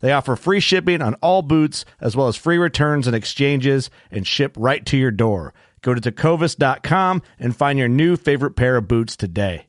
[0.00, 4.26] They offer free shipping on all boots, as well as free returns and exchanges, and
[4.26, 5.54] ship right to your door.
[5.82, 9.66] Go to tecovas.com and find your new favorite pair of boots today.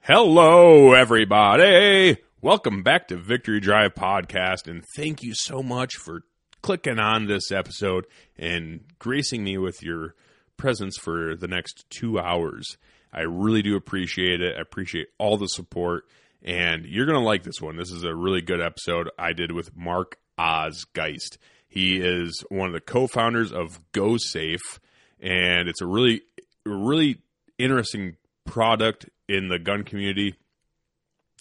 [0.00, 2.18] Hello, everybody.
[2.42, 6.24] Welcome back to Victory Drive Podcast, and thank you so much for
[6.60, 8.06] clicking on this episode
[8.36, 10.14] and gracing me with your
[10.58, 12.76] presence for the next two hours.
[13.12, 14.56] I really do appreciate it.
[14.58, 16.04] I appreciate all the support,
[16.44, 17.76] and you're going to like this one.
[17.76, 21.38] This is a really good episode I did with Mark Oz Geist.
[21.66, 24.78] He is one of the co founders of GoSafe,
[25.20, 26.22] and it's a really,
[26.64, 27.20] really
[27.58, 30.34] interesting product in the gun community.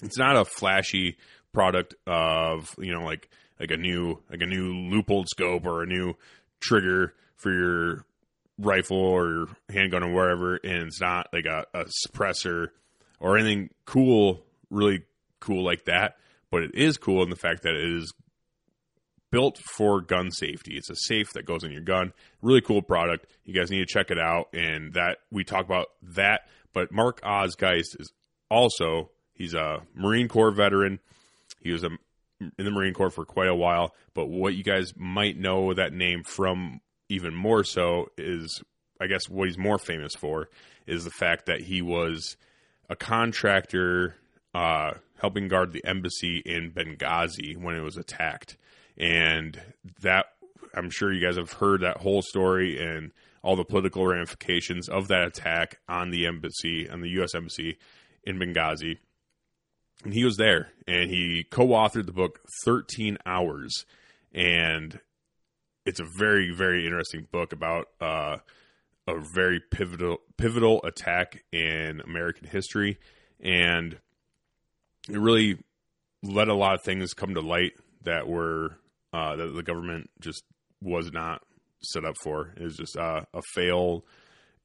[0.02, 1.18] It's not a flashy
[1.52, 5.88] product of you know like like a new like a new Leupold scope or a
[5.88, 6.16] new
[6.60, 8.06] trigger for your
[8.58, 12.70] rifle or handgun or wherever, and it's not like a, a suppressor
[13.20, 15.04] or anything cool, really
[15.40, 16.18] cool like that.
[16.52, 18.14] But it is cool in the fact that it is
[19.32, 20.76] built for gun safety.
[20.76, 22.14] It's a safe that goes in your gun.
[22.42, 23.26] Really cool product.
[23.44, 24.54] You guys need to check it out.
[24.54, 26.42] And that we talk about that.
[26.74, 28.12] But Mark Oz Geist is
[28.50, 31.00] also he's a Marine Corps veteran.
[31.62, 31.90] He was a,
[32.40, 33.96] in the Marine Corps for quite a while.
[34.14, 38.62] But what you guys might know that name from even more so is,
[39.02, 40.50] I guess, what he's more famous for
[40.86, 42.38] is the fact that he was
[42.90, 44.16] a contractor
[44.54, 48.58] uh, helping guard the embassy in Benghazi when it was attacked
[48.98, 49.60] and
[50.02, 50.28] that
[50.74, 53.12] I'm sure you guys have heard that whole story and
[53.42, 57.36] all the political ramifications of that attack on the embassy, on the U.S.
[57.36, 57.78] embassy
[58.24, 58.98] in Benghazi.
[60.04, 63.86] And he was there, and he co-authored the book 13 Hours,
[64.34, 65.00] and
[65.86, 68.38] it's a very, very interesting book about uh,
[69.08, 72.98] a very pivotal, pivotal attack in American history,
[73.40, 73.98] and
[75.10, 75.58] it really
[76.22, 78.78] let a lot of things come to light that were
[79.12, 80.44] uh, that the government just
[80.82, 81.42] was not
[81.82, 82.54] set up for.
[82.58, 84.06] It was just uh, a fail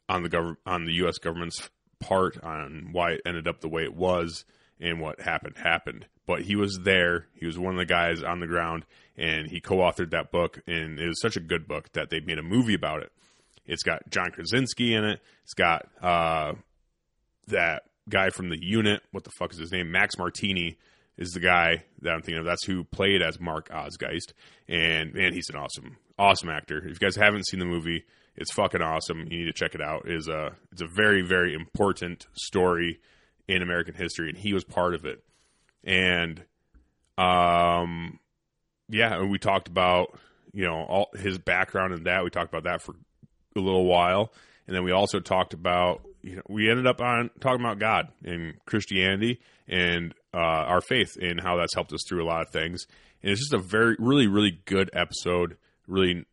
[0.08, 1.18] on the government on the U.S.
[1.18, 1.68] government's
[2.00, 4.44] part on why it ended up the way it was
[4.80, 6.06] and what happened happened.
[6.26, 7.26] But he was there.
[7.34, 8.84] He was one of the guys on the ground,
[9.16, 10.60] and he co-authored that book.
[10.66, 13.10] And it was such a good book that they made a movie about it.
[13.66, 15.20] It's got John Krasinski in it.
[15.44, 16.54] It's got uh,
[17.48, 19.02] that guy from the unit.
[19.12, 19.90] What the fuck is his name?
[19.90, 20.78] Max Martini
[21.16, 22.44] is the guy that I'm thinking of.
[22.44, 24.34] That's who played as Mark Oz Geist,
[24.68, 26.78] and man, he's an awesome, awesome actor.
[26.78, 28.04] If you guys haven't seen the movie,
[28.36, 29.26] it's fucking awesome.
[29.30, 30.06] You need to check it out.
[30.06, 33.00] It is a it's a very very important story
[33.48, 35.24] in American history, and he was part of it.
[35.82, 36.44] And
[37.16, 38.20] um,
[38.88, 40.18] yeah, and we talked about
[40.52, 42.22] you know all his background and that.
[42.22, 42.94] We talked about that for
[43.56, 44.32] a little while,
[44.66, 48.08] and then we also talked about you know we ended up on talking about God
[48.24, 52.50] and Christianity and uh, our faith and how that's helped us through a lot of
[52.50, 52.86] things.
[53.22, 56.24] And it's just a very, really, really good episode, really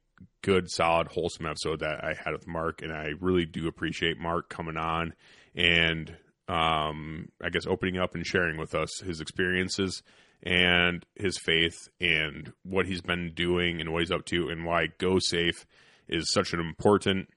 [0.42, 2.82] good, solid, wholesome episode that I had with Mark.
[2.82, 5.14] And I really do appreciate Mark coming on
[5.56, 6.16] and
[6.48, 10.04] um, I guess opening up and sharing with us his experiences
[10.44, 14.88] and his faith and what he's been doing and what he's up to and why
[15.00, 15.66] Go Safe
[16.08, 17.30] is such an important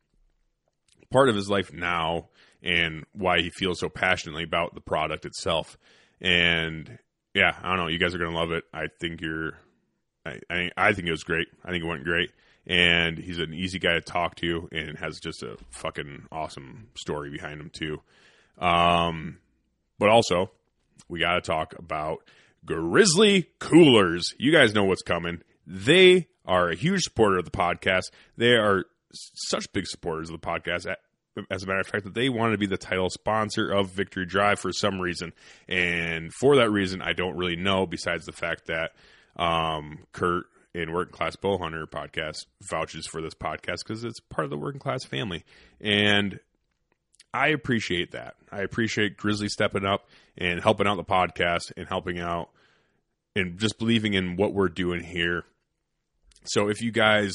[1.10, 2.28] part of his life now
[2.62, 5.78] and why he feels so passionately about the product itself.
[6.20, 6.98] And
[7.34, 7.88] yeah, I don't know.
[7.88, 8.64] You guys are gonna love it.
[8.72, 9.52] I think you're.
[10.26, 11.46] I, I, I think it was great.
[11.64, 12.32] I think it went great,
[12.66, 17.30] and he's an easy guy to talk to, and has just a fucking awesome story
[17.30, 18.02] behind him too.
[18.58, 19.38] Um,
[19.98, 20.50] but also,
[21.08, 22.18] we got to talk about
[22.64, 24.34] Grizzly Coolers.
[24.38, 25.42] You guys know what's coming.
[25.66, 28.10] They are a huge supporter of the podcast.
[28.36, 30.86] They are such big supporters of the podcast.
[31.50, 34.26] As a matter of fact, that they wanted to be the title sponsor of Victory
[34.26, 35.32] Drive for some reason,
[35.68, 37.86] and for that reason, I don't really know.
[37.86, 38.92] Besides the fact that
[39.36, 44.50] um, Kurt in Working Class Bowhunter podcast vouches for this podcast because it's part of
[44.50, 45.44] the working class family,
[45.80, 46.40] and
[47.32, 48.36] I appreciate that.
[48.50, 52.50] I appreciate Grizzly stepping up and helping out the podcast and helping out
[53.36, 55.44] and just believing in what we're doing here.
[56.44, 57.34] So if you guys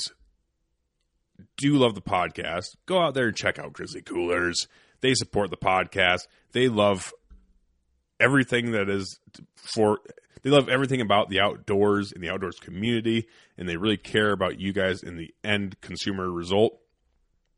[1.57, 4.67] do love the podcast, go out there and check out Grizzly Coolers.
[5.01, 6.27] They support the podcast.
[6.51, 7.13] They love
[8.19, 9.19] everything that is
[9.55, 9.99] for
[10.43, 13.27] they love everything about the outdoors and the outdoors community
[13.57, 16.79] and they really care about you guys in the end consumer result.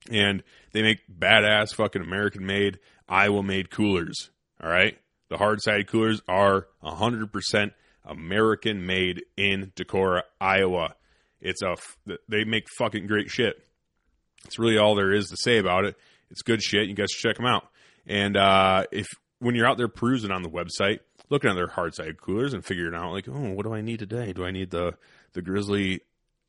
[0.10, 4.30] And they make badass fucking American made Iowa made coolers
[4.62, 4.98] all right?
[5.30, 7.72] The hard sided coolers are 100%
[8.06, 10.96] American made in Decorah Iowa.
[11.42, 11.76] It's a
[12.28, 13.65] they make fucking great shit
[14.46, 15.96] it's really all there is to say about it
[16.32, 17.68] it's good shit you guys should check them out
[18.08, 19.08] and uh, if
[19.40, 21.00] when you're out there perusing on the website,
[21.30, 24.00] looking at their hard side coolers and figuring out like, oh, what do I need
[24.00, 24.34] today?
[24.34, 24.94] Do I need the
[25.34, 26.02] the Grizzly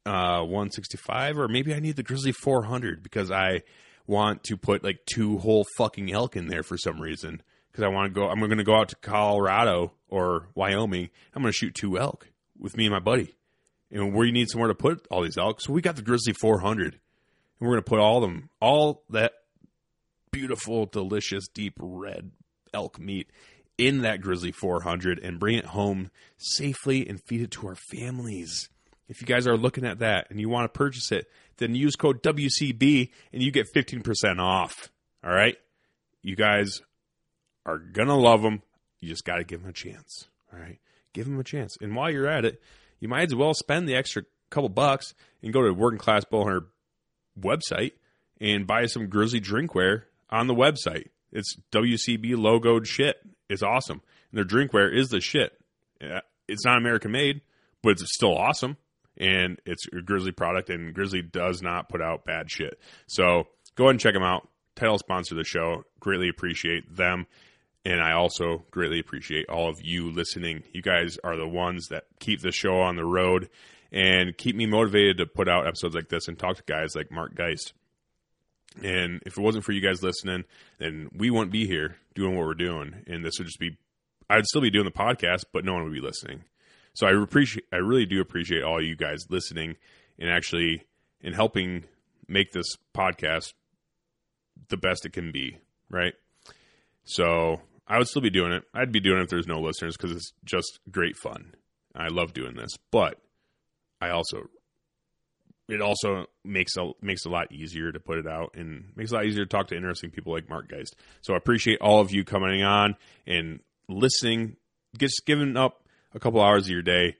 [0.05, 3.63] uh, 165 or maybe I need the Grizzly 400 because I
[4.07, 7.89] want to put like two whole fucking elk in there for some reason because I
[7.89, 8.29] want to go.
[8.29, 11.11] I'm going to go out to Colorado or Wyoming.
[11.35, 12.29] I'm going to shoot two elk
[12.59, 13.35] with me and my buddy.
[13.91, 16.33] And where you need somewhere to put all these elk, so we got the Grizzly
[16.33, 16.99] 400,
[17.59, 19.33] and we're going to put all them, all that
[20.31, 22.31] beautiful, delicious, deep red
[22.75, 23.31] elk meat
[23.79, 28.69] in that Grizzly 400 and bring it home safely and feed it to our families.
[29.09, 31.27] If you guys are looking at that and you want to purchase it,
[31.59, 34.91] then use code WCB and you get 15% off.
[35.25, 35.57] All right?
[36.23, 36.81] You guys
[37.65, 38.63] are going to love them.
[39.01, 40.29] You just got to give them a chance.
[40.53, 40.79] All right?
[41.13, 41.77] Give them a chance.
[41.81, 42.61] And while you're at it,
[43.01, 46.67] you might as well spend the extra couple bucks and go to Working Class Bowhunter
[47.39, 47.93] website
[48.41, 51.09] and buy some Grizzly drinkware on the website.
[51.33, 53.17] It's WCB logoed shit.
[53.49, 54.03] It's awesome.
[54.31, 55.53] And their drinkware is the shit.
[56.49, 57.41] It's not American made,
[57.83, 58.77] but it's still awesome.
[59.19, 62.79] And it's a Grizzly product, and Grizzly does not put out bad shit.
[63.07, 63.45] So
[63.75, 64.49] go ahead and check them out.
[64.75, 65.85] Title sponsor the show.
[66.01, 67.27] Greatly appreciate them.
[67.87, 70.65] And I also greatly appreciate all of you listening.
[70.73, 73.49] You guys are the ones that keep the show on the road
[73.93, 77.11] and keep me motivated to put out episodes like this and talk to guys like
[77.11, 77.73] Mark Geist.
[78.83, 80.45] And if it wasn't for you guys listening,
[80.79, 83.05] then we wouldn't be here doing what we're doing.
[83.07, 83.77] And this would just be,
[84.29, 86.45] I'd still be doing the podcast, but no one would be listening.
[86.95, 89.77] So I appreciate, I really do appreciate all you guys listening
[90.19, 90.85] and actually
[91.21, 91.85] in helping
[92.29, 93.53] make this podcast
[94.69, 95.59] the best it can be.
[95.89, 96.15] Right.
[97.05, 98.65] So I would still be doing it.
[98.75, 101.55] I'd be doing it if there's no listeners because it's just great fun.
[101.95, 103.21] I love doing this, but
[104.01, 104.49] I also
[105.69, 109.15] it also makes a makes a lot easier to put it out and makes it
[109.15, 110.97] a lot easier to talk to interesting people like Mark Geist.
[111.23, 112.97] So I appreciate all of you coming on
[113.27, 114.57] and listening,
[114.97, 117.17] just giving up a couple hours of your day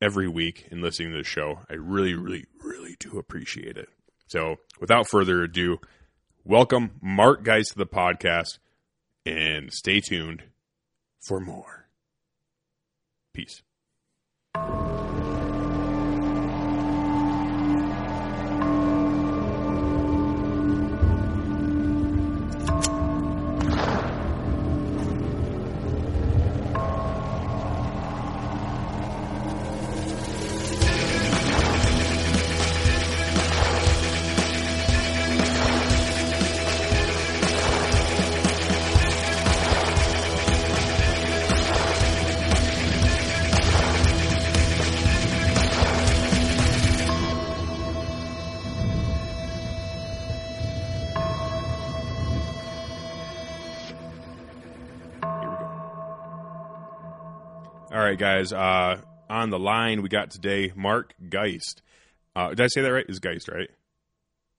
[0.00, 1.60] every week and listening to the show.
[1.70, 3.88] I really, really, really do appreciate it.
[4.26, 5.78] So without further ado,
[6.44, 8.58] welcome Mark Geist to the podcast
[9.24, 10.42] and stay tuned
[11.20, 11.88] for more.
[13.32, 13.62] Peace.
[58.14, 58.52] Right, guys.
[58.52, 61.82] Uh, on the line, we got today Mark Geist.
[62.36, 63.06] Uh, did I say that right?
[63.08, 63.70] Is Geist right?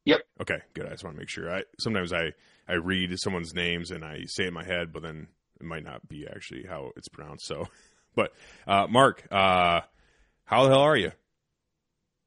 [0.06, 0.22] Yep.
[0.42, 0.86] Okay, good.
[0.86, 1.54] I just want to make sure.
[1.54, 2.34] I sometimes I
[2.68, 5.28] I read someone's names and I say it in my head, but then
[5.60, 7.46] it might not be actually how it's pronounced.
[7.46, 7.68] So,
[8.16, 8.34] but
[8.68, 9.82] uh, Mark, uh,
[10.44, 11.12] how the hell are you?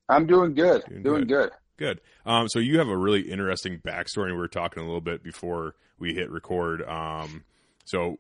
[0.09, 0.83] I'm doing good.
[0.89, 1.51] Doing, doing good.
[1.51, 1.53] good.
[1.77, 2.01] Good.
[2.27, 4.29] Um, so you have a really interesting backstory.
[4.29, 6.83] We were talking a little bit before we hit record.
[6.83, 7.45] Um,
[7.85, 8.19] so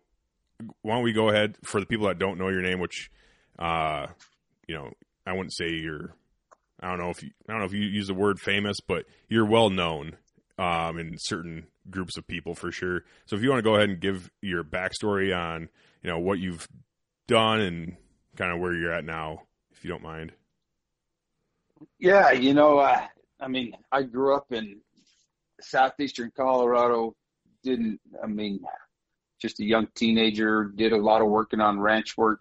[0.82, 3.10] why don't we go ahead for the people that don't know your name, which,
[3.58, 4.06] uh,
[4.66, 4.90] you know,
[5.26, 6.14] I wouldn't say you're
[6.80, 9.04] I don't know if you, I don't know if you use the word famous, but
[9.28, 10.16] you're well known
[10.58, 13.04] um, in certain groups of people for sure.
[13.26, 15.68] So if you want to go ahead and give your backstory on
[16.02, 16.68] you know what you've
[17.26, 17.96] done and
[18.36, 20.32] kind of where you're at now, if you don't mind.
[21.98, 23.06] Yeah, you know, uh,
[23.40, 24.80] I mean, I grew up in
[25.60, 27.14] southeastern Colorado.
[27.64, 28.60] Didn't I mean,
[29.40, 30.64] just a young teenager.
[30.64, 32.40] Did a lot of working on ranch work,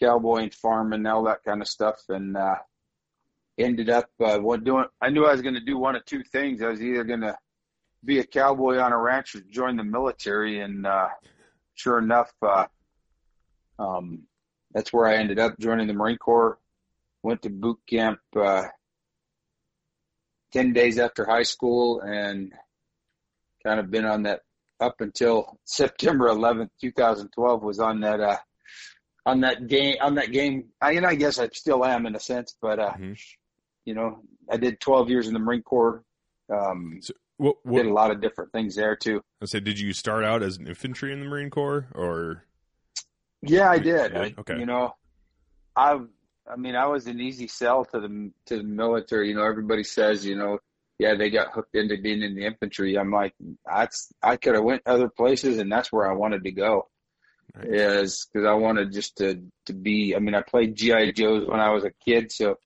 [0.00, 2.56] cowboy and farming, all that kind of stuff, and uh,
[3.58, 4.86] ended up uh, doing.
[5.00, 6.62] I knew I was going to do one of two things.
[6.62, 7.36] I was either going to
[8.04, 11.08] be a cowboy on a ranch or join the military, and uh,
[11.74, 12.66] sure enough, uh,
[13.78, 14.22] um,
[14.72, 16.58] that's where I ended up joining the Marine Corps.
[17.22, 18.64] Went to boot camp uh,
[20.52, 22.52] ten days after high school, and
[23.64, 24.42] kind of been on that
[24.84, 27.62] up until September 11th, 2012.
[27.62, 28.36] Was on that uh,
[29.26, 30.66] on that game on that game.
[30.80, 33.18] I, and I guess I still am in a sense, but uh, Mhm.
[33.84, 36.04] you know, I did 12 years in the Marine Corps.
[36.52, 39.20] Um, So what, what did a lot of different things there too.
[39.42, 42.44] I said, did you start out as an infantry in the Marine Corps or?
[43.42, 44.12] Yeah, I did.
[44.12, 44.58] Yeah, I, okay.
[44.58, 44.94] You know,
[45.76, 46.00] I,
[46.46, 49.28] I mean, I was an easy sell to the to the military.
[49.30, 50.58] You know, everybody says, you know,
[50.98, 52.96] yeah, they got hooked into being in the infantry.
[52.96, 53.34] I'm like,
[53.66, 56.88] that's I could have went other places, and that's where I wanted to go.
[57.62, 60.14] Is because I wanted just to to be.
[60.16, 62.58] I mean, I played GI Joes when I was a kid, so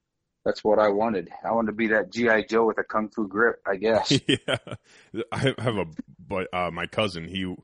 [0.44, 1.28] that's what I wanted.
[1.44, 4.18] I wanted to be that GI Joe with a kung fu grip, I guess.
[4.26, 4.56] yeah,
[5.30, 5.85] I have a
[6.26, 7.54] but uh, my cousin he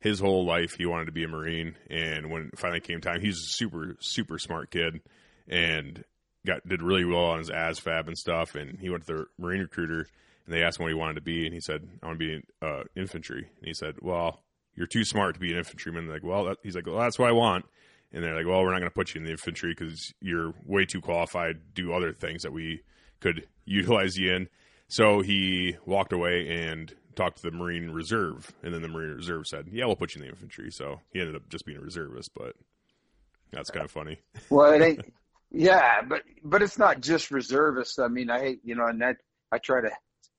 [0.00, 3.20] his whole life he wanted to be a marine, and when it finally came time,
[3.20, 5.00] he's a super super smart kid,
[5.46, 6.02] and
[6.46, 9.60] got did really well on his ASVAB and stuff, and he went to the marine
[9.60, 10.06] recruiter,
[10.46, 12.26] and they asked him what he wanted to be, and he said I want to
[12.26, 14.42] be uh, infantry, and he said, well,
[14.74, 16.06] you're too smart to be an infantryman.
[16.06, 17.64] They're like, well, he's like, well, that's what I want.
[18.12, 20.54] And they're like, well, we're not going to put you in the infantry because you're
[20.66, 22.82] way too qualified to do other things that we
[23.20, 24.48] could utilize you in.
[24.88, 29.46] So he walked away and talked to the Marine Reserve, and then the Marine Reserve
[29.46, 31.80] said, "Yeah, we'll put you in the infantry." So he ended up just being a
[31.80, 32.54] reservist, but
[33.50, 34.20] that's kind of funny.
[34.50, 35.00] Well, it ain't.
[35.54, 37.98] Yeah, but but it's not just reservists.
[37.98, 39.18] I mean, I hate you know, and that
[39.52, 39.90] I try to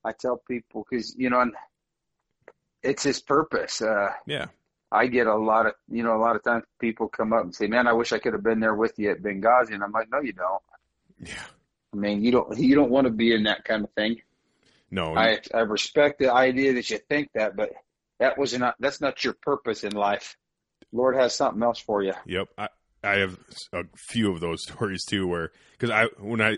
[0.03, 1.53] I tell people because you know, and
[2.83, 3.81] it's his purpose.
[3.81, 4.47] Uh, Yeah,
[4.91, 7.55] I get a lot of you know, a lot of times people come up and
[7.55, 9.93] say, "Man, I wish I could have been there with you at Benghazi," and I'm
[9.93, 10.61] like, "No, you don't.
[11.19, 11.45] yeah.
[11.93, 14.21] I mean, you don't you don't want to be in that kind of thing."
[14.91, 17.71] No, I I respect the idea that you think that, but
[18.19, 20.35] that was not that's not your purpose in life.
[20.91, 22.13] Lord has something else for you.
[22.25, 22.69] Yep, I
[23.05, 23.37] I have
[23.73, 26.57] a few of those stories too, where because I when I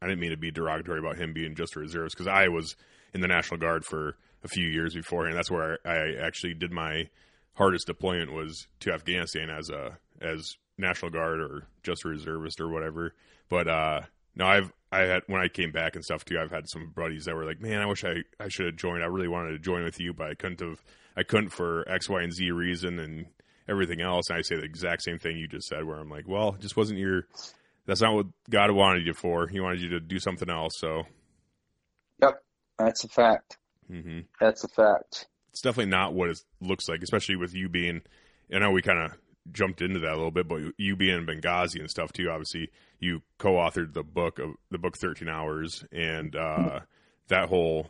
[0.00, 2.76] I didn't mean to be derogatory about him being just a reservist because I was
[3.14, 6.70] in the National Guard for a few years before, and that's where I actually did
[6.70, 7.08] my
[7.54, 12.68] hardest deployment was to Afghanistan as a as National Guard or just a reservist or
[12.68, 13.14] whatever.
[13.48, 14.00] But uh
[14.34, 16.38] no, I've I had when I came back and stuff too.
[16.38, 19.02] I've had some buddies that were like, "Man, I wish I I should have joined.
[19.02, 20.82] I really wanted to join with you, but I couldn't have.
[21.16, 23.26] I couldn't for X, Y, and Z reason and
[23.68, 26.26] everything else." And I say the exact same thing you just said, where I'm like,
[26.28, 27.26] "Well, it just wasn't your.
[27.86, 29.46] That's not what God wanted you for.
[29.46, 31.04] He wanted you to do something else." So,
[32.20, 32.42] Yep,
[32.78, 33.58] that's a fact.
[33.88, 35.26] hmm That's a fact.
[35.50, 38.02] it's definitely not what it looks like, especially with you being.
[38.52, 39.12] I know we kind of
[39.52, 42.28] jumped into that a little bit, but you being in Benghazi and stuff too.
[42.30, 46.80] Obviously, you co-authored the book of the book Thirteen Hours, and uh,
[47.28, 47.88] that whole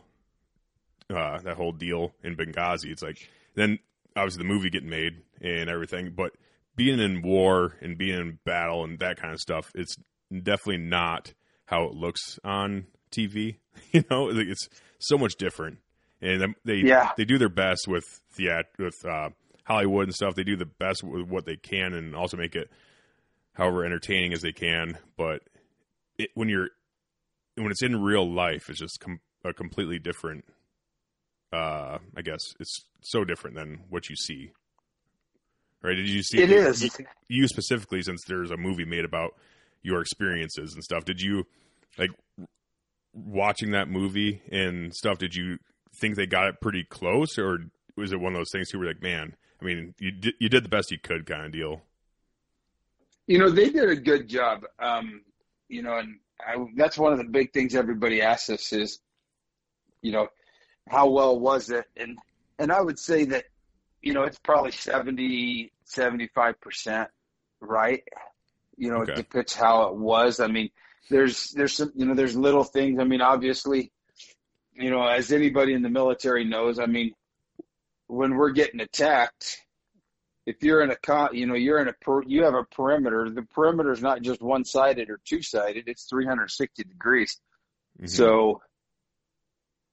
[1.09, 2.91] uh, that whole deal in Benghazi.
[2.91, 3.79] It's like then
[4.15, 6.31] obviously the movie getting made and everything, but
[6.75, 9.95] being in war and being in battle and that kind of stuff, it's
[10.31, 11.33] definitely not
[11.65, 13.57] how it looks on TV.
[13.91, 14.67] You know, it's
[14.99, 15.77] so much different,
[16.19, 17.11] and they Yeah.
[17.15, 18.03] they do their best with
[18.35, 19.29] theat with uh,
[19.65, 20.33] Hollywood and stuff.
[20.33, 22.71] They do the best with what they can, and also make it
[23.53, 24.97] however entertaining as they can.
[25.15, 25.41] But
[26.17, 26.69] it, when you're
[27.55, 30.43] when it's in real life, it's just com- a completely different.
[31.53, 34.51] Uh, I guess it's so different than what you see.
[35.81, 35.95] Right?
[35.95, 36.83] Did you see It is.
[36.83, 36.89] You,
[37.27, 39.35] you specifically, since there's a movie made about
[39.83, 41.05] your experiences and stuff.
[41.05, 41.45] Did you
[41.97, 42.11] like
[43.13, 45.17] watching that movie and stuff?
[45.17, 45.57] Did you
[45.99, 47.59] think they got it pretty close, or
[47.95, 49.35] was it one of those things who were like, man?
[49.61, 51.81] I mean, you did, you did the best you could, kind of deal.
[53.25, 54.65] You know, they did a good job.
[54.79, 55.21] Um,
[55.67, 58.99] you know, and I, that's one of the big things everybody asks us is,
[60.01, 60.27] you know,
[60.87, 61.85] how well was it?
[61.97, 62.17] And
[62.59, 63.45] and I would say that,
[64.07, 67.07] you know, it's probably 70, 75%
[67.59, 68.03] right.
[68.77, 69.11] You know, Okay.
[69.11, 70.39] it depicts how it was.
[70.39, 70.69] I mean,
[71.09, 72.99] there's there's some you know, there's little things.
[72.99, 73.91] I mean, obviously,
[74.73, 77.13] you know, as anybody in the military knows, I mean,
[78.07, 79.57] when we're getting attacked,
[80.45, 83.29] if you're in a con, you know, you're in a per, you have a perimeter.
[83.29, 87.41] The perimeter is not just one sided or two sided; it's 360 degrees.
[87.99, 88.09] Mhm.
[88.09, 88.61] So,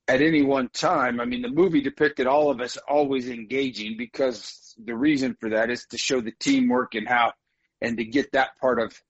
[0.06, 4.74] at any one time, I mean, the movie depicted all of us always engaging because
[4.82, 7.32] the reason for that is to show the teamwork and how,
[7.80, 9.00] and to get that part of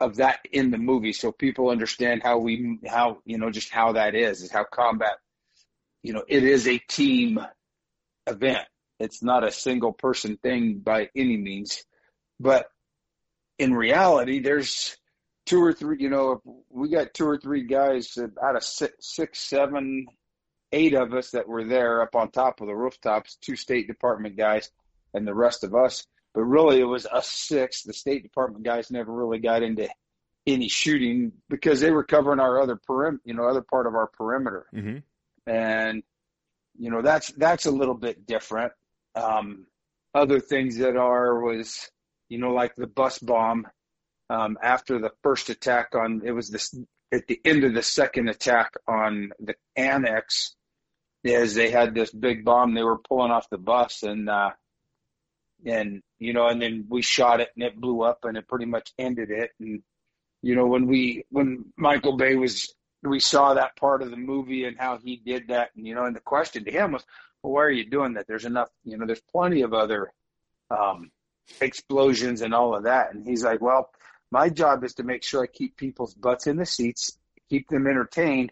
[0.00, 3.92] of that in the movie so people understand how we how you know just how
[3.92, 5.16] that is is how combat
[6.02, 7.38] you know it is a team
[8.26, 8.66] event.
[8.98, 11.84] It's not a single person thing by any means.
[12.38, 12.66] But
[13.58, 14.96] in reality there's
[15.46, 18.94] two or three you know if we got two or three guys out of six,
[19.00, 20.06] six seven
[20.72, 24.36] eight of us that were there up on top of the rooftops two state department
[24.36, 24.70] guys
[25.14, 27.82] and the rest of us but really it was us six.
[27.82, 29.86] The State Department guys never really got into
[30.46, 34.06] any shooting because they were covering our other perim, you know, other part of our
[34.06, 35.02] perimeter, Mhm.
[35.46, 36.02] and
[36.78, 38.72] you know that's that's a little bit different.
[39.14, 39.66] Um,
[40.14, 41.90] other things that are was
[42.30, 43.66] you know like the bus bomb
[44.32, 46.74] um, after the first attack on it was this
[47.12, 50.56] at the end of the second attack on the annex
[51.22, 54.50] is they had this big bomb they were pulling off the bus and uh
[55.66, 58.64] and you know and then we shot it and it blew up and it pretty
[58.64, 59.82] much ended it and
[60.40, 64.64] you know when we when Michael Bay was we saw that part of the movie
[64.64, 67.04] and how he did that and you know and the question to him was
[67.42, 68.26] well why are you doing that?
[68.26, 70.10] There's enough you know there's plenty of other
[70.70, 71.10] um
[71.60, 73.90] explosions and all of that and he's like well
[74.32, 77.16] my job is to make sure I keep people's butts in the seats
[77.50, 78.50] keep them entertained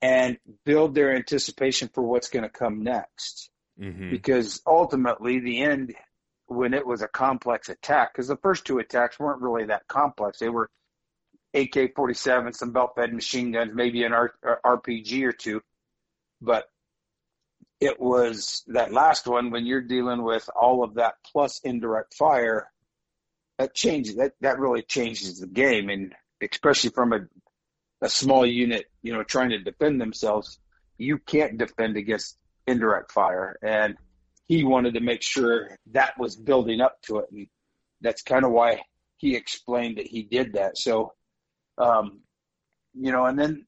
[0.00, 3.50] and build their anticipation for what's going to come next.
[3.80, 4.10] Mhm.
[4.10, 5.94] because ultimately the end
[6.46, 10.38] when it was a complex attack because the first two attacks weren't really that complex.
[10.38, 10.70] They were
[11.54, 15.62] ak-47 some belt-fed machine guns maybe an R- rpg or two.
[16.40, 16.66] But
[17.80, 22.70] it was that last one when you're dealing with all of that plus indirect fire
[23.62, 25.88] that changes that that really changes the game.
[25.88, 27.20] And especially from a
[28.00, 30.58] a small unit you know trying to defend themselves
[30.98, 33.56] you can't defend against indirect fire.
[33.62, 33.96] And
[34.46, 37.26] he wanted to make sure that was building up to it.
[37.32, 37.46] And
[38.00, 38.82] that's kind of why
[39.16, 40.76] he explained that he did that.
[40.76, 41.12] So
[41.78, 42.20] um
[42.94, 43.64] you know and then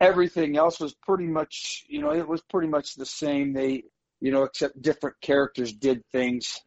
[0.00, 3.52] everything else was pretty much you know it was pretty much the same.
[3.52, 3.82] They
[4.20, 6.60] you know except different characters did things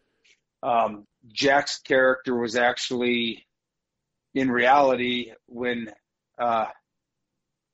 [0.66, 3.46] um jack's character was actually
[4.34, 5.92] in reality when
[6.40, 6.68] uh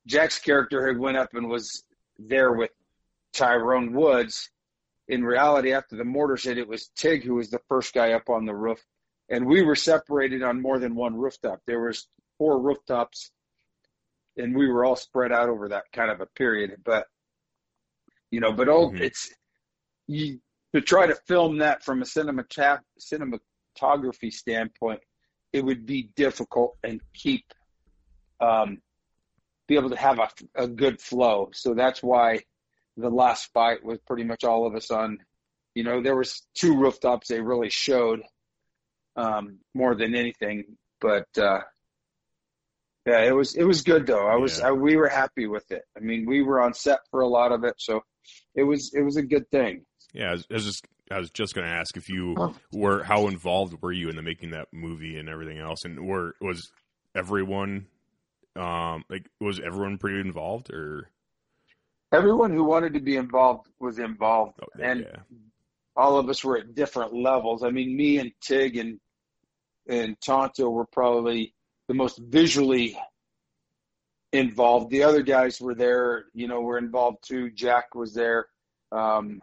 [0.08, 1.84] jack's character had went up and was
[2.20, 2.72] there with
[3.34, 4.50] Tyrone Woods.
[5.08, 8.30] In reality, after the mortars hit, it was Tig who was the first guy up
[8.30, 8.80] on the roof,
[9.30, 11.60] and we were separated on more than one rooftop.
[11.66, 13.32] There was four rooftops,
[14.38, 16.82] and we were all spread out over that kind of a period.
[16.84, 17.08] But
[18.32, 19.02] you know, but oh, Mhm.
[19.02, 19.34] it's
[20.08, 20.40] you
[20.74, 25.02] to try to film that from a cinemata- cinematography standpoint,
[25.54, 27.46] it would be difficult and keep
[28.40, 28.82] um,
[29.68, 31.50] be able to have a, a good flow.
[31.54, 32.40] So that's why
[32.98, 35.20] the last fight was pretty much all of us on.
[35.76, 38.22] You know, there was two rooftops they really showed
[39.16, 41.60] um, more than anything, but uh,
[43.06, 44.28] yeah, it was it was good though.
[44.28, 44.70] I was Yeah.
[44.70, 45.84] I, we were happy with it.
[45.96, 48.02] I mean, we were on set for a lot of it, so
[48.56, 49.86] it was it was a good thing.
[50.14, 53.04] Yeah, I was, I was just I was just going to ask if you were
[53.04, 56.72] how involved were you in the making that movie and everything else, and were was
[57.16, 57.88] everyone
[58.56, 61.10] um like was everyone pretty involved or
[62.14, 65.22] Everyone who wanted to be involved was involved, oh, and yeah
[65.96, 67.64] all of us were at different levels.
[67.64, 69.00] I mean, me and Tig and
[69.88, 71.54] and Tanto were probably
[71.88, 72.98] the most visually
[74.32, 74.90] involved.
[74.90, 77.50] The other guys were there, you know, were involved too.
[77.50, 78.48] Jack was there,
[78.92, 79.42] um,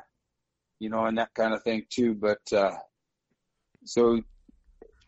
[0.79, 2.15] you know, and that kind of thing too.
[2.15, 2.77] But uh,
[3.85, 4.23] so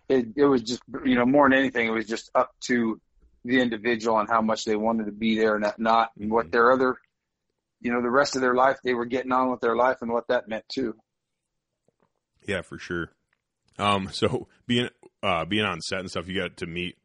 [0.08, 3.00] it it was just, you know, more than anything, it was just up to
[3.44, 6.50] the individual and how much they wanted to be there and that not, and what
[6.52, 6.96] their other,
[7.80, 10.10] you know, the rest of their life they were getting on with their life and
[10.12, 10.94] what that meant too.
[12.46, 13.10] yeah for sure.
[13.78, 14.88] Um, so being
[15.22, 16.96] uh being on set and stuff, you got to meet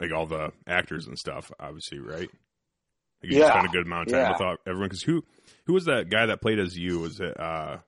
[0.00, 2.30] like all the actors and stuff, obviously, right?
[3.22, 4.32] Like you Yeah, spent a good amount of time yeah.
[4.32, 4.88] with all- everyone.
[4.88, 5.24] Because who
[5.66, 7.00] who was that guy that played as you?
[7.00, 7.78] Was it uh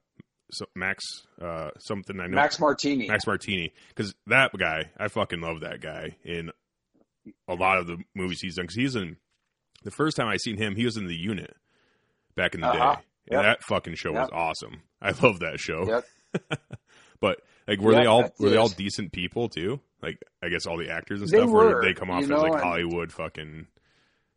[0.50, 1.04] so Max
[1.40, 3.06] uh something I know Max Martini.
[3.08, 6.50] Max Martini because that guy, I fucking love that guy in
[7.46, 8.64] a lot of the movies he's done.
[8.64, 9.16] Because he's in
[9.84, 11.54] the first time I seen him, he was in the unit
[12.34, 12.94] back in the Uh-huh.
[12.96, 13.42] day, and Yep.
[13.42, 14.82] that fucking show was awesome.
[15.02, 15.86] I love that show.
[15.86, 16.58] Yep.
[17.20, 19.80] But like, were Yeah, they all were they all decent people too?
[20.00, 22.22] Like, I guess all the actors and They stuff, or were, did they come off
[22.22, 23.66] as know, like Hollywood fucking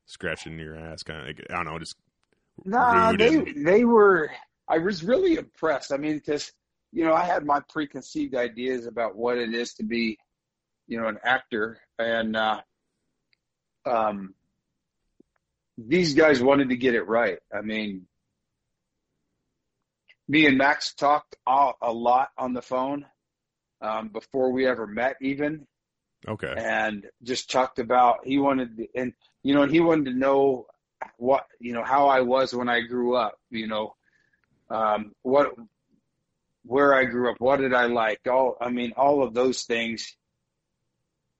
[0.08, 1.95] scratching your ass, kind of like I don't know, just
[2.65, 4.32] Nah, they and- they were.
[4.72, 5.92] I was really impressed.
[5.92, 6.52] I mean, because
[6.94, 10.18] you know, I had my preconceived ideas about what it is to be,
[10.88, 12.62] you know, an actor, and uh,
[13.86, 14.34] um,
[15.78, 17.40] these guys wanted to get it right.
[17.54, 18.08] I mean,
[20.28, 23.06] me and Max talked a, a lot on the phone
[23.82, 25.68] um, before we ever met, even,
[26.28, 26.54] Okay.
[26.56, 30.68] and just talked about he wanted to, and you know, and he wanted to know
[31.18, 33.38] what you know how I was when I grew up.
[33.50, 33.96] You know,
[34.72, 35.54] um, what
[36.64, 38.22] where I grew up, what did I like?
[38.28, 40.16] All I mean, all of those things.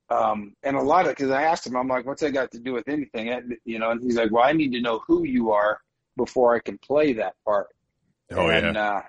[0.10, 2.60] Um, and a lot of because I asked him, I'm like, what's that got to
[2.60, 3.30] do with anything?
[3.30, 5.80] And, you know, and he's like, well, I need to know who you are
[6.18, 7.68] before I can play that part.
[8.32, 8.90] Oh and, yeah.
[8.90, 9.02] uh,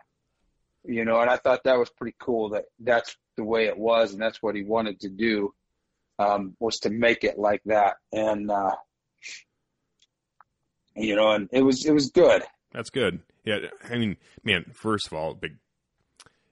[0.85, 4.13] you know, and I thought that was pretty cool that that's the way it was,
[4.13, 5.55] and that's what he wanted to do,
[6.19, 7.97] um, was to make it like that.
[8.13, 8.77] And, uh,
[10.95, 12.45] you know, and it was, it was good.
[12.73, 13.21] That's good.
[13.45, 15.57] Yeah, I mean, man, first of all, big.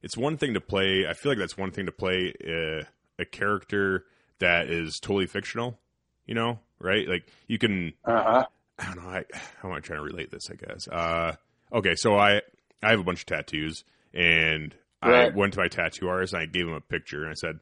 [0.02, 1.04] It's one thing to play.
[1.08, 2.86] I feel like that's one thing to play a,
[3.18, 4.04] a character
[4.38, 5.78] that is totally fictional.
[6.26, 7.06] You know, right?
[7.08, 7.92] Like you can.
[8.04, 8.44] Uh huh.
[8.78, 9.10] I don't know.
[9.10, 9.24] I
[9.60, 10.48] how am I trying to relate this?
[10.50, 10.88] I guess.
[10.88, 11.36] Uh,
[11.72, 12.40] okay, so I
[12.82, 16.46] I have a bunch of tattoos, and I went to my tattoo artist and I
[16.46, 17.60] gave him a picture and I said,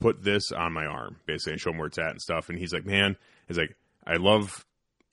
[0.00, 2.48] "Put this on my arm," basically, and show him where it's at and stuff.
[2.48, 3.16] And he's like, "Man,"
[3.48, 4.64] he's like, "I love,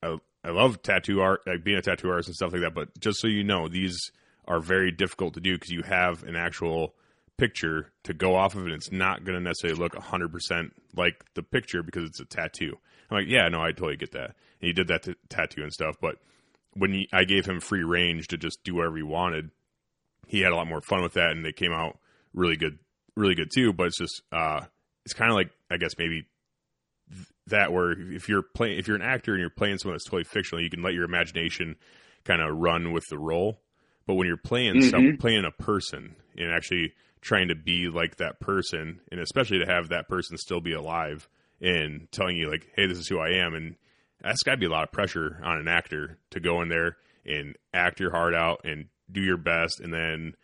[0.03, 2.73] I, I love tattoo art, like being a tattoo artist and stuff like that.
[2.73, 4.11] But just so you know, these
[4.45, 6.95] are very difficult to do because you have an actual."
[7.41, 11.41] picture to go off of and it's not going to necessarily look 100% like the
[11.41, 12.77] picture because it's a tattoo.
[13.09, 14.35] I'm like, yeah, no, I totally get that.
[14.61, 16.17] And he did that to tattoo and stuff, but
[16.73, 19.49] when he, I gave him free range to just do whatever he wanted,
[20.27, 21.97] he had a lot more fun with that and they came out
[22.35, 22.77] really good,
[23.15, 23.73] really good too.
[23.73, 24.61] But it's just, uh,
[25.03, 26.27] it's kind of like, I guess maybe
[27.47, 30.23] that where if you're playing, if you're an actor and you're playing someone that's totally
[30.23, 31.75] fictional, you can let your imagination
[32.23, 33.61] kind of run with the role.
[34.05, 35.19] But when you're playing some, Mhm.
[35.19, 39.89] playing a person and actually trying to be like that person, and especially to have
[39.89, 43.53] that person still be alive and telling you like, "Hey, this is who I am,"
[43.53, 43.75] and
[44.21, 46.97] that's got to be a lot of pressure on an actor to go in there
[47.25, 50.35] and act your heart out and do your best, and then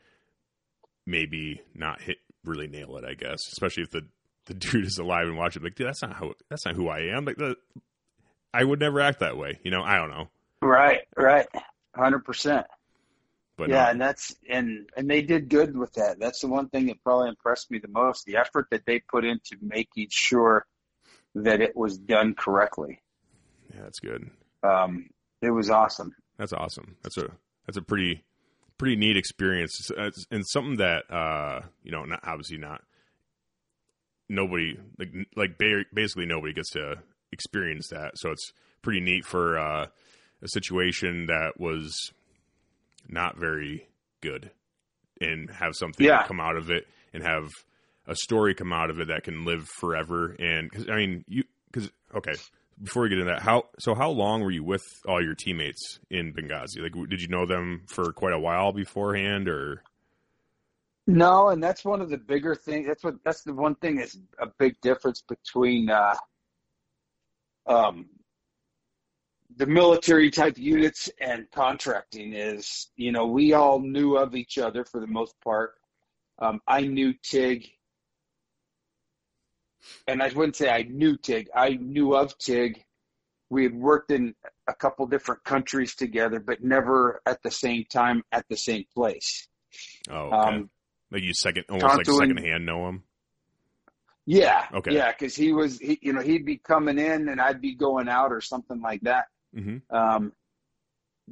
[1.06, 3.06] maybe not hit really nail it.
[3.06, 4.08] I guess, especially if the
[4.48, 5.64] the dude is alive and watching.
[5.64, 7.26] like, dude, that's not how that's not who I am.
[7.26, 7.56] Like, the,
[8.54, 9.60] I would never act that way.
[9.64, 10.30] You know, I don't know,
[10.62, 11.48] Right, right,
[11.96, 12.66] hundred percent.
[13.58, 13.90] but yeah, no.
[13.92, 16.20] and that's and and they did good with that.
[16.20, 19.26] That's the one thing that probably impressed me the most: the effort that they put
[19.26, 20.66] into making sure
[21.36, 23.02] that it was done correctly.
[23.76, 24.30] yeah, that's good.
[24.64, 25.10] Um,
[25.42, 26.14] it was awesome.
[26.40, 26.96] That's awesome.
[27.04, 27.30] That's a
[27.68, 28.24] that's a pretty
[28.80, 29.92] pretty neat experience,
[30.32, 32.82] and something that uh you know, not obviously not
[34.30, 35.58] nobody like like
[35.94, 36.96] basically nobody gets to
[37.32, 38.18] experience that.
[38.18, 39.88] So it's pretty neat for uh,
[40.42, 42.12] a situation that was
[43.10, 43.88] not very
[44.22, 44.52] good,
[45.22, 46.24] and have something Yeah.
[46.28, 47.50] come out of it, and have
[48.06, 50.36] a story come out of it that can live forever.
[50.40, 52.34] And cause, I mean, you because okay,
[52.82, 53.96] before we get into that, how so?
[53.96, 56.82] How long were you with all your teammates in Benghazi?
[56.82, 59.82] Like, did you know them for quite a while beforehand, or
[61.08, 62.86] No, and that's one of the bigger things.
[62.86, 66.16] That's what that's the one thing that's a big difference between uh,
[67.66, 68.08] um,
[69.56, 74.84] the military type units and contracting is, you know, we all knew of each other
[74.84, 75.76] for the most part.
[76.40, 77.70] Um, I knew Tig,
[80.08, 81.50] and I wouldn't say I knew Tig.
[81.56, 82.84] I knew of Tig.
[83.50, 84.36] We had worked in
[84.68, 89.48] a couple different countries together, but never at the same time at the same place.
[90.10, 90.36] oh, okay.
[90.36, 90.70] Um,
[91.12, 93.04] like you second almost like Tanto and- second hand know him.
[94.26, 94.66] Yeah.
[94.74, 94.94] Okay.
[94.94, 98.10] Yeah, because he was, he, you know, he'd be coming in and I'd be going
[98.10, 99.28] out or something like that.
[99.54, 100.34] hmm Um,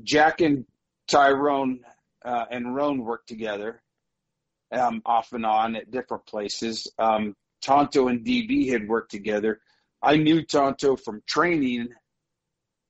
[0.01, 0.65] Jack and
[1.07, 1.81] Tyrone
[2.23, 3.81] uh, and Rone worked together
[4.71, 6.87] um, off and on at different places.
[6.97, 9.59] Um, Tanto and DB had worked together.
[10.01, 11.89] I knew Tanto from training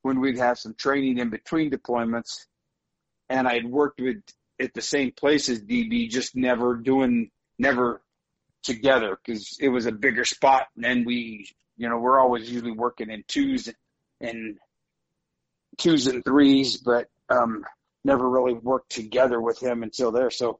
[0.04, 2.46] when we'd have some training in between deployments,
[3.30, 4.18] and I'd worked with
[4.60, 8.02] at the same place as DB, just never doing, never
[8.64, 10.68] together because it was a bigger spot.
[10.76, 13.72] And then we, you know, we're always usually working in twos
[14.20, 14.58] and
[15.78, 17.64] twos and threes, but um,
[18.04, 20.30] never really worked together with him until there.
[20.32, 20.60] So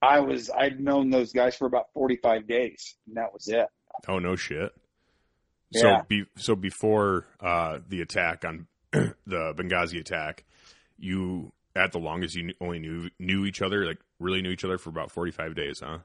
[0.00, 3.66] I was I'd known those guys for about forty five days, and that was it.
[4.08, 4.72] Oh no shit.
[5.70, 5.80] Yeah.
[5.80, 10.44] So be, so before uh, the attack on the Benghazi attack,
[10.98, 14.78] you at the longest you only knew knew each other like really knew each other
[14.78, 15.98] for about forty five days, huh?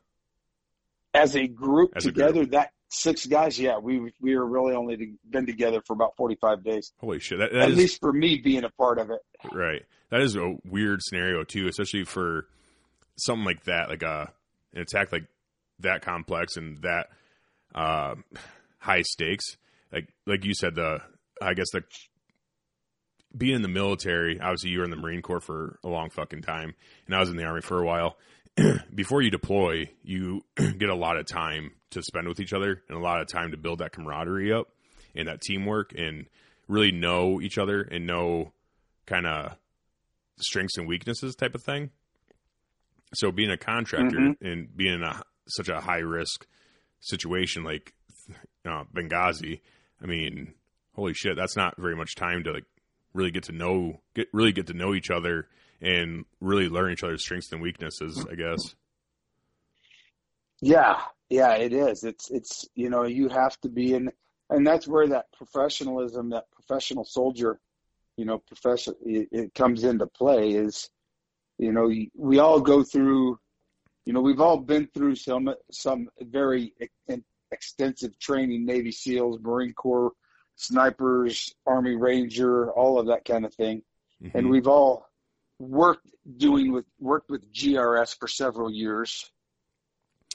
[1.13, 2.27] As a group As a group.
[2.27, 6.15] together, that six guys, yeah, we we were really only to, been together for about
[6.15, 6.91] forty five days.
[6.99, 7.39] Holy shit!
[7.39, 9.19] That, that At is least for me being a part of it.
[9.51, 9.83] right.
[10.09, 12.47] That is a weird scenario too, especially for
[13.17, 14.31] something like that, like a
[14.73, 15.25] an attack like
[15.79, 17.07] that complex and that
[17.75, 18.15] uh,
[18.79, 19.57] high stakes,
[19.91, 20.99] like like you said, the
[21.41, 21.83] I guess the
[23.35, 24.39] being in the military.
[24.39, 26.73] Obviously, you were in the Marine Corps for a long fucking time,
[27.05, 28.17] and I was in the Army for a while.
[28.95, 32.97] Before you deploy, you get a lot of time to spend with each other and
[32.97, 34.67] a lot of time to build that camaraderie up
[35.15, 36.25] and that teamwork and
[36.67, 38.51] really know each other and know
[39.05, 39.55] kind of
[40.39, 41.91] strengths and weaknesses type of thing.
[43.13, 44.35] So being a contractor Mhm.
[44.41, 46.45] and being in a, such a high risk
[46.99, 47.93] situation like
[48.65, 49.61] uh, Benghazi,
[50.01, 50.53] I mean,
[50.93, 52.65] holy shit, that's not very much time to like
[53.17, 55.47] really get to know get really get to know each other
[55.81, 58.25] and really learn each other's strengths and weaknesses.
[58.29, 58.75] I guess.
[60.61, 60.99] Yeah,
[61.29, 62.03] yeah, it is.
[62.03, 64.11] It's it's you know you have to be in,
[64.49, 67.59] and that's where that professionalism, that professional soldier,
[68.15, 70.51] you know, profession it, it comes into play.
[70.51, 70.89] Is
[71.57, 73.39] you know we all go through,
[74.05, 76.73] you know, we've all been through some some very
[77.51, 80.13] extensive training, Navy SEALs, Marine Corps,
[80.57, 83.83] snipers, Army Ranger, all of that kind of thing
[84.19, 84.49] and Mhm.
[84.51, 85.07] we've all
[85.59, 89.31] worked doing with worked with GRS for several years.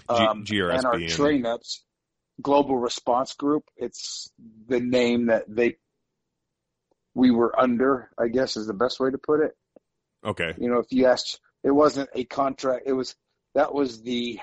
[0.09, 1.85] Um, G- GRS and our train ups,
[2.41, 3.65] Global Response Group.
[3.77, 4.33] It's
[4.69, 5.79] the name that they
[7.15, 8.11] we were under.
[8.19, 9.57] I guess is the best way to put it.
[10.25, 10.55] okay.
[10.59, 12.85] You know, if you asked, it wasn't a contract.
[12.87, 13.17] It was
[13.55, 14.39] that was the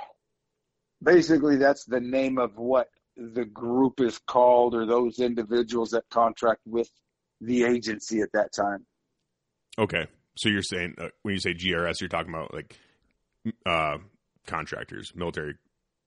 [1.02, 6.62] basically that's the name of what the group is called or those individuals that contract
[6.66, 6.90] with
[7.42, 8.86] the agency at that time.
[9.78, 10.08] Okay.
[10.38, 12.78] So you're saying uh, when you say GRS, you're talking about like
[13.66, 13.98] uh,
[14.48, 15.56] contractors, military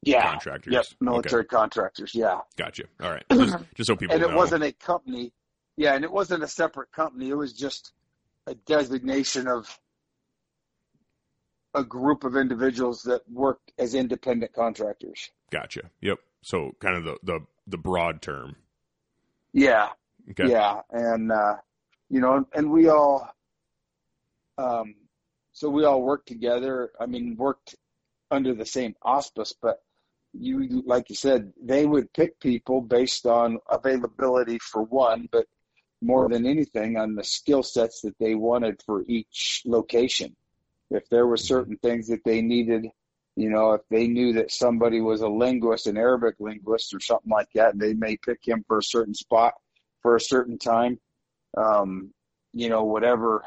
[0.03, 0.31] Yeah.
[0.31, 0.73] contractors.
[0.73, 2.15] Yep, military contractors.
[2.15, 2.85] Yeah, Gotcha.
[3.03, 3.25] All right.
[3.31, 4.37] Just, just so people and it know.
[4.37, 5.33] wasn't a company.
[5.77, 7.29] Yeah, and it wasn't a separate company.
[7.31, 7.93] It was just
[8.47, 9.79] a designation of
[11.75, 15.31] a group of individuals that worked as independent contractors.
[15.51, 15.91] Gotcha.
[16.03, 16.19] Yep.
[16.43, 18.57] So kind of the the, the broad term.
[19.53, 19.91] Yeah,
[20.31, 20.49] Okay.
[20.49, 21.57] yeah, and uh,
[22.09, 23.29] you know, and we all,
[24.59, 24.95] um,
[25.53, 26.91] so we all worked together.
[26.99, 27.75] I mean, worked
[28.31, 29.83] under the same auspice, but
[30.33, 35.47] you, like you said, they would pick people based on availability for one, but
[36.01, 40.35] more than anything on the skill sets that they wanted for each location.
[40.91, 42.87] If there were certain things that they needed,
[43.37, 47.31] you know, if they knew that somebody was a linguist, an Arabic linguist or something
[47.31, 49.55] like that, they may pick him for a certain spot
[50.03, 50.99] for a certain time.
[51.57, 52.13] Um,
[52.53, 53.45] you know, whatever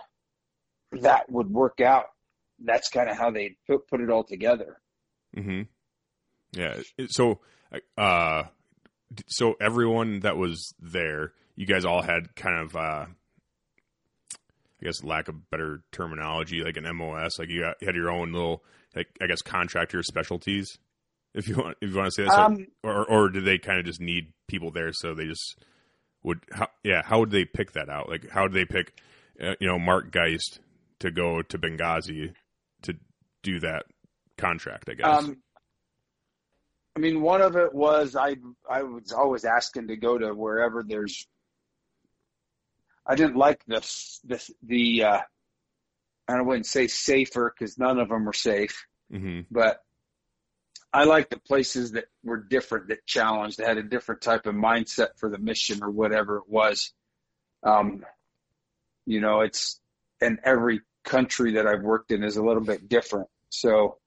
[0.91, 2.05] that would work out.
[2.63, 4.79] That's kind of how they put, put it all together.
[5.35, 5.63] hmm
[6.53, 6.81] Yeah.
[7.09, 7.41] So,
[7.97, 8.43] uh,
[9.27, 13.05] so everyone that was there, you guys all had kind of, uh,
[14.81, 17.37] I guess, lack of better terminology, like an MOS.
[17.37, 18.63] Like you had your own little,
[18.95, 20.77] like I guess, contractor specialties.
[21.33, 23.57] If you want, if you want to say that, So- Um, or or did they
[23.57, 25.57] kind of just need people there, so they just
[26.23, 26.39] would?
[26.51, 28.07] How, yeah, how would they pick that out?
[28.09, 28.97] Like, how do they pick,
[29.41, 30.59] uh, you know, Mark Geist
[30.99, 32.33] to go to Benghazi
[32.83, 32.95] to
[33.43, 33.85] do that
[34.37, 34.89] contract?
[34.89, 35.05] I guess.
[35.25, 35.37] Um,
[36.95, 38.37] I mean, one of it was I
[38.69, 41.27] I was always asking to go to wherever there's.
[43.05, 45.21] I didn't like this this the uh,
[46.27, 49.81] I wouldn't say safer because none of them were safe, hmm but
[50.91, 54.55] I like the places that were different, that challenged, that had a different type of
[54.55, 56.93] mindset for the mission or whatever it was.
[57.63, 58.05] Um,
[59.05, 59.79] you know, it's
[60.21, 63.27] and every country that I've worked in is a little bit different.
[63.49, 63.97] So,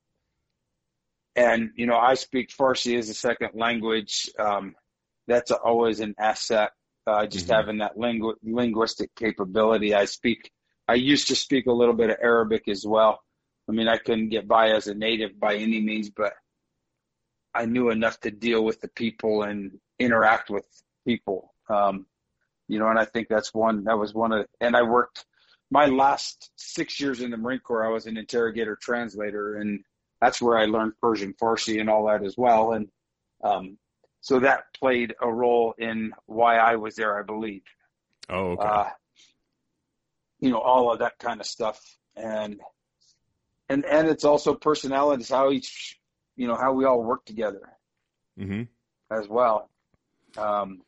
[1.37, 4.31] and you know, I speak Farsi as a second language.
[4.39, 4.75] Um,
[5.27, 6.73] that's always an asset.
[7.07, 7.55] Uh, just Mhm.
[7.55, 9.95] having that lingu- linguistic capability.
[9.95, 10.51] I speak.
[10.89, 13.21] I used to speak a little bit of Arabic as well.
[13.69, 16.33] I mean, I couldn't get by as a native by any means, but
[17.55, 20.65] I knew enough to deal with the people and interact with
[21.07, 21.53] people.
[21.69, 22.07] Um,
[22.69, 25.27] you know, and I think that's one, that was one of, and I worked
[25.71, 29.81] my last six years in the Marine Corps, I was an interrogator translator and
[30.21, 32.73] that's where I learned Persian Farsi and all that as well.
[32.73, 32.89] And,
[33.45, 33.79] um,
[34.21, 37.63] so that played a role in why I was there, I believe
[38.31, 38.67] Oh, okay.
[38.67, 38.85] uh,
[40.41, 41.81] you know, all of that kind of stuff.
[42.17, 42.61] And,
[43.69, 45.99] and, and it's also personalities, how each,
[46.37, 47.71] you know, how we all work together
[48.39, 48.63] hmm
[49.11, 49.71] as well.
[50.37, 50.83] Um,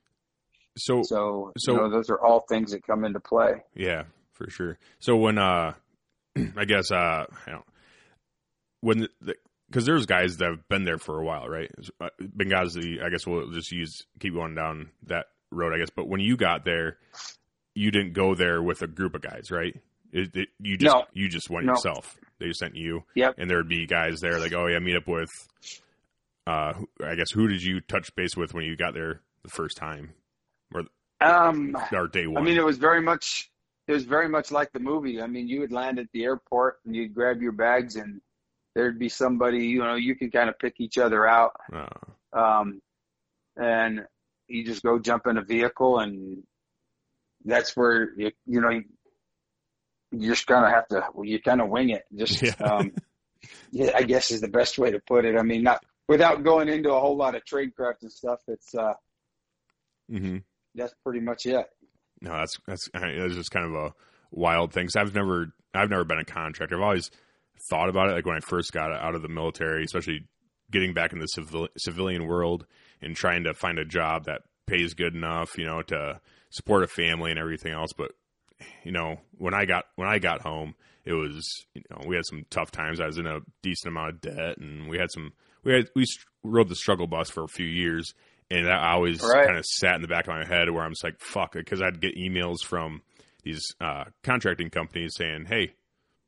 [0.76, 3.62] So, so, so- you know, those are all things that come into play.
[3.74, 4.78] yeah, for sure.
[5.00, 5.74] So when uh,
[6.56, 7.64] I guess uh, I don't
[8.82, 9.34] when the
[9.68, 11.70] because there's guys that have been there for a while, right?
[12.00, 15.90] Uh, Benghazi, I guess we'll just use keep going down that road, I guess.
[15.94, 16.98] But when you got there,
[17.80, 19.74] you didn't go there with a group of guys, right?
[20.12, 21.04] It, it, you just No.
[21.12, 21.72] you just went No.
[21.72, 22.16] yourself.
[22.38, 23.04] They sent you.
[23.14, 23.34] Yep.
[23.38, 25.30] And there would be guys there like, oh yeah, meet up with.
[26.46, 26.72] Uh,
[27.04, 30.12] I guess who did you touch base with when you got there the first time,
[30.74, 30.82] or
[31.20, 32.42] Um, or day one?
[32.42, 33.50] I mean, it was very much
[33.86, 35.20] it was very much like the movie.
[35.20, 38.20] I mean, you would land at the airport and you'd grab your bags and
[38.74, 41.52] there'd be somebody, you know, you can kind of pick each other out.
[41.72, 41.86] Uh,
[42.32, 42.80] Um,
[43.56, 44.06] and
[44.46, 46.42] you just go jump in a vehicle and
[47.44, 48.84] that's where you, you know, you,
[50.12, 52.04] you just kind of have to, you kind of wing it.
[52.16, 52.54] Just, Yeah.
[52.60, 52.92] um,
[53.70, 55.36] yeah, I guess is the best way to put it.
[55.36, 58.40] I mean, not without going into a whole lot of tradecraft and stuff.
[58.48, 58.94] It's, uh,
[60.10, 60.38] hmm
[60.74, 61.66] that's pretty much it.
[62.20, 63.94] No, that's that's I- that's just kind of a
[64.30, 64.86] wild thing.
[64.86, 66.76] 'Cause I've never I've never been a contractor.
[66.76, 67.10] I've always
[67.70, 70.26] thought about it, like when I first got out of the military, especially
[70.70, 72.66] getting back in the civil, civilian world
[73.02, 76.20] and trying to find a job that pays good enough, you know, to
[76.50, 77.92] support a family and everything else.
[77.96, 78.12] But
[78.84, 82.26] you know, when I got when I got home, it was you know we had
[82.26, 83.00] some tough times.
[83.00, 85.32] I was in a decent amount of debt, and we had some
[85.64, 86.04] we had we
[86.42, 88.12] rode the struggle bus for a few years,
[88.50, 89.46] and that always Right.
[89.46, 91.80] kind of sat in the back of my head where I'm just like fuck because
[91.82, 93.02] I'd get emails from
[93.42, 95.72] these uh, contracting companies saying, hey,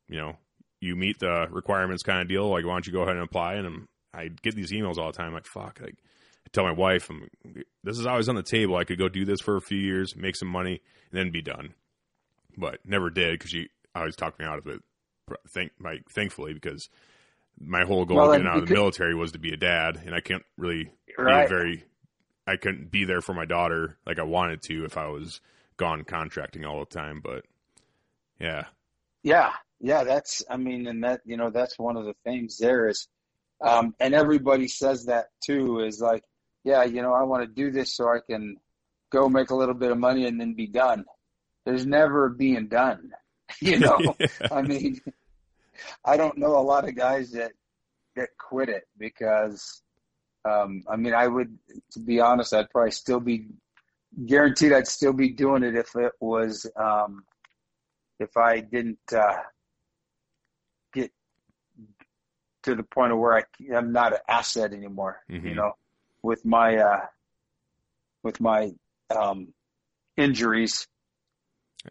[0.08, 0.36] you know,
[0.80, 2.48] you meet the requirements kind of deal.
[2.50, 3.54] Like, why don't you go ahead and apply?
[3.54, 5.34] And I'm, I get these emails all the time.
[5.34, 5.78] Like, fuck.
[5.82, 5.96] Like,
[6.46, 7.28] I tell my wife, I'm,
[7.84, 8.76] this is always on the table.
[8.76, 11.42] I could go do this for a few years, make some money, and then be
[11.42, 11.74] done.
[12.56, 14.80] But never did because she always talked me out of it.
[15.48, 16.88] Thank, like, thankfully, because
[17.58, 20.00] my whole goal Well, getting out of the could- military was to be a dad,
[20.04, 21.44] and I can't really Right.
[21.48, 21.84] be very.
[22.46, 25.40] I couldn't be there for my daughter like I wanted to if I was
[25.76, 27.20] gone contracting all the time.
[27.22, 27.44] But
[28.40, 28.64] yeah,
[29.22, 32.88] Yeah, yeah, that's I mean, and that you know that's one of the things there
[32.88, 33.06] is,
[33.60, 36.24] um, and everybody says that too is like,
[36.64, 38.56] yeah, you know, I want to do this so I can
[39.10, 41.04] go make a little bit of money and then be done.
[41.64, 43.12] There's never being done,
[43.60, 44.16] you know.
[44.50, 45.00] I mean,
[46.04, 47.52] I don't know a lot of guys that
[48.16, 49.82] that quit it because,
[50.44, 51.56] um, I mean, I would,
[51.92, 53.46] to be honest, I'd probably still be
[54.26, 57.24] guaranteed I'd still be doing it if it was, um,
[58.20, 59.36] if I didn't uh,
[60.92, 61.10] get
[62.64, 63.44] to the point of where I,
[63.74, 65.22] I'm not an asset anymore.
[65.28, 65.54] You Mhm.
[65.56, 65.72] know,
[66.22, 67.06] with my uh,
[68.22, 68.72] with my
[69.14, 69.52] um,
[70.16, 70.86] injuries,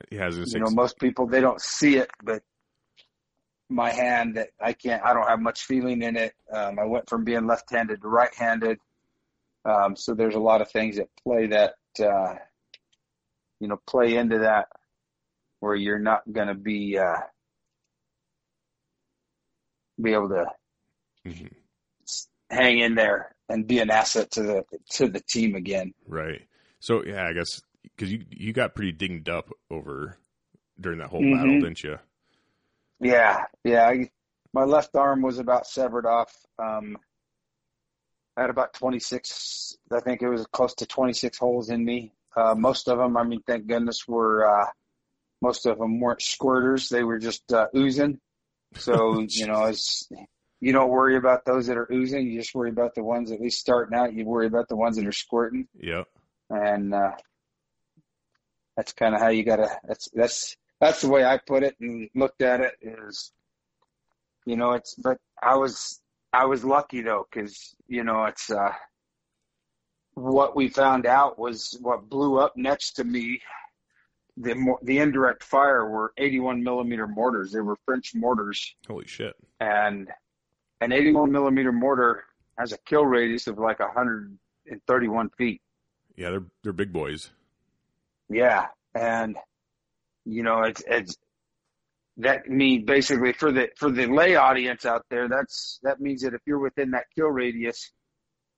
[0.10, 2.42] he has his you know, most people they don't see it, but
[3.70, 6.34] my hand that I can't, I don't have much feeling in it.
[6.52, 8.80] Um, I went from being left-handed to right-handed,
[9.64, 12.36] um, so there's a lot of things that play that, uh,
[13.60, 14.68] you know, play into that,
[15.60, 17.20] where you're not going to be uh,
[20.02, 20.46] be able to
[21.26, 21.54] Mhm.
[22.50, 25.94] hang in there and be an asset to the to the team again.
[26.08, 26.42] Right.
[26.80, 30.18] So yeah, I guess because you you got pretty dinged up over
[30.80, 31.34] during that whole Mhm.
[31.34, 32.00] battle, didn't you?
[33.00, 33.88] Yeah, yeah.
[33.88, 34.10] I,
[34.54, 36.34] my left arm was about severed off.
[36.60, 36.98] Um,
[38.38, 42.14] I had about 26, I think it was close to 26 holes in me.
[42.36, 44.68] Uh, most of them, I mean, thank goodness, were uh,
[45.42, 46.90] most of them weren't squirters.
[46.90, 48.20] They were just uh, oozing.
[48.78, 50.08] So you know, it's
[50.62, 52.28] you don't worry about those that are oozing.
[52.28, 54.14] You just worry about the ones at least starting out.
[54.14, 56.08] You worry about the ones that are squirting, Yep.
[56.50, 57.12] and uh,
[58.78, 59.70] that's kind of how you gotta.
[59.88, 62.74] That's that's that's the way I put it and looked at it.
[62.82, 63.32] Is
[64.46, 66.00] you know, it's but I was
[66.32, 68.72] I was lucky though because you know it's uh,
[70.14, 73.42] what we found out was what blew up next to me.
[74.38, 77.52] The the indirect fire were 81 millimeter mortars.
[77.52, 79.36] They were French mortars, Holy shit.
[79.60, 80.08] and
[80.82, 82.24] an 81 millimeter mortar
[82.58, 85.62] has a kill radius of like 131 feet.
[86.18, 87.30] Yeah, they're they're big boys.
[88.30, 89.38] Yeah, and
[90.26, 91.16] you know it's it's
[92.18, 96.34] that means basically for the for the lay audience out there, that's that means that
[96.34, 97.92] if you're within that kill radius,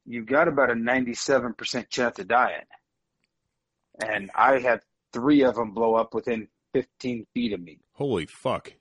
[0.05, 2.65] you've got about a 97% chance of dying.
[4.03, 4.81] And I had
[5.11, 7.77] three of them blow up within 15 feet of me.
[7.93, 8.73] Holy fuck.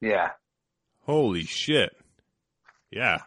[0.00, 0.30] Yeah,
[1.08, 1.96] Holy shit.
[2.90, 3.18] Yeah.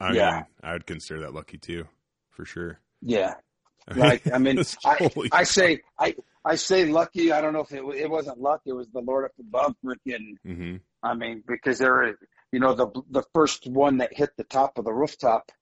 [0.00, 0.34] I Yeah.
[0.36, 1.86] mean, I would consider that lucky too,
[2.30, 2.78] for sure.
[3.00, 3.34] yeah.
[3.94, 7.32] Like I mean, I I say I I say lucky.
[7.32, 8.62] I don't know if it it wasn't luck.
[8.64, 12.18] It was the Lord up above freaking hmm I mean, because there,
[12.50, 15.52] you know, the the first one that hit the top of the rooftop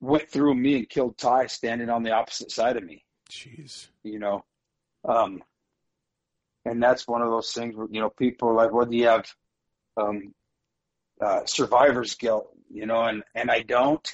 [0.00, 3.04] went through me and killed Ty standing on the opposite side of me.
[3.28, 3.88] Jeez.
[4.04, 4.44] You know,
[5.04, 5.42] um,
[6.64, 9.08] and that's one of those things where you know people are like, "Well, do you
[9.08, 9.26] have
[9.96, 10.32] um,
[11.20, 14.06] uh, survivor's guilt?" You know, and and I don't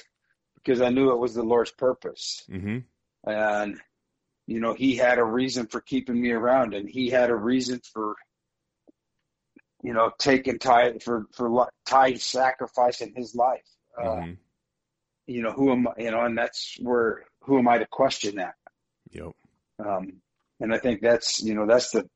[0.55, 2.79] because I knew it was the Lord's purpose, hmm
[3.25, 3.79] and
[4.47, 7.81] you know, He had a reason for keeping me around, and He had a reason
[7.93, 8.15] for
[9.81, 13.65] you know, taking Ty for for Ty sacrificing his life.
[13.97, 14.31] Uh, Mm-hmm.
[15.27, 15.91] You know, who am I?
[15.99, 18.55] You know, and that's where who am I to question that?
[19.11, 19.31] Yep.
[19.77, 20.13] Um,
[20.59, 22.09] and I think that's you know that's the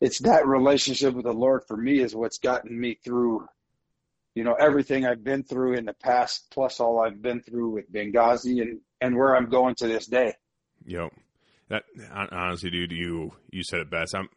[0.00, 3.46] it's that relationship with the Lord for me is what's gotten me through,
[4.38, 7.92] you know, everything I've been through in the past, plus all I've been through with
[7.92, 10.34] Benghazi and and where I'm going to this day.
[10.86, 11.12] Yep.
[11.70, 11.82] That
[12.30, 14.14] honestly, dude, you you said it best.
[14.14, 14.28] I'm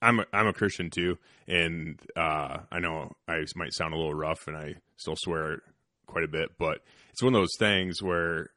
[0.00, 4.14] I'm a, I'm a Christian too, and uh, I know I might sound a little
[4.14, 5.58] rough, and I still swear
[6.06, 6.78] quite a bit, but
[7.10, 8.48] it's one of those things where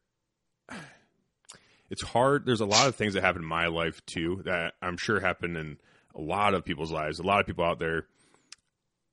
[1.89, 2.45] it's hard.
[2.45, 5.57] There's a lot of things that happen in my life too that I'm sure happen
[5.57, 5.77] in
[6.15, 7.19] a lot of people's lives.
[7.19, 8.05] A lot of people out there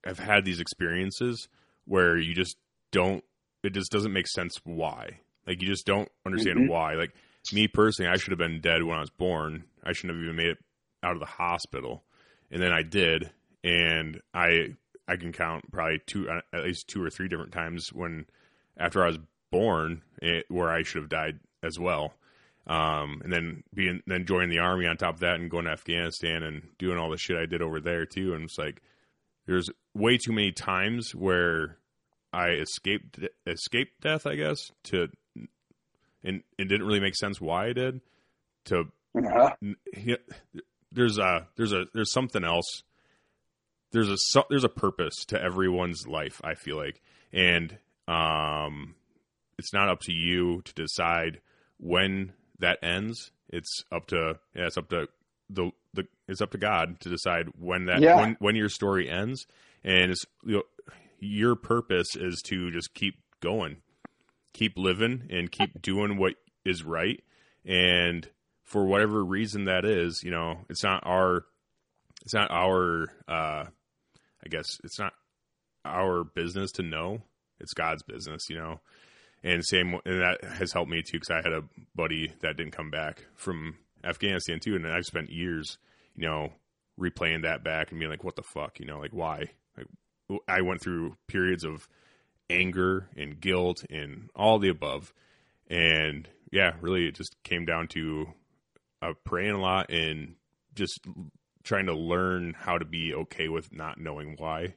[0.06, 1.48] have had these experiences
[1.84, 2.56] where you just
[2.92, 3.22] don't.
[3.62, 5.20] It just doesn't make sense why.
[5.46, 6.68] Like you just don't understand Mhm.
[6.68, 6.94] why.
[6.94, 7.12] Like
[7.52, 9.64] me personally, I should have been dead when I was born.
[9.84, 10.58] I shouldn't have even made it
[11.02, 12.04] out of the hospital,
[12.50, 13.30] and then I did,
[13.62, 14.74] and I
[15.08, 18.26] I can count probably two uh, at least two or three different times when
[18.76, 19.18] after I was
[19.52, 22.14] born it, where I should have died as well.
[22.66, 25.70] Um, and then being then joining the army on top of that and going to
[25.70, 28.34] Afghanistan and doing all the shit I did over there too.
[28.34, 28.82] And it's like
[29.46, 31.78] there's way too many times where
[32.32, 35.08] I escaped escaped death, I guess, to
[36.24, 38.00] and it didn't really make sense why I did.
[38.66, 38.84] To
[39.16, 39.50] Uh-huh.
[39.94, 40.16] he,
[40.92, 42.82] there's a there's a there's something else.
[43.92, 44.16] There's a
[44.50, 46.40] there's a purpose to everyone's life.
[46.44, 47.00] I feel like,
[47.32, 47.78] and
[48.08, 48.96] um,
[49.58, 51.40] it's not up to you to decide
[51.78, 53.30] when that ends.
[53.48, 55.06] It's up to yeah, it's up to
[55.48, 58.16] the the it's up to God to decide when that Yeah.
[58.16, 59.46] when when your story ends,
[59.84, 60.62] and it's you know,
[61.20, 63.78] your purpose is to just keep going,
[64.52, 66.34] keep living, and keep doing what
[66.64, 67.22] is right,
[67.64, 68.28] and
[68.64, 71.44] for whatever reason that is, you know, it's not our,
[72.22, 75.12] it's not our, uh, I guess it's not
[75.84, 77.22] our business to know.
[77.60, 78.80] It's God's business, you know.
[79.44, 81.62] And same, and that has helped me too because I had a
[81.94, 83.76] buddy that didn't come back from
[84.06, 85.78] Afghanistan too, and I've spent years,
[86.14, 86.52] you know,
[86.98, 89.50] replaying that back and being like, "What the fuck?" You know, like why?
[89.76, 89.86] Like
[90.48, 91.88] I went through periods of
[92.48, 95.12] anger and guilt and all the above,
[95.68, 98.26] and yeah, really, it just came down to
[99.02, 100.34] uh, praying a lot and
[100.74, 101.00] just
[101.64, 104.74] trying to learn how to be okay with not knowing why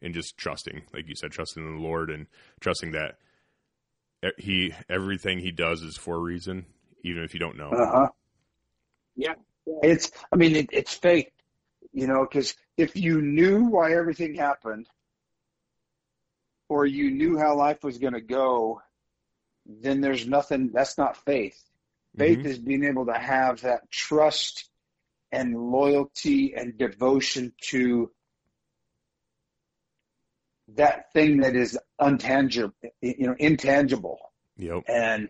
[0.00, 2.26] and just trusting like you said trusting in the lord and
[2.60, 3.16] trusting that
[4.38, 6.64] he everything he does is for a reason
[7.04, 8.08] even if you don't know Uh-huh.
[9.16, 9.34] Yeah.
[9.82, 11.30] It's, I mean, it, it's faith,
[11.92, 14.88] you know, because if you knew why everything happened
[16.68, 18.80] or you knew how life was going to go,
[19.66, 21.62] then there's nothing, that's not faith.
[22.18, 22.46] Faith Mhm.
[22.46, 24.68] is being able to have that trust
[25.30, 28.10] and loyalty and devotion to
[30.68, 34.18] that thing that is untangible, you know, intangible.
[34.56, 35.28] yep And,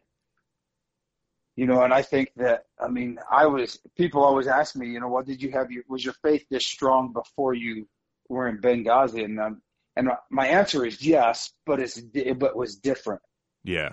[1.56, 5.00] you know, and I think that, I mean, I was, people always ask me, you
[5.00, 7.88] know, what did you have your, was your faith this strong before you
[8.28, 9.24] were in Benghazi?
[9.24, 9.62] And, um,
[9.94, 13.20] and my answer is yes, but it's, but it was different.
[13.64, 13.90] yeah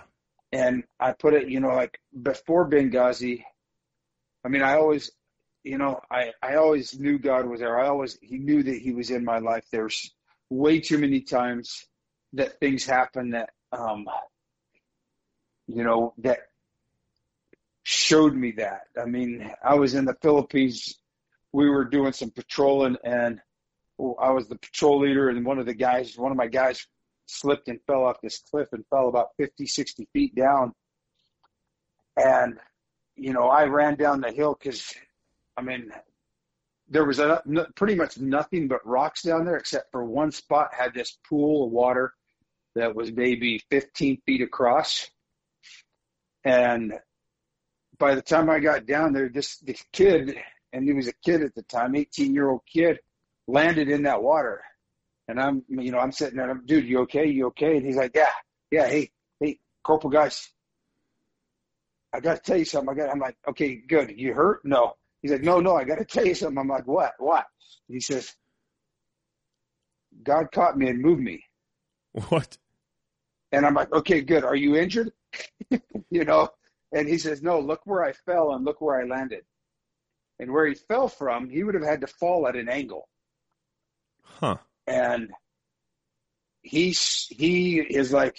[0.53, 3.43] And I put it, you know, like before Benghazi,
[4.45, 5.11] I mean, I always,
[5.63, 7.77] you know, I, I always knew God was there.
[7.77, 9.65] I always, he knew that he was in my life.
[9.69, 10.13] There's
[10.49, 11.85] way too many times
[12.33, 14.07] that things happen that, um,
[15.67, 16.39] you know, that
[17.89, 18.83] showed me that.
[19.01, 20.95] I mean, I was in the Philippines.
[21.51, 23.41] We were doing some patrolling and
[24.21, 26.85] I was the patrol leader and one of the guys, one of my guys
[27.25, 30.75] slipped and fell off this cliff and fell about 50, 60 feet down.
[32.15, 32.59] And,
[33.15, 34.93] you know, I ran down the hill because,
[35.57, 35.91] I mean,
[36.89, 37.41] there was a,
[37.75, 41.71] pretty much nothing but rocks down there except for one spot had this pool of
[41.71, 42.13] water
[42.75, 45.09] that was maybe 15 feet across.
[46.43, 46.93] And
[47.99, 50.35] by the time I got down there, this, this kid,
[50.73, 52.99] and he was a kid at the time, 18 year old kid,
[53.47, 54.61] landed in that water.
[55.27, 57.27] And I'm, you know, I'm sitting there, I'm, dude, you okay?
[57.27, 57.77] You okay?
[57.77, 58.31] And he's like, yeah,
[58.71, 58.87] yeah.
[58.87, 60.51] Hey, hey, Corporal Geist,
[62.13, 62.89] I got to tell you something.
[62.89, 64.13] I got, I'm like, okay, good.
[64.15, 64.61] You hurt?
[64.63, 64.93] No.
[65.21, 66.57] He's like, no, no, I got to tell you something.
[66.57, 67.13] I'm like, what?
[67.19, 67.45] What?
[67.87, 68.33] He says,
[70.23, 71.43] God caught me and moved me.
[72.29, 72.57] what
[73.51, 74.43] And I'm like, okay, good.
[74.43, 75.11] Are you injured?
[76.09, 76.49] you know?
[76.91, 79.43] And he says, no, look where I fell and look where I landed.
[80.39, 83.07] And where he fell from, he would have had to fall at an angle.
[84.23, 85.31] huh And
[86.61, 88.37] he, he is like,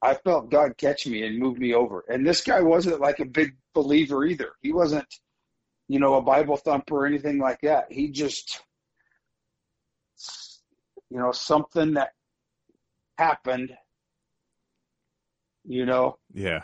[0.00, 2.04] I felt God catch me and move me over.
[2.08, 4.52] And this guy wasn't like a big believer either.
[4.60, 5.06] He wasn't,
[5.88, 7.86] you know, a Bible thumper or anything like that.
[7.90, 8.60] He just,
[11.08, 12.12] you know, something that
[13.16, 13.76] happened,
[15.64, 16.62] you know, Yeah.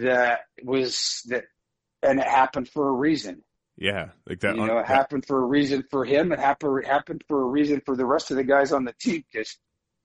[0.00, 1.44] That was that,
[2.02, 3.42] and it happened for a reason.
[3.76, 4.10] Yeah.
[4.28, 4.56] Like that.
[4.56, 6.32] you know, it that- happened for a reason for him.
[6.32, 9.24] It happened happened for a reason for the rest of the guys on the team
[9.32, 9.56] because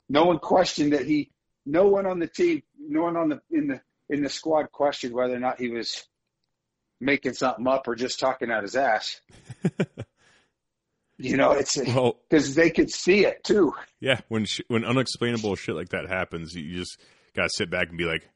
[0.09, 1.31] no one questioned that he.
[1.65, 5.13] No one on the team, no one on the in the in the squad questioned
[5.13, 6.07] whether or not he was
[7.01, 9.19] making something up or just talking out his ass.
[11.17, 13.73] you know, it's well, because they could see it too.
[13.99, 14.19] yeah.
[14.29, 16.99] When sh- when unexplainable shit like that happens, you just
[17.35, 18.27] gotta sit back and be like,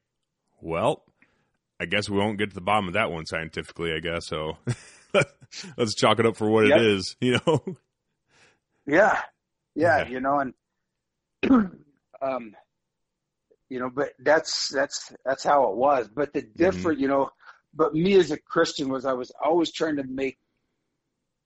[0.62, 1.04] well,
[1.82, 3.92] I guess we won't get to the bottom of that one scientifically.
[3.94, 4.58] I guess so.
[5.78, 6.78] Let's chalk it up for what Yep.
[6.78, 7.16] it is.
[7.20, 7.64] You know.
[8.86, 9.20] Yeah,
[9.76, 10.08] yeah, Yeah.
[10.08, 10.54] you know, and
[12.22, 12.56] um,
[13.70, 16.08] you know, but that's that's that's how it was.
[16.08, 17.32] But the different, you know,
[17.74, 20.38] but me as a Christian was I was always trying to make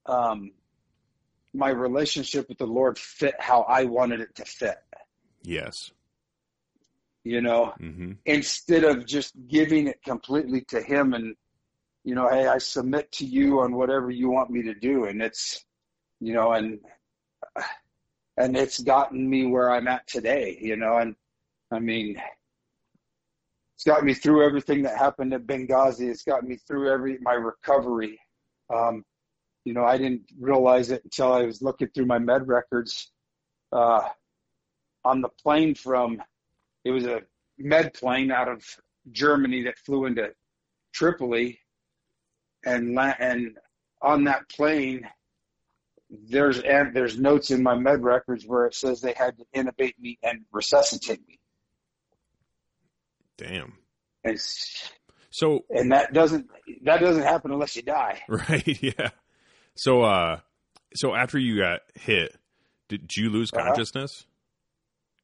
[0.06, 0.52] um
[1.54, 4.76] my relationship with the Lord fit how I wanted it to fit.
[5.42, 5.90] yes.
[7.26, 11.34] You know, hmm instead of just giving it completely to Him and
[12.04, 15.20] you know, hey, I submit to you on whatever you want me to do, and
[15.20, 15.64] it's
[16.20, 16.78] you know, and
[18.36, 21.16] and it's gotten me where I'm at today, you know, and
[21.72, 22.22] I mean,
[23.74, 26.08] it's got me through everything that happened at Benghazi.
[26.08, 28.20] It's got me through every my recovery.
[28.72, 29.04] Um,
[29.64, 33.10] you know, I didn't realize it until I was looking through my med records
[33.72, 34.08] uh,
[35.04, 36.22] on the plane from.
[36.86, 37.22] It was a
[37.58, 38.64] med plane out of
[39.10, 40.30] Germany that flew into
[40.92, 41.58] Tripoli,
[42.64, 43.56] and and
[44.00, 45.08] on that plane
[46.08, 49.98] there's and there's notes in my med records where it says they had to intubate
[49.98, 51.40] me and resuscitate me.
[53.36, 53.74] Damn.
[54.24, 54.38] And,
[55.30, 56.46] So and that doesn't
[56.84, 58.20] that doesn't happen unless you die.
[58.28, 59.10] right, yeah.
[59.74, 60.40] So uh,
[60.94, 62.36] so after you got hit,
[62.88, 63.66] did you lose Uh-huh.
[63.66, 64.24] consciousness?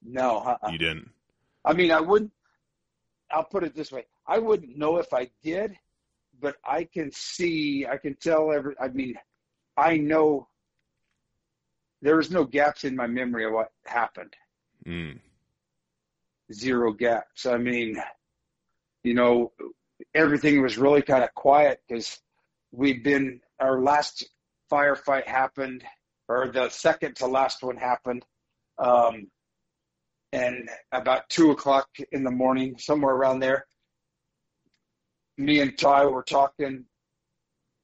[0.03, 0.71] No, uh-uh.
[0.73, 1.11] You didn't.
[1.65, 2.33] I mean I wouldn't.
[3.31, 5.77] I'll put it this way: I wouldn't know if I did,
[6.41, 8.75] but I can see, I can tell every.
[8.81, 9.15] I mean,
[9.77, 10.49] I know
[12.03, 14.35] there was no gaps in my memory of what happened.
[14.87, 15.21] Mm.
[16.53, 17.47] zero gaps.
[17.47, 18.03] I mean,
[19.05, 19.53] you know,
[20.15, 22.19] everything was really kind of quiet because
[22.73, 24.29] we'd been, our last
[24.71, 25.85] firefight happened,
[26.29, 28.25] or the second to last one happened.
[28.79, 29.31] Um,
[30.33, 33.66] and about two o'clock in the morning, somewhere around there,
[35.37, 36.85] me and Ty were talking,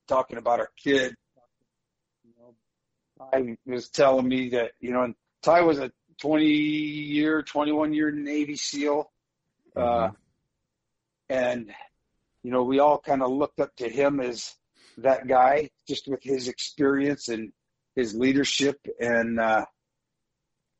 [0.06, 1.14] talking about our kid.
[2.24, 2.54] You know,
[3.30, 8.10] Ty was telling me that, you know, and Ty was a 20 year, 21 year
[8.10, 9.10] Navy SEAL.
[9.76, 10.10] Uh,
[11.28, 11.70] and,
[12.42, 14.54] you know, we all kind of looked up to him as
[14.98, 17.52] that guy, just with his experience and
[17.94, 18.78] his leadership.
[18.98, 19.66] And, uh,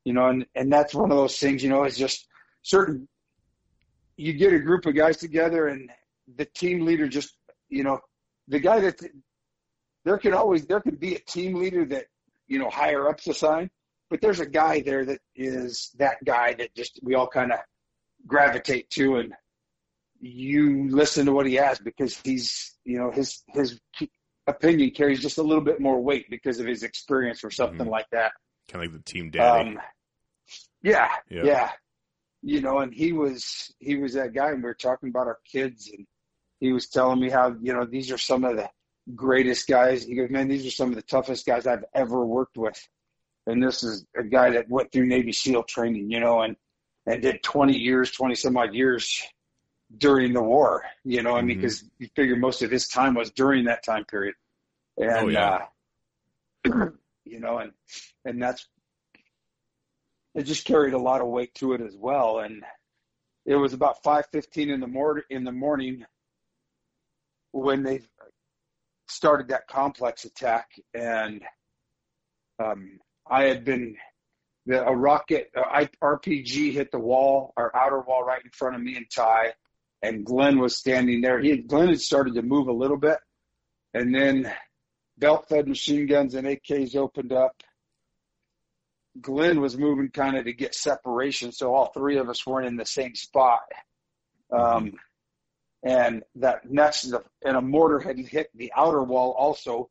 [0.05, 2.27] you know, and, and that's one of those things, you know, is just
[2.61, 3.07] certain,
[4.17, 5.89] you get a group of guys together and
[6.35, 7.35] the team leader just,
[7.69, 7.99] you know,
[8.47, 8.99] the guy that,
[10.05, 12.05] there can always, there can be a team leader that,
[12.47, 13.69] you know, higher ups assign
[14.09, 17.59] but there's a guy there that is that guy that just we all kind of
[18.25, 19.33] gravitate to and
[20.19, 23.79] you listen to what he has because he's you know his his
[24.47, 27.91] opinion carries just a little bit more weight because of his experience or something Mhm.
[27.91, 28.31] like that
[28.69, 29.69] Kind of like the team daddy.
[29.69, 29.79] um
[30.81, 31.43] yeah, Yeah.
[31.43, 31.69] yeah
[32.41, 35.39] you know and he was he was that guy and we were talking about our
[35.51, 36.07] kids and
[36.61, 38.69] he was telling me how you know these are some of the
[39.15, 42.57] greatest guys he goes man these are some of the toughest guys i've ever worked
[42.57, 42.79] with
[43.47, 46.55] and this is a guy that went through Navy SEAL training, you know, and
[47.07, 49.23] and did 20 years, 20 some odd years
[49.97, 53.31] during the war, you know, I mean, because you figure most of his time was
[53.31, 54.35] during that time period,
[54.97, 55.65] and Oh, yeah.
[56.69, 56.69] uh,
[57.29, 57.71] you know, and
[58.25, 58.67] and that's
[60.35, 62.63] it just carried a lot of weight to it as well, and
[63.45, 66.05] it was about 5:15 in the morning in the morning
[67.51, 68.01] when they
[69.07, 71.41] started that complex attack, and
[72.59, 72.99] um,
[73.29, 73.95] I had been
[74.65, 78.81] the, a rocket I- RPG hit the wall, our outer wall right in front of
[78.81, 79.53] me and Ty,
[80.03, 81.39] and Glen was standing there.
[81.39, 83.17] He had, Glen had started to move a little bit,
[83.93, 84.53] and then
[85.19, 87.55] belt-fed machine guns and AKs opened up.
[89.21, 92.77] Glen was moving kind of to get separation, so all three of us weren't in
[92.77, 93.61] the same spot.
[94.51, 94.93] Um,
[95.83, 97.13] and that next,
[97.45, 99.89] and a mortar had hit the outer wall also.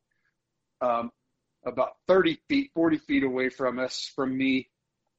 [0.81, 1.11] Um,
[1.65, 4.69] about 30 feet, 40 feet away from us, from me,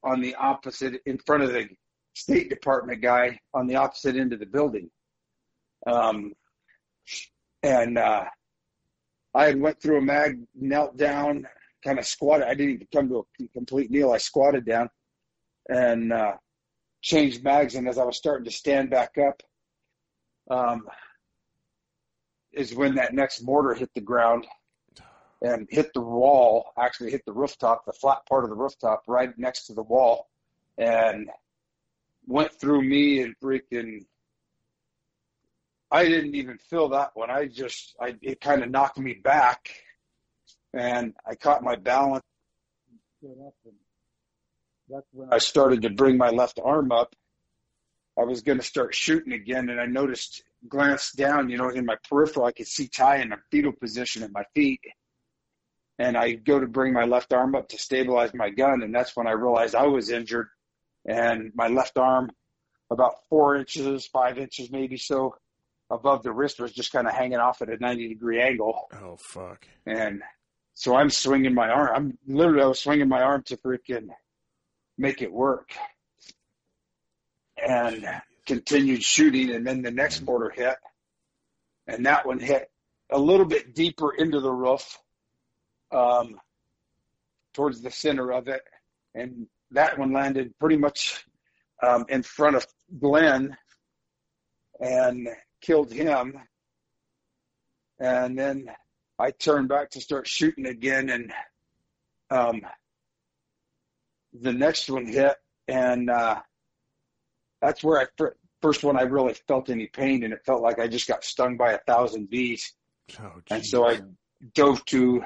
[0.03, 1.69] on the opposite, in front of the
[2.13, 4.89] State Department guy on the opposite end of the building.
[5.85, 6.33] Um,
[7.63, 8.25] and uh,
[9.33, 11.47] I had went through a mag, knelt down,
[11.83, 12.47] kind of squatted.
[12.47, 14.11] I didn't even come to a complete kneel.
[14.11, 14.89] I squatted down
[15.69, 16.33] and uh,
[17.01, 17.75] changed mags.
[17.75, 19.41] And as I was starting to stand back up,
[20.49, 20.85] um,
[22.51, 24.45] is when that next mortar hit the ground
[25.41, 29.35] and hit the wall, actually hit the rooftop, the flat part of the rooftop right
[29.37, 30.29] next to the wall,
[30.77, 31.29] and
[32.27, 34.05] went through me and freaking.
[35.91, 37.29] I didn't even feel that one.
[37.29, 39.69] I just, I it kind of knocked me back,
[40.73, 42.23] and I caught my balance.
[44.89, 47.15] That's when I started to bring my left arm up.
[48.17, 51.85] I was going to start shooting again, and I noticed, glanced down, you know, in
[51.85, 54.81] my peripheral, I could see Ty in a fetal position at my feet
[56.01, 59.15] and I go to bring my left arm up to stabilize my gun, and that's
[59.15, 60.47] when I realized I was injured,
[61.05, 62.31] and my left arm,
[62.89, 65.35] about four inches, five inches maybe so,
[65.91, 68.89] above the wrist was just kind of hanging off at a 90 degree angle.
[68.93, 69.67] Oh fuck!
[69.85, 70.23] And
[70.73, 71.89] so I'm swinging my arm.
[71.93, 74.07] I'm literally I was swinging my arm to freaking
[74.97, 75.73] make it work,
[77.57, 78.07] and
[78.45, 80.77] continued shooting, and then the next mortar hit,
[81.87, 82.71] and that one hit
[83.11, 84.97] a little bit deeper into the roof
[85.91, 86.39] um,
[87.53, 88.61] towards the center of it,
[89.13, 91.25] and that one landed pretty much
[91.83, 92.65] um, in front of
[92.99, 93.57] Glen
[94.79, 95.27] and
[95.61, 96.39] killed him.
[97.99, 98.71] And then
[99.19, 101.33] I turned back to start shooting again, and
[102.31, 102.61] um,
[104.33, 105.35] the next one hit,
[105.67, 106.41] and uh,
[107.61, 108.25] that's where I
[108.61, 111.57] first one I really felt any pain, and it felt like I just got stung
[111.57, 112.73] by a thousand bees.
[113.19, 113.99] Oh, and so I
[114.55, 115.23] dove to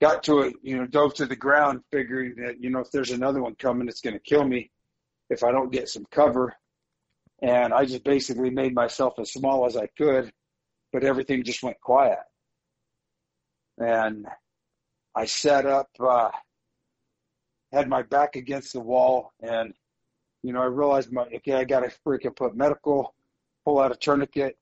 [0.00, 3.10] got to it, you know, dove to the ground, figuring that, you know, if there's
[3.10, 4.70] another one coming, it's going to kill me
[5.28, 6.54] if I don't get some cover.
[7.42, 10.30] And I just basically made myself as small as I could,
[10.92, 12.18] but everything just went quiet.
[13.78, 14.26] And
[15.14, 16.30] I set up, uh,
[17.72, 19.72] had my back against the wall and,
[20.42, 23.14] you know, I realized my, okay, I got to freaking put medical,
[23.64, 24.56] pull out a tourniquet.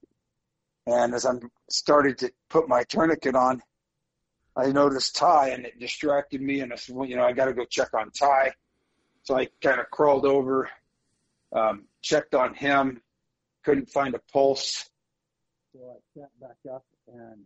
[0.87, 3.63] And as I'm starting to put my tourniquet on,
[4.57, 6.61] I noticed Ty and it distracted me.
[6.61, 8.53] And I said, well, you know, I got to go check on Ty.
[9.23, 10.69] So I kind of crawled over,
[11.55, 13.01] um, checked on him,
[13.65, 14.89] couldn't find a pulse.
[15.73, 17.45] So I sat back up and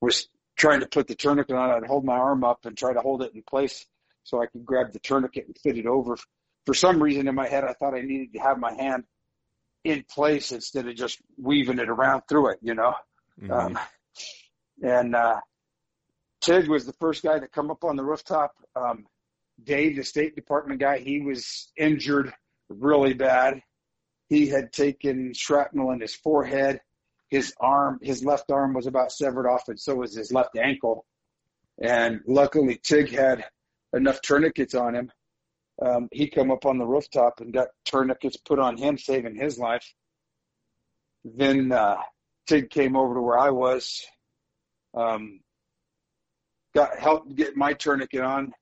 [0.00, 1.70] was trying to put the tourniquet on.
[1.70, 3.86] I'd hold my arm up and try to hold it in place
[4.24, 6.16] so I could grab the tourniquet and fit it over.
[6.66, 9.04] For some reason in my head, I thought I needed to have my hand
[9.84, 12.94] in place instead of just weaving it around through it, you know?
[13.40, 13.52] Mm-hmm.
[13.52, 13.78] Um,
[14.82, 15.40] and, uh,
[16.40, 18.54] Tig was the first guy to come up on the rooftop.
[18.74, 19.06] Um,
[19.62, 22.34] Dave, the State Department guy, he was injured
[22.72, 23.62] really bad.
[24.28, 26.80] He had taken shrapnel in his forehead.
[27.28, 31.04] His arm, his left arm was about severed off, and so was his left ankle.
[31.80, 33.44] And luckily, Tig had
[33.92, 35.10] enough tourniquets on him.
[35.80, 39.58] Um, he come up on the rooftop and got tourniquets put on him, saving his
[39.58, 39.86] life.
[41.24, 41.96] Then uh,
[42.46, 44.04] Tig came over to where I was.
[44.94, 45.40] Um,
[46.74, 48.52] got helped get my tourniquet on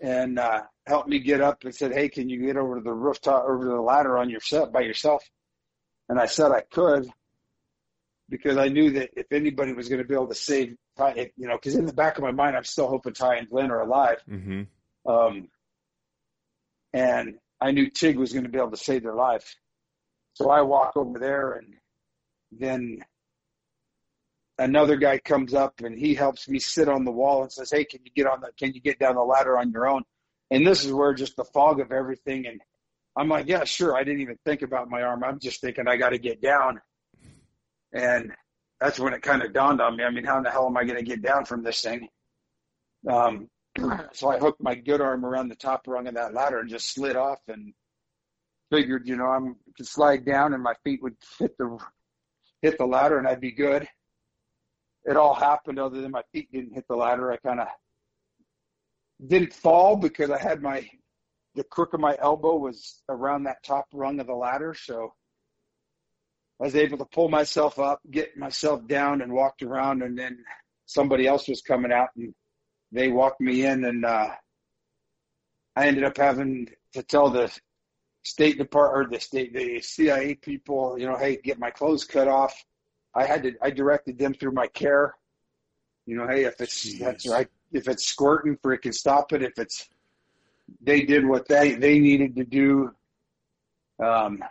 [0.00, 2.92] and uh, helped me get up and said, "Hey, can you get over to the
[2.92, 5.22] rooftop, over to the ladder on yourself by yourself?"
[6.08, 7.10] And I said I could
[8.28, 11.48] because I knew that if anybody was going to be able to save Ty, you
[11.48, 13.80] know, because in the back of my mind, I'm still hoping Ty and Glen are
[13.80, 14.18] alive.
[14.30, 15.10] Mm-hmm.
[15.10, 15.48] Um,
[16.92, 19.56] and I knew Tig was going to be able to save their life.
[20.34, 21.74] So I walk over there and
[22.52, 23.04] then
[24.60, 27.84] another guy comes up and he helps me sit on the wall and says, "Hey,
[27.84, 30.02] can you get on the can you get down the ladder on your own?"
[30.50, 32.60] And this is where just the fog of everything and
[33.16, 35.24] I'm like, "Yeah, sure." I didn't even think about my arm.
[35.24, 36.80] I'm just thinking I got to get down.
[37.92, 38.32] And
[38.80, 40.04] that's when it kind of dawned on me.
[40.04, 42.08] I mean, how in the hell am I going to get down from this thing?
[43.08, 43.48] Um,
[44.12, 46.94] so I hooked my good arm around the top rung of that ladder and just
[46.94, 47.72] slid off and
[48.70, 51.78] figured, you know, I'm could slide down and my feet would hit the
[52.62, 53.88] hit the ladder and I'd be good
[55.04, 57.32] it all happened other than my feet didn't hit the ladder.
[57.32, 57.68] I kind of
[59.26, 60.88] didn't fall because I had my
[61.54, 65.12] the crook of my elbow was around that top rung of the ladder, so
[66.60, 70.02] I was able to pull myself up, get myself down, and walked around.
[70.02, 70.44] And then
[70.86, 72.34] somebody else was coming out, and
[72.92, 74.30] they walked me in, and uh,
[75.74, 77.52] I ended up having to tell the
[78.22, 82.28] State Department or the state the CIA people, you know, hey, get my clothes cut
[82.28, 82.54] off
[83.14, 85.14] I had to I directed them through my care.
[86.06, 86.98] You know, hey, if it's Jeez.
[86.98, 89.42] that's right, if it's squirting, freaking stop it.
[89.42, 89.88] If it's
[90.80, 92.92] they did what they they needed to do.
[94.02, 94.42] Um,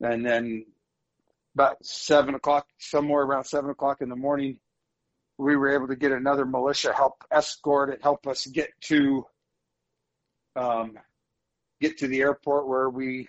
[0.00, 0.66] and then
[1.54, 4.58] about seven o'clock, somewhere around seven o'clock in the morning,
[5.38, 9.24] we were able to get another militia help escort it, help us get to
[10.56, 10.98] um,
[11.80, 13.26] get to the airport where we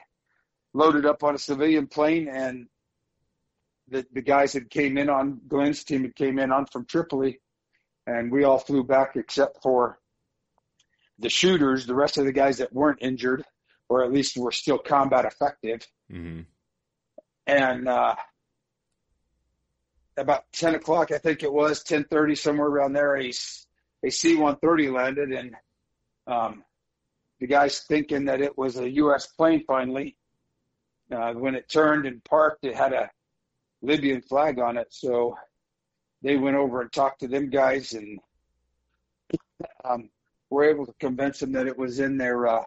[0.73, 2.67] loaded up on a civilian plane and
[3.89, 7.39] the, the guys that came in on Glen's team had came in on from Tripoli
[8.07, 9.99] and we all flew back except for
[11.19, 13.43] the shooters, the rest of the guys that weren't injured
[13.89, 15.87] or at least were still combat effective.
[16.11, 16.41] Mm-hmm.
[17.47, 18.15] And uh,
[20.17, 23.29] about 10 o'clock, I think it was 10:30, somewhere around there, a,
[24.03, 25.55] a C-130 landed, and
[26.27, 26.63] um,
[27.39, 29.27] the guys thinking that it was a U.S.
[29.27, 29.63] plane.
[29.67, 30.17] Finally,
[31.11, 33.11] uh, when it turned and parked, it had a
[33.81, 35.37] Libyan flag on it, so
[36.21, 38.19] they went over and talked to them guys, and
[39.83, 40.09] um,
[40.49, 42.63] were able to convince them that it was in their uh,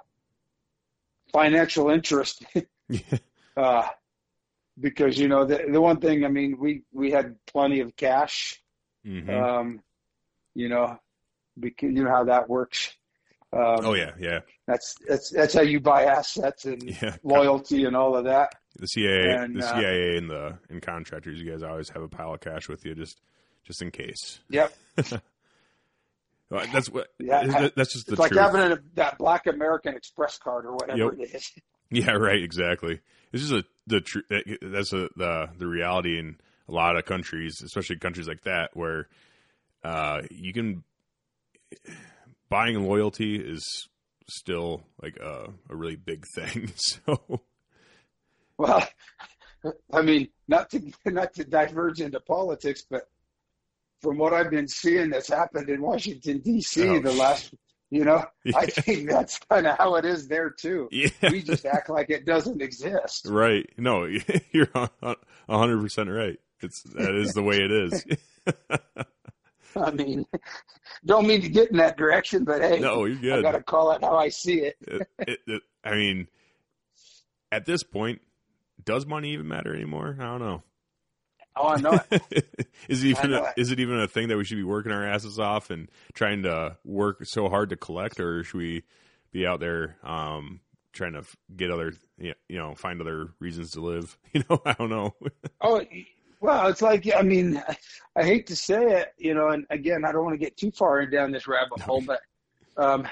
[1.32, 2.44] financial interest.
[3.56, 3.88] uh,
[4.80, 8.62] because you know the the one thing I mean we we had plenty of cash,
[9.06, 9.30] Mm-hmm.
[9.30, 9.80] um,
[10.54, 10.98] you know,
[11.58, 12.94] because you know how that works.
[13.52, 17.16] Um, oh yeah, yeah, that's that's that's how you buy assets and yeah.
[17.22, 18.54] loyalty and all of that.
[18.78, 22.08] The CIA, And, the uh, CIA, and the and contractors, you guys always have a
[22.08, 23.20] pile of cash with you, just
[23.64, 24.38] just in case.
[24.50, 24.72] Yep,
[26.50, 27.08] that's what.
[27.18, 27.68] Yeah.
[27.74, 31.28] that's just the it's like having a, that Black American Express card or whatever Yep.
[31.28, 31.50] it is.
[31.90, 32.42] Yeah, right.
[32.42, 33.00] Exactly.
[33.32, 34.18] This is a the tr-
[34.60, 36.36] that's a, the the reality in
[36.68, 39.08] a lot of countries, especially countries like that, where
[39.82, 40.84] uh, you can
[42.50, 43.88] buying loyalty is
[44.28, 46.70] still like a, a really big thing.
[46.76, 47.40] So
[48.58, 48.86] Well,
[49.92, 53.08] I mean, not to not to diverge into politics, but
[54.02, 56.86] from what I've been seeing that's happened in Washington D.C.
[56.88, 57.52] Oh, the last,
[57.90, 60.88] you know, I think that's kind of how it is there too.
[60.92, 63.26] yeah, We just act like it doesn't exist.
[63.28, 63.68] right.
[63.76, 64.04] No,
[64.52, 64.68] you're
[65.48, 66.38] hundred percent right.
[66.60, 68.04] It's that is the way it is.
[69.76, 70.26] I mean,
[71.04, 73.38] don't mean to get in that direction, but hey, no, you're good.
[73.38, 74.76] I got to call it how I see it.
[74.80, 76.26] it, it, it- I mean,
[77.52, 78.20] at this point,
[78.88, 80.16] does money even matter anymore?
[80.18, 80.62] I don't know.
[81.54, 82.68] Oh, I know it.
[82.88, 83.52] is it even a, know it.
[83.58, 86.44] is it even a thing that we should be working our asses off and trying
[86.44, 88.84] to work so hard to collect, or should we
[89.30, 90.60] be out there um,
[90.94, 91.22] trying to
[91.54, 94.16] get other you know find other reasons to live?
[94.32, 95.14] You know, I don't know.
[95.60, 95.84] Oh,
[96.40, 97.62] well, it's like I mean,
[98.16, 100.70] I hate to say it, you know, and again, I don't want to get too
[100.70, 102.20] far down this rabbit hole, but
[102.78, 103.06] um,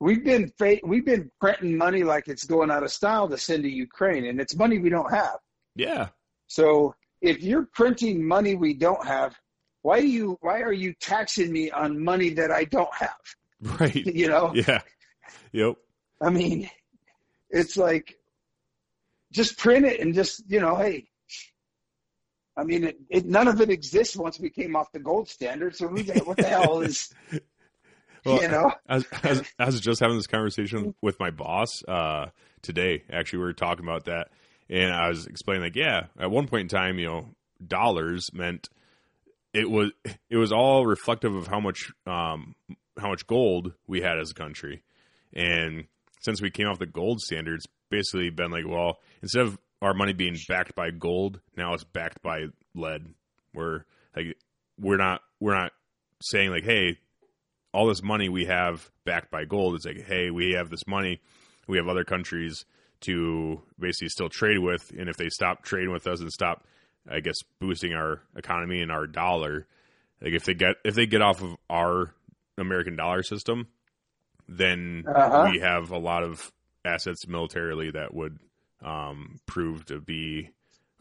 [0.00, 3.62] we've been fa- we've been printing money like it's going out of style to send
[3.64, 5.38] to Ukraine, and it's money we don't have.
[5.76, 6.08] yeah,
[6.46, 9.34] So if you're printing money we don't have,
[9.82, 13.80] why you why are you taxing me on money that I don't have?
[13.80, 14.04] right.
[14.20, 14.80] You know, Yeah.
[15.52, 15.76] Yep.
[16.20, 16.68] I mean,
[17.50, 18.16] it's like
[19.32, 21.08] just print it and just you know, hey.
[22.56, 25.74] I mean, it, it, none of it exists once we came off the gold standard.
[25.74, 27.12] So what the hell is,
[28.30, 28.72] Well, you know?
[28.88, 29.06] I was,
[29.58, 32.30] I, was, just having this conversation with my boss uh,
[32.62, 33.02] today.
[33.12, 34.28] Actually, we were talking about that,
[34.70, 37.34] and I was explaining like, yeah, at one point in time, you know,
[37.66, 38.70] dollars meant
[39.52, 39.90] it was
[40.30, 42.54] it was all reflective of how much um,
[42.98, 44.82] how much gold we had as a country,
[45.34, 45.84] and
[46.22, 50.14] since we came off the gold standards, basically been like, well, instead of our money
[50.14, 53.06] being backed by gold, now it's backed by lead.
[53.52, 53.84] We're
[54.16, 54.36] like
[54.80, 55.72] we're not we're not
[56.22, 56.98] saying like, hey,
[57.74, 59.74] all this money we have backed by gold.
[59.74, 61.20] It's like, hey, we have this money,
[61.66, 62.64] we have other countries
[63.00, 66.64] to basically still trade with, and if they stop trading with us and stop,
[67.10, 69.66] I guess, boosting our economy and our dollar,
[70.22, 72.14] like if they get if they get off of our
[72.56, 73.66] American dollar system,
[74.48, 75.48] then Uh-huh.
[75.50, 76.52] we have a lot of
[76.84, 78.38] assets militarily that would
[78.82, 80.50] um, prove to be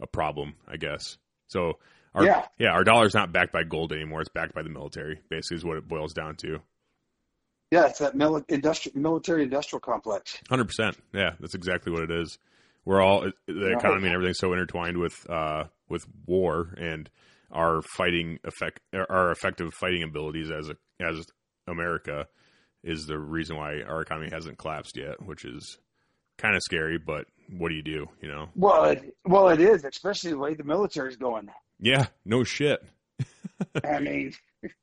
[0.02, 1.18] a problem, I guess.
[1.48, 1.78] So
[2.16, 2.46] our Yeah.
[2.60, 4.22] yeah, our dollar's not backed by gold anymore.
[4.22, 5.20] It's backed by the military.
[5.30, 6.60] Basically, is what it boils down to.
[7.72, 10.38] Yeah, it's that mili- industrial, military industrial complex.
[10.50, 10.98] Hundred percent.
[11.12, 12.38] Yeah, that's exactly what it is.
[12.86, 17.10] We're all the economy and everything's so intertwined with uh, with war and
[17.52, 21.26] our fighting effect, our effective fighting abilities as a, as
[21.68, 22.28] America
[22.84, 25.78] is the reason why our economy hasn't collapsed yet, which is
[26.38, 26.98] kind of scary.
[26.98, 27.26] But
[27.58, 28.08] what do you do?
[28.22, 28.50] You know?
[28.56, 31.50] Well, it, well, it is, especially the way the military's going.
[31.80, 32.08] Yeah.
[32.26, 32.84] No shit.
[33.84, 34.34] I mean,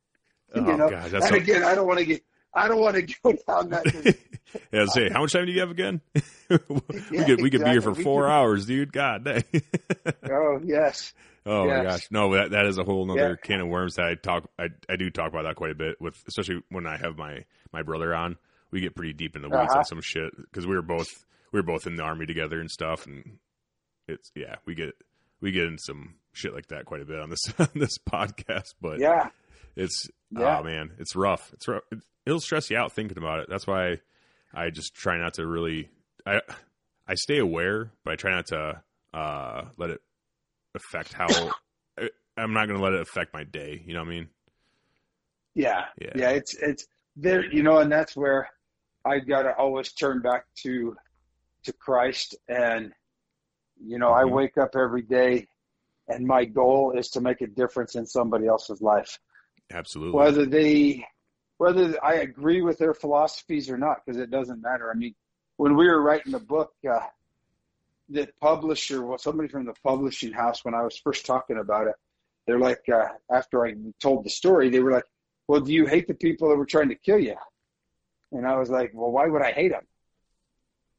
[0.52, 3.02] Oh you know, god, and again, I don't want to get, I don't want to
[3.22, 4.16] go down that.
[4.72, 4.86] yeah.
[4.86, 6.00] Say, how much time do you have again?
[6.48, 6.58] we
[7.12, 7.94] Yeah, could we could be here for exactly.
[7.98, 8.92] We four hours, dude.
[8.92, 9.44] God dang.
[10.28, 11.14] oh yes,
[11.46, 13.46] Oh my gosh, no, that that is a whole nother Yeah.
[13.46, 14.50] can of worms that I talk.
[14.58, 17.44] I I do talk about that quite a bit with, especially when I have my
[17.72, 18.36] my brother on.
[18.72, 19.78] We get pretty deep in the weeds Uh-huh.
[19.78, 22.68] on some shit because we were both we were both in the army together and
[22.70, 23.38] stuff, and
[24.08, 24.94] it's yeah, we get
[25.40, 28.74] we get in some shit like that quite a bit on this on this podcast.
[28.80, 29.30] But yeah.
[29.76, 30.58] it's Yeah.
[30.58, 31.52] oh man, it's rough.
[31.54, 31.82] It's rough.
[31.90, 33.46] It, it'll stress you out thinking about it.
[33.48, 33.98] That's why
[34.54, 35.88] I just try not to really.
[36.26, 36.40] I
[37.06, 38.82] I stay aware, but I try not to
[39.14, 40.00] uh, let it
[40.74, 41.26] affect how.
[41.98, 43.82] I- I'm not going to let it affect my day.
[43.84, 44.28] You know what I mean?
[45.54, 46.12] Yeah, Yeah.
[46.14, 48.48] yeah, it's it's there, you know, and that's where
[49.04, 50.96] I gotta always turn back to
[51.64, 52.92] to Christ, and
[53.82, 54.30] you know, I Mhm.
[54.30, 55.48] wake up every day,
[56.10, 59.18] and my goal is to make a difference in somebody else's life,
[59.72, 60.18] Absolutely.
[60.18, 61.06] whether they
[61.58, 64.90] whether I agree with their philosophies or not, because it doesn't matter.
[64.90, 65.14] I mean,
[65.56, 67.00] when we were writing the book, uh,
[68.08, 71.94] the publisher, well, somebody from the publishing house, when I was first talking about it,
[72.46, 75.04] they're like, uh, after I told the story, they were like,
[75.48, 77.36] well, do you hate the people that were trying to kill you?
[78.32, 79.86] And I was like, well, why would I hate them?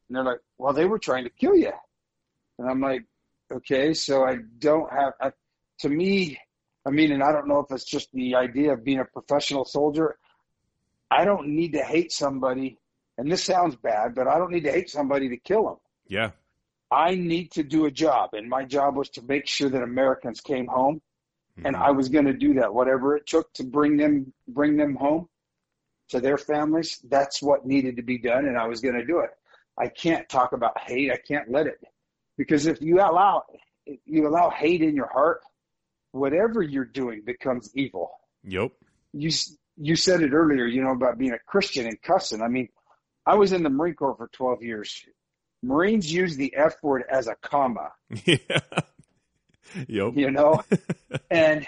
[0.08, 1.72] And they're like, well, they were trying to kill you.
[2.58, 3.04] And I'm like,
[3.52, 5.32] okay, so I don't have, I,
[5.80, 6.38] to me,
[6.86, 9.64] I mean, and I don't know if it's just the idea of being a professional
[9.64, 10.18] soldier.
[11.10, 12.78] I don't need to hate somebody,
[13.18, 15.76] and this sounds bad, but I don't need to hate somebody to kill them.
[16.08, 16.30] yeah.
[16.90, 20.42] I need to do a job, and my job was to make sure that Americans
[20.42, 21.00] came home
[21.64, 21.80] and Mhm.
[21.80, 25.28] I was going to do that, whatever it took to bring them bring them home
[26.08, 26.98] to their families.
[27.08, 29.30] That's what needed to be done, and I was going to do it.
[29.78, 31.10] I can't talk about hate.
[31.10, 31.80] I can't let it
[32.42, 33.44] because if you allow
[33.86, 35.40] if you allow hate in your heart,
[36.12, 38.10] whatever you're doing becomes evil.
[38.44, 38.72] Yep.
[39.12, 39.30] You
[39.76, 42.42] you said it earlier, you know, about being a Christian and cussing.
[42.42, 42.68] I mean,
[43.24, 45.04] I was in the Marine Corps for 12 years.
[45.62, 47.92] Marines use the F word as a comma
[48.24, 48.36] yeah.
[49.86, 50.12] Yep.
[50.16, 50.60] you know
[51.30, 51.66] and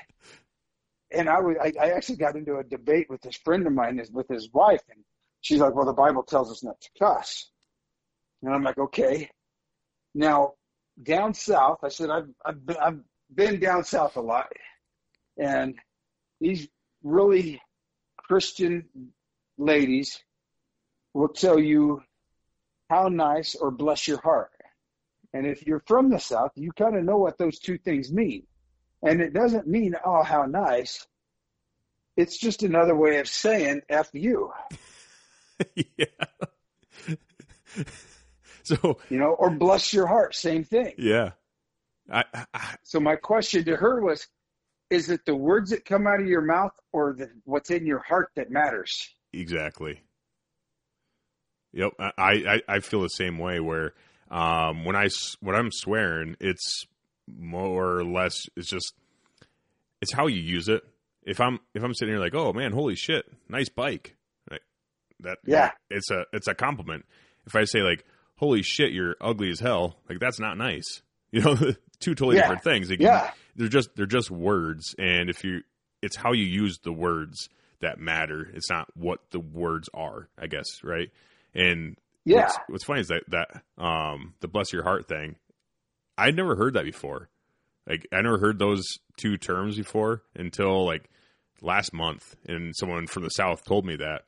[1.11, 4.03] and i was I, I actually got into a debate with this friend of mine
[4.13, 5.03] with his wife and
[5.41, 7.49] she's like well the bible tells us not to cuss
[8.43, 9.31] and i'm like okay
[10.15, 10.53] now
[11.03, 13.01] down south i said i've i've been, I've
[13.35, 14.49] been down south a lot
[15.37, 15.75] and
[16.41, 16.69] these
[17.03, 17.61] really
[18.17, 18.85] christian
[19.59, 20.21] ladies
[21.13, 22.03] will tell you
[22.91, 24.51] how nice or bless your heart
[25.35, 28.47] and if you're from the South, you kind of know what those two things mean.
[29.03, 31.05] And it doesn't mean, oh, how nice.
[32.17, 34.53] It's just another way of saying F you,
[35.75, 36.07] yeah.
[38.83, 40.95] so you know, or bless your heart, same thing.
[40.99, 41.31] yeah.
[42.13, 44.27] I, I So my question to her was,
[44.91, 48.01] is it the words that come out of your mouth or the, what's in your
[48.01, 49.09] heart that matters?
[49.33, 50.03] Exactly.
[51.73, 53.59] Yep, I, I I feel the same way.
[53.59, 53.95] Where
[54.31, 55.09] um, when I
[55.41, 56.85] when I'm swearing, it's
[57.27, 58.93] more or less it's just
[60.01, 60.83] it's how you use it.
[61.25, 64.15] If I'm if I'm sitting here like, oh man, holy shit, nice bike,
[64.51, 64.63] like,
[65.21, 65.73] that Yeah.
[65.91, 67.07] it's a it's a compliment.
[67.47, 68.05] If I say like,
[68.37, 71.03] holy shit, you're ugly as hell, like that's not nice.
[71.35, 71.57] You know,
[71.99, 72.43] two totally Yeah.
[72.43, 72.91] different things.
[72.97, 73.33] Yeah.
[73.57, 75.63] they're just they're just words, and if you
[76.01, 77.49] it's how you use the words
[77.81, 78.49] that matter.
[78.55, 81.11] It's not what the words are, I guess, right?
[81.53, 82.43] And Yeah.
[82.43, 85.35] what's, what's funny is that that um the bless your heart thing,
[86.17, 87.31] I'd never heard that before.
[87.85, 88.85] Like I never heard those
[89.17, 91.11] two terms before until like
[91.63, 94.23] last month, and someone from the south told me that.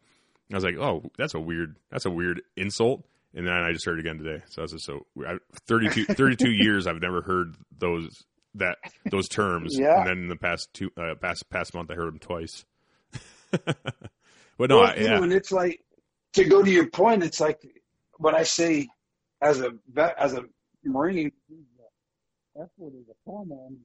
[0.52, 3.04] I was like, oh, that's a weird that's a weird insult.
[3.34, 4.42] And then I just heard it again today.
[4.48, 8.24] So that's just so I, 32, 32 years I've never heard those
[8.54, 8.78] that
[9.10, 9.78] those terms.
[9.78, 9.98] Yeah.
[9.98, 12.64] And then in the past two uh, past past month I heard them twice.
[13.50, 15.80] but no, well, I, yeah, know, and it's like
[16.34, 17.22] to go to your point.
[17.22, 17.60] It's like
[18.18, 18.88] when I say
[19.40, 20.44] as a vet, as a
[20.84, 21.32] Marine,
[22.54, 23.80] that's what is a foreman.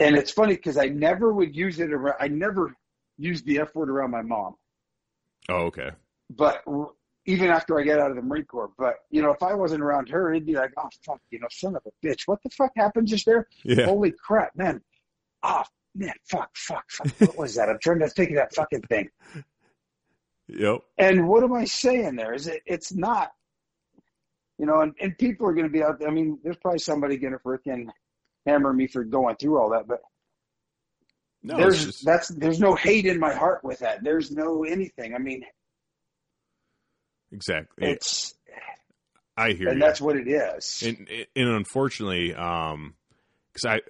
[0.00, 2.16] And it's funny because I never would use it around.
[2.20, 2.74] I never
[3.16, 4.54] used the F word around my mom,
[5.48, 5.90] oh okay,
[6.30, 6.62] but
[7.28, 8.70] even after I get out of the Marine Corps.
[8.78, 11.46] But you know, if I wasn't around her, it'd be like, oh fuck, you know,
[11.50, 13.46] son of a bitch, what the fuck happened just there?
[13.64, 14.80] yeah, Holy crap, man!
[15.42, 17.12] Ah, man, fuck, fuck, fuck.
[17.20, 17.68] What was that?
[17.68, 19.10] I'm trying to think of that fucking thing.
[20.48, 22.32] yep, And what am I saying there?
[22.32, 22.62] Is it?
[22.64, 23.30] It's not.
[24.58, 26.08] You know, and, and people are going to be out there.
[26.08, 27.88] I mean, there's probably somebody going to freaking
[28.46, 30.00] hammer me for going through all that, but
[31.42, 34.02] no, there's just that's there's no hate in my heart with that.
[34.02, 35.14] There's no anything.
[35.14, 35.44] I mean,
[37.32, 37.88] exactly.
[37.90, 38.34] it's
[39.36, 39.84] I hear and you.
[39.86, 40.82] that's what it is.
[40.84, 42.94] and and unfortunately, um,
[43.52, 43.80] because I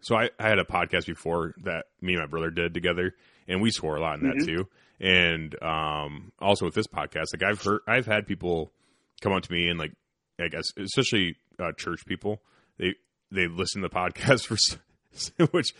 [0.00, 3.14] so I, I had a podcast before that me and my brother did together,
[3.48, 4.46] and we swore a lot in that Mhm.
[4.46, 4.68] too.
[5.00, 8.72] And um, also with this podcast, like I've heard, I've had people
[9.20, 9.92] come up to me and like,
[10.40, 12.40] I guess especially uh, church people,
[12.78, 12.94] they
[13.30, 14.56] they listen to the podcast for
[15.50, 15.74] which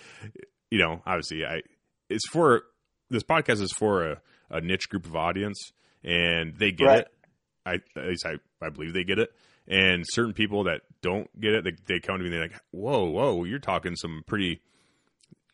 [0.70, 1.62] you know obviously I
[2.10, 2.64] it's for
[3.10, 5.58] this podcast is for a, a niche group of audience,
[6.05, 6.98] and they get Right.
[7.00, 7.09] it.
[7.66, 8.34] I at least I,
[8.64, 9.30] I believe they get it.
[9.66, 12.61] And certain people that don't get it, they, they come to me and they're like,
[12.70, 14.61] "Whoa, whoa, you're talking some pretty,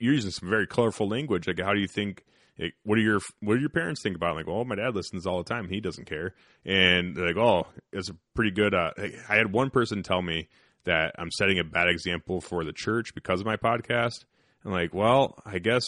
[0.00, 1.46] you're using some very colorful language.
[1.46, 2.24] Like, how do you think?
[2.58, 4.32] Like, what do your what do your parents think about?
[4.32, 4.38] It?
[4.38, 5.68] Like, well, my dad listens all the time.
[5.68, 6.34] He doesn't care,
[6.64, 8.74] and they're like, oh, it's a pretty good.
[8.74, 8.90] Uh,
[9.28, 10.48] I had one person tell me
[10.84, 14.24] that I'm setting a bad example for the church because of my podcast.
[14.64, 15.84] I'm like, well, I guess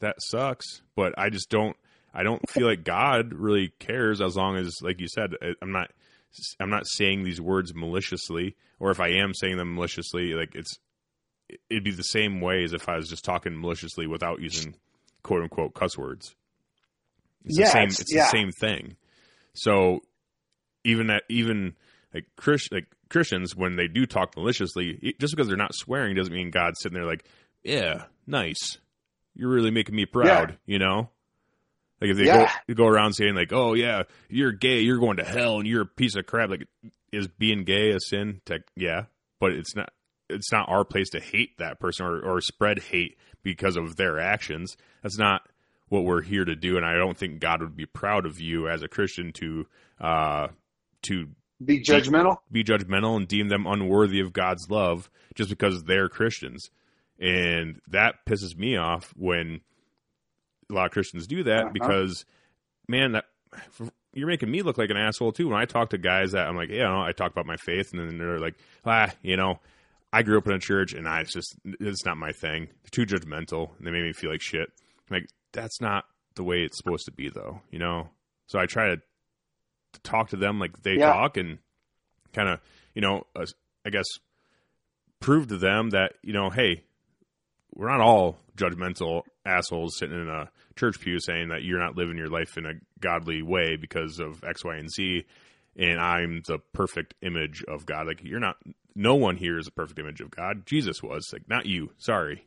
[0.00, 1.76] that sucks, but I just don't.
[2.12, 5.32] I don't feel like God really cares as long as, like you said,
[5.62, 5.90] I'm not.
[6.60, 10.78] I'm not saying these words maliciously, or if I am saying them maliciously, like it's
[11.68, 14.76] it'd be the same way as if I was just talking maliciously without using
[15.24, 16.36] quote unquote cuss words.
[17.44, 17.88] It's yeah, the same.
[17.88, 18.24] it's- yeah.
[18.26, 18.96] the same thing.
[19.54, 20.02] So
[20.84, 21.74] even that, even
[22.14, 26.32] like Chris, like Christians, when they do talk maliciously, just because they're not swearing doesn't
[26.32, 27.24] mean God's sitting there like,
[27.64, 28.78] yeah, nice.
[29.34, 30.58] You're really making me proud.
[30.66, 31.10] You know.
[32.00, 32.50] Like if they Yeah.
[32.68, 35.82] go go around saying like, "Oh yeah, you're gay, you're going to hell, and you're
[35.82, 36.66] a piece of crap," like
[37.12, 38.40] is being gay a sin?
[38.46, 39.04] Tech, yeah,
[39.38, 39.92] but it's not.
[40.28, 44.20] It's not our place to hate that person or, or spread hate because of their
[44.20, 44.76] actions.
[45.02, 45.42] That's not
[45.88, 48.68] what we're here to do, and I don't think God would be proud of you
[48.68, 49.66] as a Christian to
[50.00, 50.48] uh,
[51.02, 51.28] to
[51.62, 52.36] Be judgmental.
[52.50, 56.70] be judgmental and deem them unworthy of God's love just because they're Christians.
[57.18, 59.60] And that pisses me off when
[60.70, 61.70] a lot of Christians do that Uh-huh.
[61.72, 62.24] because,
[62.88, 63.24] man, that
[64.12, 65.48] you're making me look like an asshole too.
[65.48, 67.56] When I talk to guys that I'm like, yeah, you know, I talk about my
[67.56, 68.54] faith, and then they're like,
[68.84, 69.60] ah, you know,
[70.12, 72.66] I grew up in a church, and I it's just it's not my thing.
[72.66, 74.70] They're too judgmental, and they made me feel like shit.
[75.10, 76.04] Like that's not
[76.36, 77.60] the way it's supposed to be, though.
[77.70, 78.08] You know.
[78.46, 81.12] So I try to, to talk to them like they Yeah.
[81.12, 81.58] talk, and
[82.32, 82.60] kind of,
[82.94, 83.46] you know, uh,
[83.86, 84.06] I guess
[85.20, 86.82] prove to them that you know, hey,
[87.74, 92.16] we're not all judgmental assholes sitting in a church pew saying that you're not living
[92.16, 95.24] your life in a godly way because of X, Y, and Z,
[95.76, 98.06] and I'm the perfect image of God.
[98.06, 98.56] Like you're not.
[98.94, 100.66] No one here is a perfect image of God.
[100.66, 101.90] Jesus was like not you.
[101.98, 102.44] Sorry.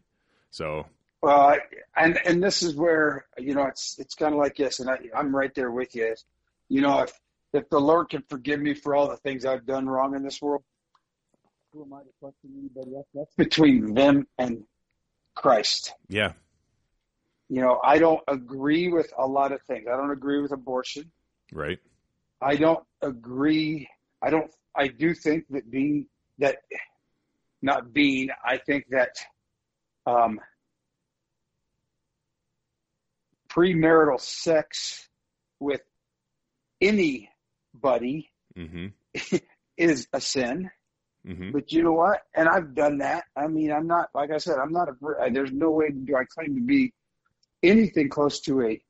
[0.51, 0.85] So
[1.21, 1.59] Well, I,
[1.95, 4.97] and and this is where you know it's it's kind of like this, and I,
[5.15, 6.15] I'm right there with you.
[6.69, 7.13] You know, if
[7.53, 10.41] if the Lord can forgive me for all the things I've done wrong in this
[10.41, 10.63] world,
[11.71, 13.07] who am I to question anybody else?
[13.13, 14.63] That's between them and
[15.35, 15.93] Christ.
[16.09, 16.33] yeah,
[17.49, 19.85] You know, I don't agree with a lot of things.
[19.91, 21.11] I don't agree with abortion.
[21.51, 21.79] right.
[22.41, 23.87] I don't agree.
[24.21, 24.51] I don't.
[24.75, 26.07] I do think that being
[26.39, 26.57] that,
[27.61, 28.29] not being.
[28.43, 29.15] I think that
[30.05, 30.39] um,
[33.49, 35.07] premarital sex
[35.59, 35.81] with
[36.81, 39.37] anybody Mm-hmm.
[39.77, 40.69] is a sin.
[41.27, 41.51] Mm-hmm.
[41.51, 42.21] But you know what?
[42.35, 43.23] And I've done that.
[43.35, 44.57] I mean, I'm not like I said.
[44.59, 45.31] I'm not a.
[45.31, 46.93] There's no way do I claim to be
[47.61, 48.81] anything close to a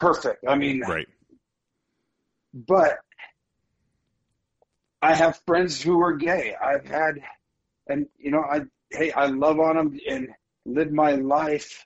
[0.00, 0.44] perfect.
[0.48, 1.06] I mean, Right.
[2.54, 2.98] but
[5.02, 6.54] I have friends who are gay.
[6.60, 7.20] I've had,
[7.86, 10.28] and you know, I hey, I love on them and
[10.64, 11.84] live my life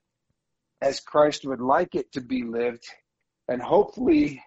[0.81, 2.85] as Christ would like it to be lived,
[3.49, 4.43] and hopefully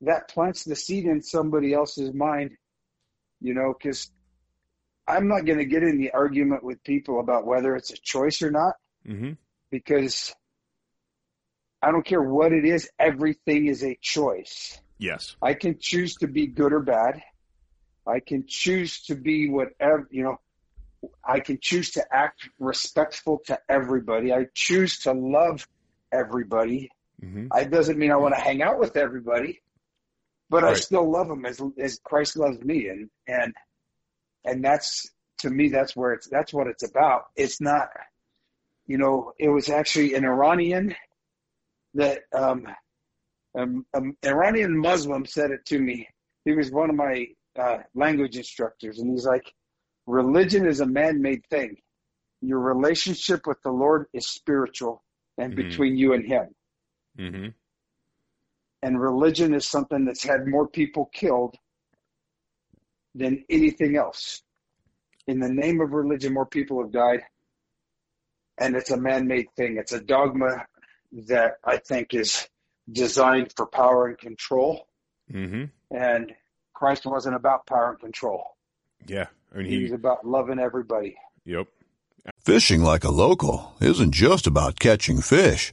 [0.00, 2.52] that plants the seed in somebody else's mind.
[3.44, 4.10] You know, because
[5.06, 8.40] I'm not going to get in the argument with people about whether it's a choice
[8.42, 8.74] or not
[9.06, 9.32] Mm-hmm.
[9.70, 10.34] because
[11.82, 12.88] I don't care what it is.
[12.98, 14.80] Everything is a choice.
[14.96, 15.36] Yes.
[15.42, 17.20] I can choose to be good or bad.
[18.06, 20.40] I can choose to be whatever, you know,
[21.22, 24.32] I can choose to act respectful to everybody.
[24.32, 25.68] I choose to love
[26.10, 26.90] everybody.
[27.22, 27.48] Mm-hmm.
[27.54, 29.60] It doesn't mean I want to hang out with everybody,
[30.54, 32.88] but I still love him as, as Christ loves me.
[32.88, 33.52] And, and,
[34.44, 37.22] and that's, to me, that's where it's, that's what it's about.
[37.34, 37.88] It's not,
[38.86, 40.94] you know, it was actually an Iranian
[41.94, 42.66] that, um,
[43.58, 46.08] um, an Iranian Muslim said it to me.
[46.44, 47.26] He was one of my
[47.58, 49.52] uh, language instructors, and he's like,
[50.06, 51.76] "Religion is a man-made thing.
[52.40, 55.02] Your relationship with the Lord is spiritual
[55.38, 55.56] and Mhm.
[55.56, 56.46] between you and Him.
[57.18, 57.48] Mm-hmm.
[58.84, 61.56] And religion is something that's had more people killed
[63.14, 64.42] than anything else.
[65.26, 67.22] In the name of religion, more people have died,
[68.58, 69.78] and it's a man-made thing.
[69.78, 70.66] It's a dogma
[71.12, 72.46] that I think is
[72.92, 74.86] designed for power and control."
[75.32, 75.64] Mm-hmm.
[75.96, 76.34] And
[76.74, 78.44] Christ wasn't about power and control.
[79.06, 79.28] Yeah.
[79.54, 81.16] I mean, He was about loving everybody.
[81.46, 81.68] Yep.
[82.38, 85.72] Fishing like a local isn't just about catching fish.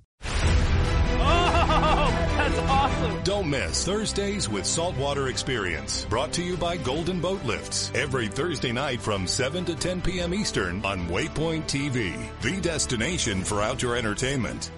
[3.23, 8.71] Don't miss Thursdays with Saltwater Experience, brought to you by Golden Boat Lifts, every Thursday
[8.71, 10.33] night from 7 to 10 p.m.
[10.33, 14.71] Eastern on Waypoint TV, the destination for outdoor entertainment.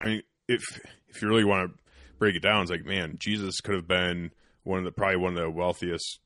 [0.00, 0.62] I mean, if
[1.08, 1.78] if you really want to
[2.20, 4.30] break it down, it's like, man, Jesus could have been
[4.62, 6.20] one of the probably one of the wealthiest,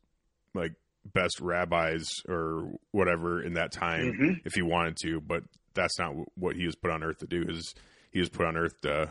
[0.55, 0.73] like
[1.15, 4.41] best rabbis or whatever in that time Mhm.
[4.45, 5.43] if he wanted to, but
[5.73, 7.45] that's not what he was put on earth to do.
[7.49, 7.75] Is
[8.11, 9.11] he was put on earth to,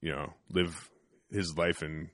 [0.00, 0.88] you know, live
[1.32, 2.10] his life in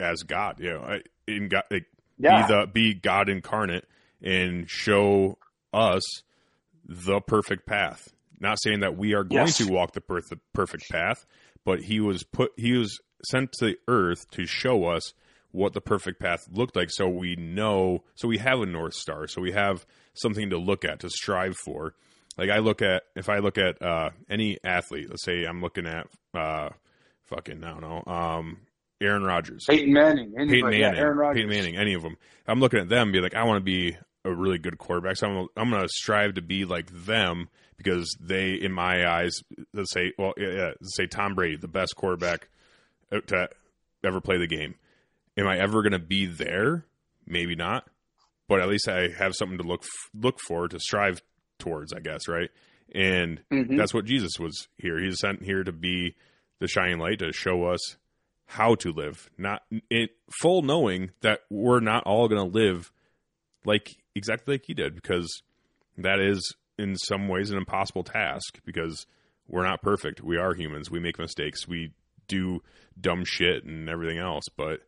[0.00, 1.86] as God, you know, I- in God, like
[2.18, 2.42] Yeah.
[2.42, 3.84] be the be God incarnate
[4.22, 5.38] and show
[5.72, 6.02] us
[6.84, 8.12] the perfect path.
[8.40, 9.58] Not saying that we are going Yes.
[9.58, 11.24] to walk the per- the perfect path,
[11.64, 12.98] but he was put he was
[13.30, 15.14] sent to the earth to show us
[15.52, 19.28] what the perfect path looked like so we know so we have a north star
[19.28, 21.94] so we have something to look at to strive for
[22.38, 25.86] like i look at if i look at uh any athlete let's say i'm looking
[25.86, 26.70] at uh
[27.26, 28.58] fucking i don't know um
[29.00, 30.32] aaron rodgers Peyton Manning.
[30.38, 31.36] Anybody, Peyton Manning, yeah, Aaron Rodgers.
[31.42, 32.16] Peyton Manning, any of them.
[32.46, 35.16] I'm looking at them, and be like, I want to be a really good quarterback.
[35.16, 39.32] So I'm, I'm going to strive to be like them because they, in my eyes,
[39.74, 42.48] let's say, well, yeah, say Tom Brady, the best quarterback
[43.10, 43.48] to
[44.04, 44.74] ever play the game.
[45.36, 46.84] Am I ever going to be there?
[47.26, 47.88] Maybe not,
[48.48, 49.82] but at least I have something to look
[50.14, 51.22] look for to strive
[51.58, 52.50] towards, I guess, right?
[52.94, 53.76] And Mhm.
[53.76, 55.00] that's what Jesus was here.
[55.00, 56.14] He's sent here to be
[56.62, 57.96] the shining light to show us
[58.46, 60.08] how to live, not in
[60.40, 62.92] full knowing that we're not all going to live
[63.64, 65.42] like exactly like he did, because
[65.98, 69.06] that is in some ways an impossible task because
[69.48, 70.22] we're not perfect.
[70.22, 70.88] We are humans.
[70.88, 71.66] We make mistakes.
[71.66, 71.94] We
[72.28, 72.62] do
[72.98, 74.82] dumb shit and everything else, but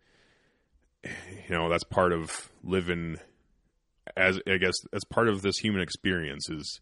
[1.02, 1.10] you
[1.50, 3.18] know that's part of living
[4.16, 6.80] as I guess as part of this human experience is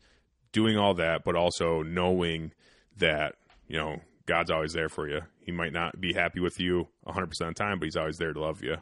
[0.52, 2.52] doing all that, but also knowing
[2.98, 3.36] that
[3.68, 5.20] you know God's always there for you.
[5.40, 8.32] He might not be happy with you 100% of the time, but he's always there
[8.32, 8.76] to love you.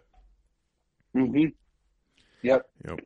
[1.12, 1.46] hmm
[2.42, 2.62] Yep.
[2.86, 3.00] Yep.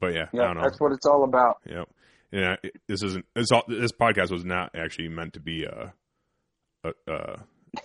[0.00, 0.44] But yeah, I Yep.
[0.46, 0.62] don't know.
[0.62, 1.58] That's what it's all about.
[1.66, 1.88] Yep.
[2.30, 5.92] Yeah, it- this isn't this all this podcast was not actually meant to be a
[6.84, 7.38] a, a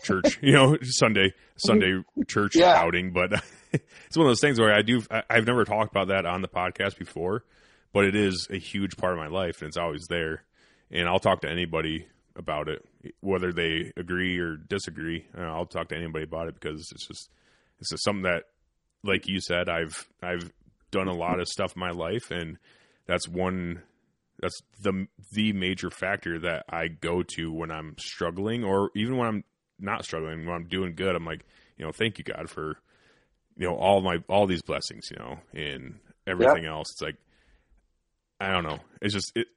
[0.04, 2.74] church, you know, Sunday Sunday church Yeah.
[2.78, 3.34] outing, but
[3.74, 6.42] it's one of those things where I do I, I've never talked about that on
[6.42, 7.44] the podcast before,
[7.94, 10.44] but it is a huge part of my life and it's always there.
[10.90, 12.08] And I'll talk to anybody
[12.38, 12.86] about it,
[13.22, 15.26] whether they agree or disagree.
[15.38, 17.30] Uh, I'll talk to anybody about it because it's just
[17.80, 18.44] it's just something that,
[19.04, 20.52] like you said, I've I've
[20.92, 22.58] done a lot of stuff in my life, and
[23.06, 23.84] that's one
[24.40, 29.28] that's the the major factor that I go to when I'm struggling, or even when
[29.28, 29.44] I'm
[29.80, 31.16] not struggling, when I'm doing good.
[31.16, 31.46] I'm like,
[31.78, 32.78] you know, thank you God for
[33.58, 36.92] you know all my all these blessings, you know, and everything else.
[36.92, 37.18] It's like
[38.40, 38.80] I don't know.
[39.02, 39.48] It's just it.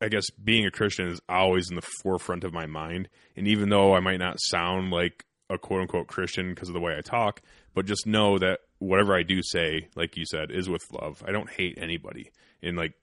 [0.00, 3.68] I guess being a Christian is always in the forefront of my mind, and even
[3.68, 7.00] though I might not sound like a quote unquote Christian because of the way I
[7.02, 7.42] talk,
[7.74, 11.22] but just know that whatever I do say, like you said, is with love.
[11.26, 12.30] I don't hate anybody,
[12.62, 12.94] and like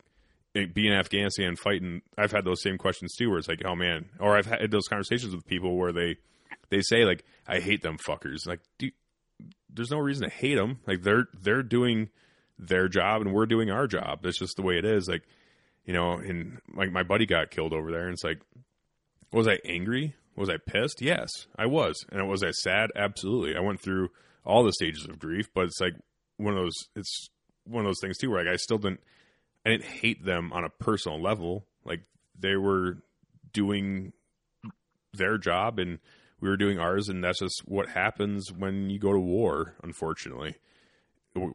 [0.55, 3.75] eh, being in Afghanistan fighting, I've had those same questions too, where it's like, oh
[3.75, 6.17] man, or I've had those conversations with people where they
[6.69, 8.47] they say like, I hate them fuckers.
[8.47, 8.93] Like, dude,
[9.69, 10.79] there's no reason to hate them.
[10.87, 12.09] Like they're they're doing
[12.59, 14.19] their job and we're doing our job.
[14.23, 15.07] That's just the way it is.
[15.07, 15.23] Like,
[15.87, 18.41] you know, and like my buddy got killed over there, and it's like,
[19.31, 20.15] was I angry?
[20.35, 21.01] Was I pissed?
[21.01, 22.05] Yes, I was.
[22.11, 22.91] And was I sad?
[22.95, 23.55] Absolutely.
[23.55, 24.09] I went through
[24.45, 25.95] all the stages of grief, but it's like
[26.35, 26.75] one of those.
[26.95, 27.29] It's
[27.63, 28.99] one of those things too, where like I still didn't.
[29.65, 31.65] I didn't hate them on a personal level.
[31.85, 32.01] Like
[32.37, 32.97] they were
[33.53, 34.11] doing
[35.13, 35.99] their job, and
[36.41, 39.75] we were doing ours, and that's just what happens when you go to war.
[39.81, 40.55] Unfortunately,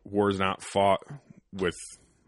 [0.05, 1.01] war is not fought
[1.53, 1.77] with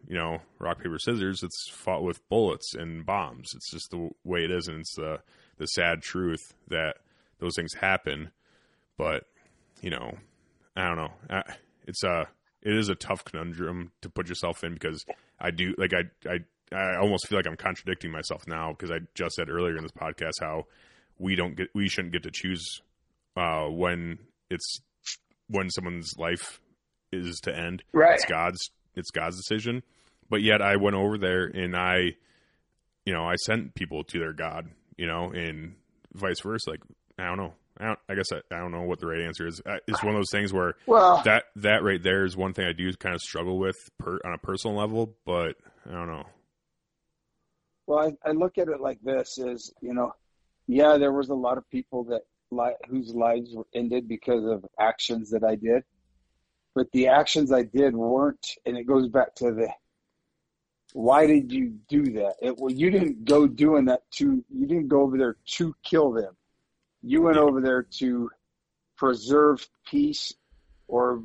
[0.09, 1.43] you know rock paper scissors.
[1.43, 3.52] It's fought with bullets and bombs.
[3.55, 5.20] It's just the way it is, and it's the
[5.59, 6.97] the sad truth that
[7.39, 8.31] those things happen.
[8.97, 9.24] But
[9.81, 10.16] you know,
[10.76, 11.43] I don't know.
[11.86, 12.28] It's a
[12.62, 15.05] it is a tough conundrum to put yourself in because
[15.39, 16.39] I do like I I
[16.74, 19.93] I almost feel like I'm contradicting myself now because I just said earlier in this
[19.93, 20.64] podcast how
[21.18, 22.81] we don't get we shouldn't get to choose
[23.36, 24.18] uh, when
[24.51, 24.81] it's
[25.48, 26.60] when someone's life
[27.12, 27.82] is to end.
[27.93, 28.14] Right.
[28.14, 29.82] It's God's it's God's decision.
[30.30, 32.16] But yet I went over there and I
[33.05, 35.74] you know, I sent people to their God, you know, and
[36.14, 36.70] vice versa.
[36.70, 36.80] Like
[37.18, 37.55] I don't know.
[37.78, 39.60] I, don't, I guess I, I don't know what the right answer is.
[39.88, 42.72] It's one of those things where Well, that that right there is one thing I
[42.72, 45.56] do kind of struggle with per, on a personal level, but
[45.88, 46.24] I don't know.
[47.86, 50.12] Well, I, I look at it like this: is you know,
[50.66, 54.64] yeah, there was a lot of people that li- whose lives were ended because of
[54.78, 55.82] actions that I did,
[56.74, 59.68] but the actions I did weren't, and it goes back to the
[60.94, 62.36] why did you do that?
[62.40, 66.12] It well, you didn't go doing that to you didn't go over there to kill
[66.12, 66.36] them.
[67.02, 68.30] You went over there to
[68.96, 70.32] preserve peace
[70.86, 71.24] or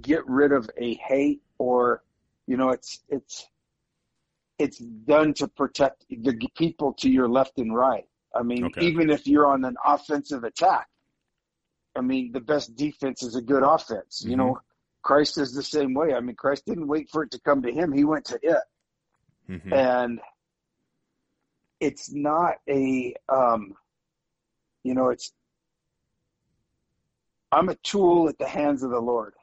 [0.00, 2.02] get rid of a hate or
[2.48, 3.46] you know it's it's
[4.58, 8.08] it's done to protect the people to your left and right.
[8.34, 8.84] I mean, Okay.
[8.84, 10.88] even if you're on an offensive attack,
[11.94, 14.24] I mean, the best defense is a good offense.
[14.24, 14.40] You mm-hmm.
[14.40, 14.60] know,
[15.02, 16.14] Christ is the same way.
[16.14, 18.58] I mean, Christ didn't wait for it to come to him; he went to it,
[19.48, 19.72] Mhm.
[19.72, 20.20] and
[21.80, 23.74] it's not a, um,
[24.82, 25.32] you know, it's.
[27.52, 29.34] I'm a tool at the hands of the Lord,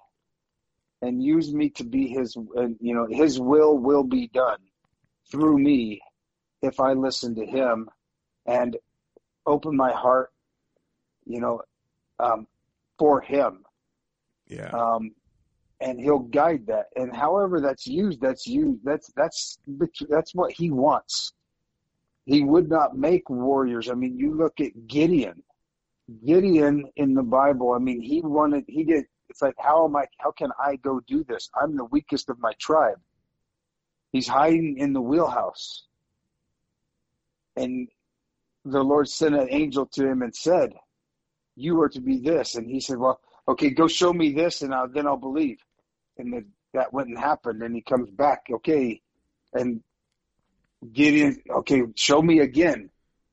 [1.02, 2.36] and use me to be His.
[2.36, 4.60] And you know, His will will be done
[5.30, 6.02] through me
[6.62, 7.90] if I listen to Him
[8.46, 8.78] and
[9.46, 10.32] open my heart,
[11.26, 11.62] you know,
[12.20, 12.48] um,
[12.98, 13.64] for Him
[14.48, 14.70] Yeah.
[14.70, 15.12] um,
[15.82, 16.88] and he'll guide that.
[16.96, 18.80] And however that's used, that's used.
[18.84, 19.60] That's that's
[20.10, 21.34] that's what he wants.
[22.26, 23.90] He would not make warriors.
[23.90, 25.42] I mean, you look at Gideon.
[26.26, 27.74] Gideon in the Bible.
[27.74, 28.64] I mean, he wanted.
[28.68, 29.06] He did.
[29.30, 30.06] It's like, how am I?
[30.20, 31.50] How can I go do this?
[31.60, 33.00] I'm the weakest of my tribe.
[34.12, 35.86] He's hiding in the wheelhouse,
[37.56, 37.88] and
[38.66, 40.74] the Lord sent an angel to him and said,
[41.56, 44.74] "You are to be this." And he said, "Well." okay, go show me this, and
[44.74, 45.60] I'll, then I'll believe.
[46.22, 47.62] And then that wouldn't happen.
[47.62, 49.02] and he comes back, okay,
[49.54, 49.82] and
[50.94, 52.90] Gideon, okay, show me again,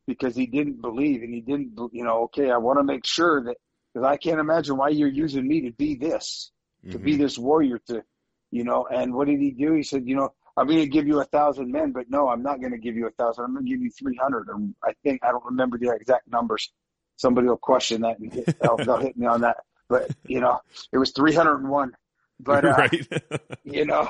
[0.06, 3.44] because he didn't believe, and he didn't, you know, okay, I want to make sure
[3.44, 3.56] that,
[3.93, 6.51] because I can't imagine why you're using me to be this,
[6.90, 7.23] to be mm-hmm.
[7.23, 8.02] this warrior, to,
[8.51, 9.73] you know, and what did he do?
[9.73, 12.43] He said, you know, I'm going to give you a thousand men, but no, I'm
[12.43, 13.44] not going to give you a thousand.
[13.44, 16.70] I'm going to give you 300, or I think, I don't remember the exact numbers.
[17.16, 19.59] Somebody will question that and hit, they'll, they'll hit me on that
[19.89, 20.60] but you know,
[20.93, 21.93] it was 301.
[22.40, 23.09] But uh, right.
[23.65, 24.09] you know,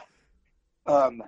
[0.86, 1.22] um,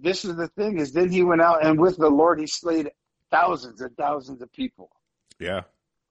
[0.00, 2.90] this is the thing: is then he went out and with the Lord he slayed
[3.30, 4.90] thousands and thousands of people.
[5.38, 5.62] yeah.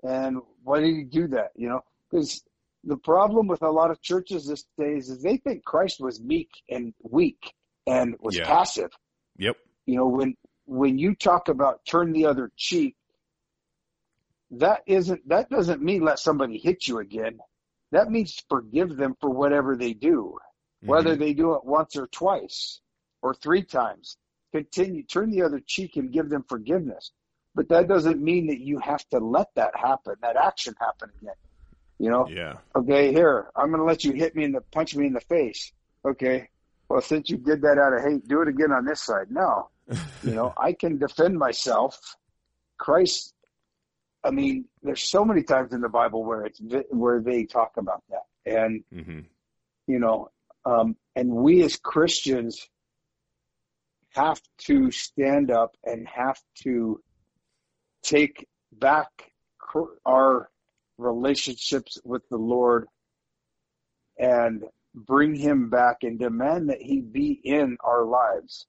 [0.04, 1.52] And why did he do that?
[1.56, 1.82] You know,
[2.12, 2.44] because
[2.84, 6.50] the problem with a lot of churches these days is they think Christ was meek
[6.70, 7.54] and weak
[7.88, 8.46] and was Yeah.
[8.46, 8.92] passive.
[9.38, 9.56] Yep.
[9.86, 10.36] You know, when
[10.66, 12.96] when you talk about turn the other cheek,
[14.52, 17.40] that isn't that doesn't mean let somebody hit you again.
[17.94, 20.40] That means forgive them for whatever they do,
[20.82, 21.20] whether mm-hmm.
[21.20, 22.82] they do it once or twice
[23.22, 24.18] or three times.
[24.52, 27.12] Continue turn the other cheek and give them forgiveness.
[27.54, 31.36] But that doesn't mean that you have to let that happen, that action happen again.
[32.00, 32.58] You know, Yeah.
[32.76, 35.22] okay, here, I'm going to let you hit me in the, punch me in the
[35.22, 35.72] face.
[36.04, 36.50] Okay.
[36.90, 39.30] Well, since you did that out of hate, do it again on this side.
[39.30, 39.70] No,
[40.24, 42.18] you know, I can defend myself.
[42.80, 43.36] Christ,
[44.24, 48.04] I mean, there's so many times in the Bible where it's, where they talk about
[48.10, 48.24] that.
[48.46, 49.20] And, hmm
[49.86, 50.30] you know,
[50.66, 52.70] um, and we as Christians
[54.12, 57.02] have to stand up and have to
[58.02, 59.10] take back
[60.06, 60.50] our
[60.98, 62.88] relationships with the Lord
[64.18, 64.64] and
[64.96, 68.68] bring him back and demand that he be in our lives.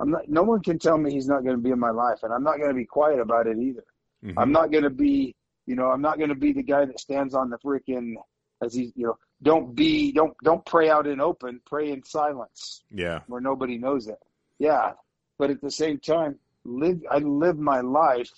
[0.00, 2.20] I'm not, no one can tell me he's not going to be in my life,
[2.22, 3.84] and I'm not going to be quiet about it either.
[4.24, 5.34] Hmm I'm not going to be,
[5.66, 8.14] you know, I'm not going to be the guy that stands on the freaking,
[8.62, 12.82] as he, you know, don't be, don't, don't pray out in open, pray in silence
[12.90, 13.20] Yeah.
[13.26, 14.18] where nobody knows it.
[14.58, 14.92] Yeah,
[15.38, 17.00] but at the same time, live.
[17.10, 18.30] I live my life.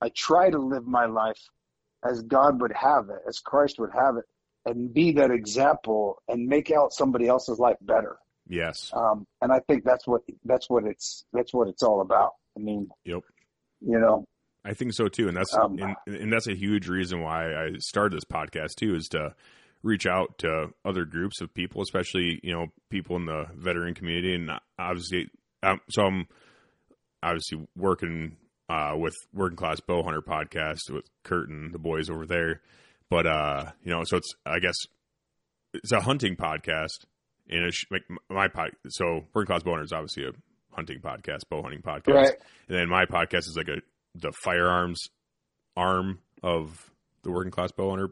[0.00, 1.40] I try to live my life
[2.08, 4.24] as God would have it, as Christ would have it,
[4.66, 8.18] and be that example and make out somebody else's life better.
[8.48, 8.92] Yes.
[8.94, 12.32] Um, and I think that's what that's what it's that's what it's all about.
[12.56, 13.22] I mean, Yep.
[13.80, 14.26] you know,
[14.68, 17.70] I think so too, and that's Um, and, and that's a huge reason why I
[17.78, 19.34] started this podcast too, is to
[19.82, 24.34] reach out to other groups of people, especially you know people in the veteran community,
[24.34, 25.30] and obviously,
[25.62, 26.26] um, so I'm
[27.22, 28.36] obviously working
[28.68, 32.60] uh, with Working Class Bow Hunter podcast with Kurt and the boys over there,
[33.08, 34.76] but uh, you know, so it's I guess
[35.74, 37.04] it's a hunting podcast,
[37.48, 38.70] and it's like my pod.
[38.88, 40.32] So Working Class Bow Hunter is obviously a
[40.74, 42.34] hunting podcast, bow hunting podcast, Right.
[42.68, 43.80] and then my podcast is like a
[44.14, 45.08] the firearms
[45.76, 46.90] arm of
[47.22, 48.08] the working class bow hunter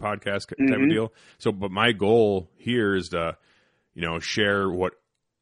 [0.00, 0.90] podcast type of Mhm.
[0.90, 1.12] deal.
[1.38, 3.36] So, but my goal here is to,
[3.94, 4.94] you know, share what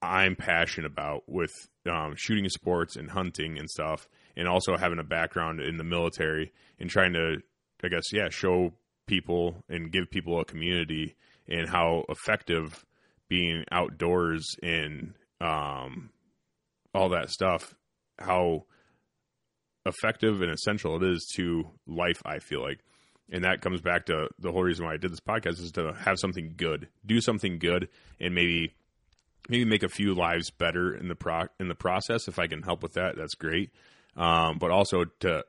[0.02, 1.52] I'm passionate about with
[1.86, 6.52] um, shooting sports and hunting and stuff, and also having a background in the military
[6.78, 7.38] and trying to,
[7.82, 8.74] I guess, yeah, show
[9.06, 11.16] people and give people a community
[11.48, 12.84] and how effective
[13.28, 16.10] being outdoors and um,
[16.94, 17.74] all that stuff,
[18.18, 18.66] how
[19.88, 22.80] effective and essential it is to life, I feel like.
[23.30, 25.92] And that comes back to the whole reason why I did this podcast is to
[25.92, 27.88] have something good, do something good,
[28.18, 28.74] and maybe
[29.48, 32.28] maybe make a few lives better in the pro in the process.
[32.28, 33.70] If I can help with that, that's great.
[34.16, 35.44] Um, but also to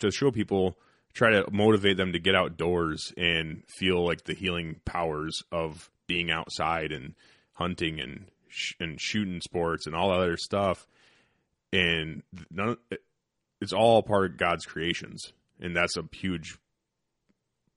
[0.00, 0.78] to show people
[1.14, 6.30] try to motivate them to get outdoors and feel like the healing powers of being
[6.30, 7.14] outside and
[7.54, 10.86] hunting and sh- and shooting sports and all other stuff.
[11.72, 12.76] And none,
[13.60, 16.58] it's all part of God's creations, and that's a huge,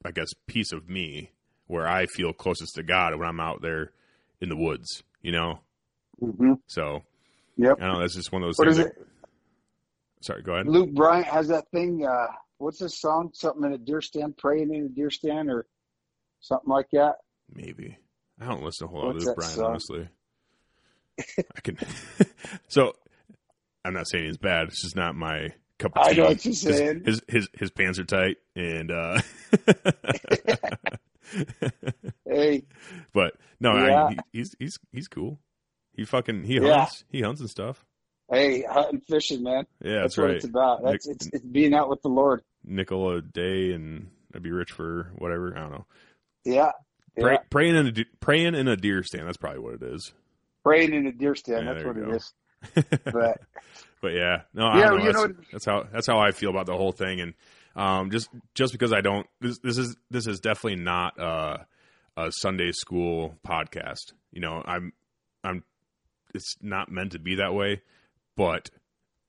[0.06, 1.32] I guess, piece of me
[1.68, 3.92] where I feel closest to God when I'm out there
[4.40, 5.04] in the woods.
[5.22, 5.60] You know,
[6.20, 7.04] hmm so
[7.58, 7.78] Yep.
[7.80, 8.00] I don't know.
[8.00, 8.80] That's just one of those What things.
[8.80, 9.08] is that- it?
[10.22, 10.68] Sorry, go ahead.
[10.68, 12.06] Luke Bryan has that thing.
[12.06, 12.28] Uh,
[12.60, 13.32] what's this song?
[13.34, 15.66] Something in a deer stand, praying in a deer stand, or
[16.42, 17.16] something like that.
[17.54, 17.98] Maybe
[18.40, 19.66] I don't listen to a whole lot of Luke that Bryan, song?
[19.72, 20.10] honestly.
[21.56, 21.78] I can.
[22.68, 22.94] so
[23.84, 24.68] I'm not saying he's bad.
[24.68, 25.50] It's just not my
[25.82, 27.04] cup of I know what you're His- saying.
[27.06, 29.22] His his his, pants are tight, and uh,
[32.26, 32.64] Hey,
[33.14, 34.04] but no, Yeah.
[34.06, 35.40] I, he, he's he's he's cool.
[35.96, 36.80] He fucking he Yeah.
[36.80, 37.04] hunts.
[37.10, 37.86] He hunts and stuff.
[38.30, 39.66] hey, hunting, fishing, man.
[39.84, 40.36] Yeah, that's, what right.
[40.36, 40.84] it's about.
[40.84, 42.42] That's it's, it's being out with the Lord.
[42.64, 45.56] Nickel a day, and I'd be rich for whatever.
[45.58, 45.86] I don't know.
[46.46, 46.72] Yeah.
[47.18, 47.38] yeah.
[47.50, 49.28] Praying in a praying in a deer stand.
[49.28, 50.14] That's probably what it is.
[50.64, 51.66] Praying in a deer stand.
[51.66, 52.16] Yeah, that's what you it go.
[52.16, 52.34] is.
[53.06, 53.42] But
[54.02, 54.98] but yeah, no, I Yeah, don't know.
[55.00, 57.34] you That's, know- that's how that's how I feel about the whole thing, and
[57.76, 61.58] um, just just because I don't, this, this is this is definitely not uh,
[62.18, 64.14] a Sunday school podcast.
[64.32, 64.94] You know, I'm
[65.44, 65.64] I'm
[66.34, 67.82] it's not meant to be that way,
[68.36, 68.70] but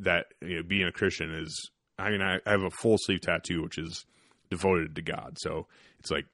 [0.00, 1.70] that you know, being a Christian is.
[1.98, 4.04] I mean, I, I have a full sleeve tattoo, which is
[4.50, 5.66] devoted to God, so
[6.00, 6.24] it's like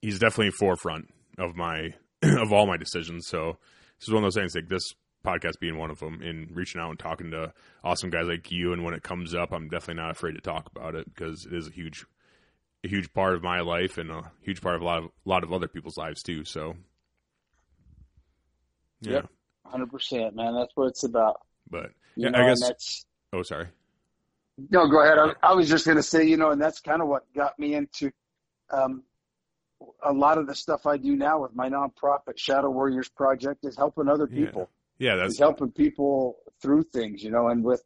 [0.00, 1.08] he's definitely forefront
[1.38, 3.26] of my of all my decisions.
[3.26, 3.58] So
[3.98, 4.82] this is one of those things like this
[5.24, 7.52] podcast being one of them and reaching out and talking to
[7.82, 10.68] awesome guys like you and when it comes up i'm definitely not afraid to talk
[10.74, 12.04] about it because it is a huge
[12.84, 15.28] a huge part of my life and a huge part of a lot of a
[15.28, 16.76] lot of other people's lives too so
[19.00, 19.26] yeah Yep.
[19.72, 20.54] 100%, man.
[20.54, 21.40] That's what it's about.
[21.70, 23.68] but You yeah, know, i guess that's oh sorry
[24.70, 24.86] no.
[24.86, 25.18] Go ahead.
[25.18, 27.58] I, I was just going to say, you know, and that's kind of what got
[27.58, 28.12] me into
[28.70, 29.02] um,
[30.00, 33.76] a lot of the stuff I do now with my nonprofit Shadow Warriors Project is
[33.76, 34.70] helping other people.
[34.98, 37.82] Yeah that's helping people through things, you know, and with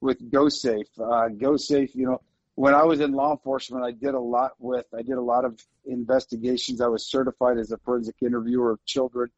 [0.00, 2.20] with Go Safe, uh, Go Safe, you know,
[2.54, 5.44] when I was in law enforcement, I did a lot with, I did a lot
[5.44, 6.80] of investigations.
[6.80, 9.30] I was certified as a forensic interviewer of children.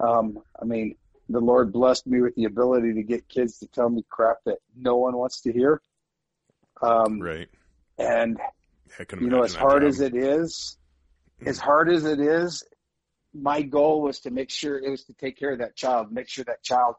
[0.00, 0.96] Um, I mean,
[1.28, 4.58] the Lord blessed me with the ability to get kids to tell me crap that
[4.76, 5.80] no one wants to hear.
[6.82, 7.48] Um, right
[7.98, 8.38] and
[9.20, 10.76] you know, as hard as it is,
[11.46, 12.64] as hard as it is,
[13.34, 16.28] my goal was to make sure it was to take care of that child, make
[16.28, 16.96] sure that child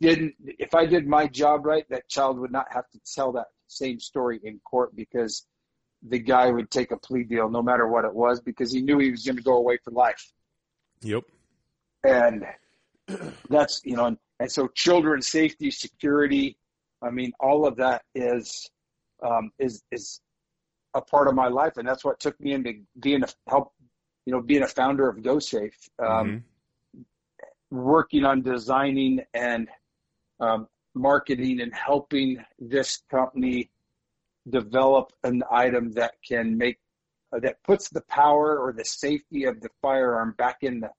[0.00, 3.46] didn't, if I did my job right, that child would not have to tell that
[3.68, 5.46] same story in court because
[6.02, 8.98] the guy would take a plea deal no matter what it was because he knew
[8.98, 10.32] he was going to go away for life.
[11.02, 11.22] yep
[12.04, 12.44] And
[13.48, 16.58] that's, you know, and, and so children's safety, security,
[17.02, 18.68] I mean, all of that is,
[19.24, 20.20] um, is, is
[20.94, 21.76] a part of my life.
[21.76, 23.72] And that's what took me into being a help,
[24.26, 26.44] you know, being a founder of GoSafe, um,
[26.96, 27.04] Mhm.
[27.70, 29.68] working on designing and,
[30.40, 33.70] um, marketing and helping this company
[34.50, 36.78] develop an item that can make,
[37.32, 40.92] uh, that puts the power or the safety of the firearm back in the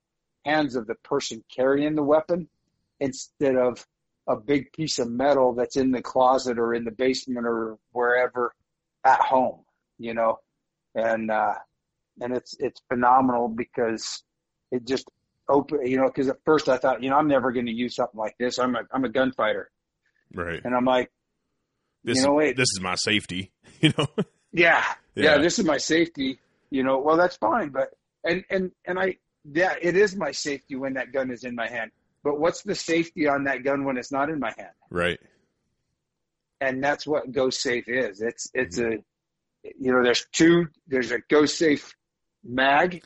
[0.45, 2.49] hands of the person carrying the weapon
[2.99, 3.87] instead of
[4.27, 8.55] a big piece of metal that's in the closet or in the basement or wherever
[9.03, 9.65] at home,
[9.99, 10.39] you know,
[10.95, 11.55] and, uh,
[12.22, 14.23] and it's, it's phenomenal because
[14.72, 15.10] it just
[15.49, 17.95] open, you know, cause at first I thought, you know, I'm never going to use
[17.95, 18.60] something like this.
[18.60, 19.69] I'm a, I'm a gunfighter
[20.34, 21.11] right and I'm like,
[22.03, 22.57] this you know, wait.
[22.57, 24.07] this is my safety you know
[24.52, 24.84] yeah,
[25.15, 25.23] Yeah.
[25.23, 27.69] yeah, this is my safety, you know, well, that's fine.
[27.69, 27.90] But,
[28.23, 29.18] and, and, and I,
[29.52, 31.91] yeah, it is my safety when that gun is in my hand.
[32.23, 34.72] But what's the safety on that gun when it's not in my hand?
[34.90, 35.19] right
[36.64, 38.22] and that's what Go Safe is.
[38.22, 38.99] It's it's mm-hmm.
[39.68, 41.95] a you know there's two there's a Go Safe
[42.44, 43.03] mag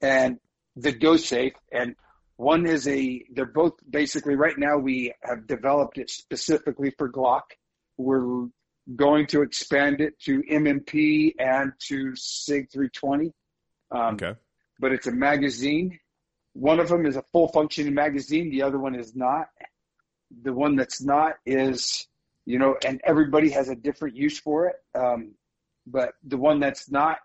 [0.00, 0.38] and
[0.76, 1.94] the Go Safe and
[2.36, 7.42] one is a they're both basically right now we have developed it specifically for Glock.
[7.98, 8.48] We're
[8.96, 13.32] going to expand it to M&P and to SIG 320.
[13.92, 14.34] Um, okay
[14.82, 15.98] but it's a magazine.
[16.54, 18.50] One of them is a full functioning magazine.
[18.50, 19.46] The other one is not.
[20.42, 22.06] The one that's not is,
[22.44, 24.74] you know, and everybody has a different use for it.
[24.94, 25.36] Um,
[25.86, 27.18] but the one that's not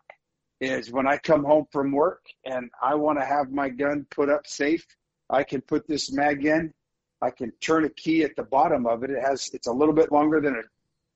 [0.59, 4.29] is when I come home from work and I want to have my gun put
[4.29, 4.85] up safe,
[5.29, 6.73] I can put this mag in.
[7.21, 9.09] I can turn a key at the bottom of it.
[9.09, 10.63] It has, it's a little bit longer than an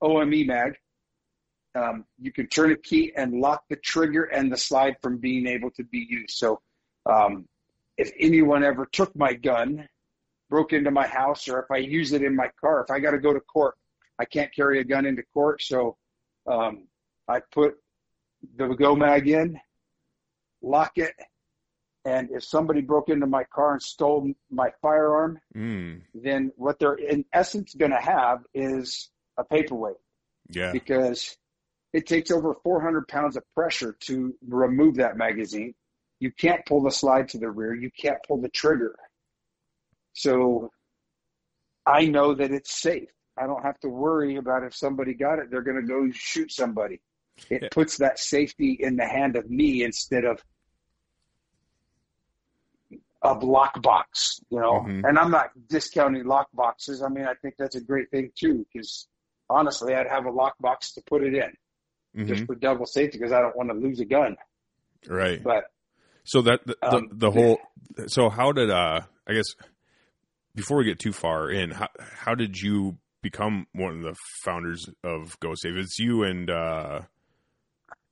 [0.04, 0.76] OEM mag.
[1.74, 5.48] Um, you can turn a key and lock the trigger and the slide from being
[5.48, 6.32] able to be used.
[6.32, 6.60] So,
[7.06, 7.48] um,
[7.98, 9.88] if anyone ever took my gun,
[10.50, 13.12] broke into my house, or if I use it in my car, if I got
[13.12, 13.76] to go to court,
[14.20, 15.62] I can't carry a gun into court.
[15.62, 15.98] So,
[16.48, 16.88] um,
[17.28, 17.76] I put
[18.56, 19.60] the go mag in,
[20.62, 21.14] lock it,
[22.06, 26.02] and if somebody broke into my car and stole my firearm, Mm.
[26.14, 29.98] then what they're in essence going to have is a paperweight
[30.50, 30.72] Yeah.
[30.72, 31.38] because
[31.94, 35.76] it takes over 400 pounds of pressure to remove that magazine.
[36.20, 37.74] You can't pull the slide to the rear.
[37.76, 38.96] You can't pull the trigger.
[40.14, 40.72] So
[41.86, 43.10] I know that it's safe.
[43.38, 46.52] I don't have to worry about if somebody got it, they're going to go shoot
[46.52, 47.02] somebody.
[47.50, 47.68] It Yeah.
[47.72, 50.44] puts that safety in the hand of me instead of
[53.24, 54.82] a lock box, you know.
[54.82, 55.08] Mhm.
[55.08, 57.02] And I'm not discounting lock boxes.
[57.04, 59.08] I mean, I think that's a great thing too, because
[59.50, 62.48] honestly, I'd have a lock box to put it in just Mhm.
[62.48, 64.38] for double safety because I don't want to lose a gun.
[65.08, 65.42] Right.
[65.44, 65.72] But
[66.24, 67.60] So that the, Um, the, the whole
[68.08, 69.56] so how did uh I guess
[70.54, 74.88] before we get too far in how how did you become one of the founders
[75.04, 75.78] of GoSafe?
[75.78, 77.02] It's you and uh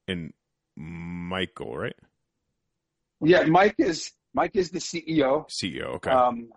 [0.09, 0.33] and
[0.75, 1.95] Michael, right?
[3.21, 5.49] yeah, Mike is Mike is the CEO.
[5.49, 5.95] CEO.
[5.95, 6.11] Okay.
[6.11, 6.49] Um,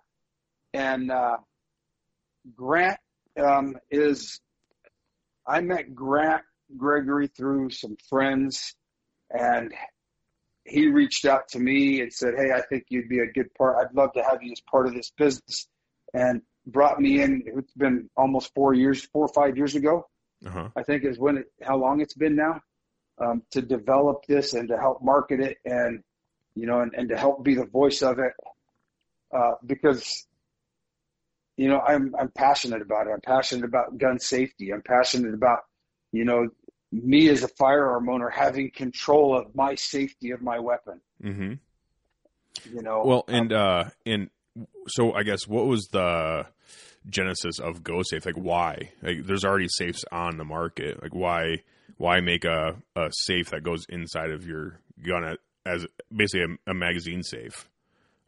[0.75, 1.37] and uh,
[2.55, 2.99] Grant
[3.43, 4.41] um, is,
[5.47, 6.43] I met Grant
[6.77, 8.75] Gregory through some friends,
[9.31, 9.73] and
[10.65, 13.77] he reached out to me and said, Hey, I think you'd be a good part.
[13.79, 15.67] I'd love to have you as part of this business.
[16.15, 17.43] And brought me in.
[17.47, 20.07] It's been almost four years, four or five years ago,
[20.47, 20.69] uh-huh.
[20.77, 22.61] I think is when it, how long it's been now,
[23.23, 26.03] um, to develop this and to help market it and,
[26.55, 28.33] you know, and, and to help be the voice of it.
[29.35, 30.27] Uh, because,
[31.57, 33.11] you know, I'm, I'm passionate about it.
[33.11, 34.73] I'm passionate about gun safety.
[34.73, 35.61] I'm passionate about,
[36.13, 36.49] you know,
[36.91, 41.59] me as a firearm owner having control of my safety of my weapon, Mhm.
[42.71, 43.03] you know.
[43.05, 44.29] Well, and uh and
[44.89, 46.47] so I guess what was the
[47.09, 48.27] genesis of GoSafe?
[48.27, 48.91] Like why?
[49.03, 51.03] Like there's already safes on the market.
[51.03, 51.63] Like why
[52.03, 56.75] why make a, a safe that goes inside of your gun as basically a, a
[56.75, 57.69] magazine safe?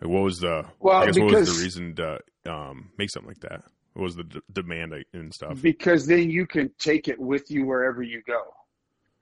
[0.01, 3.29] Like what was the Well, I guess what was the reason to um make something
[3.29, 3.65] like that?
[3.95, 5.61] What was the d- demand and stuff?
[5.61, 8.43] because then you can take it with you wherever you go.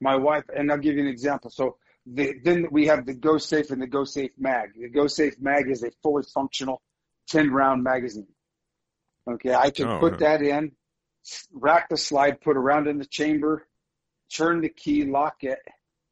[0.01, 1.51] My wife, and I'll give you an example.
[1.51, 4.71] So the, then we have the Go Safe and the Go Safe Mag.
[4.79, 6.83] The Go Safe Mag is a fully functional
[7.29, 8.27] 10 round magazine.
[9.31, 10.73] Okay, I can Oh, put that in,
[11.53, 13.69] rack the slide, put a round in the chamber,
[14.35, 15.59] turn the key, lock it.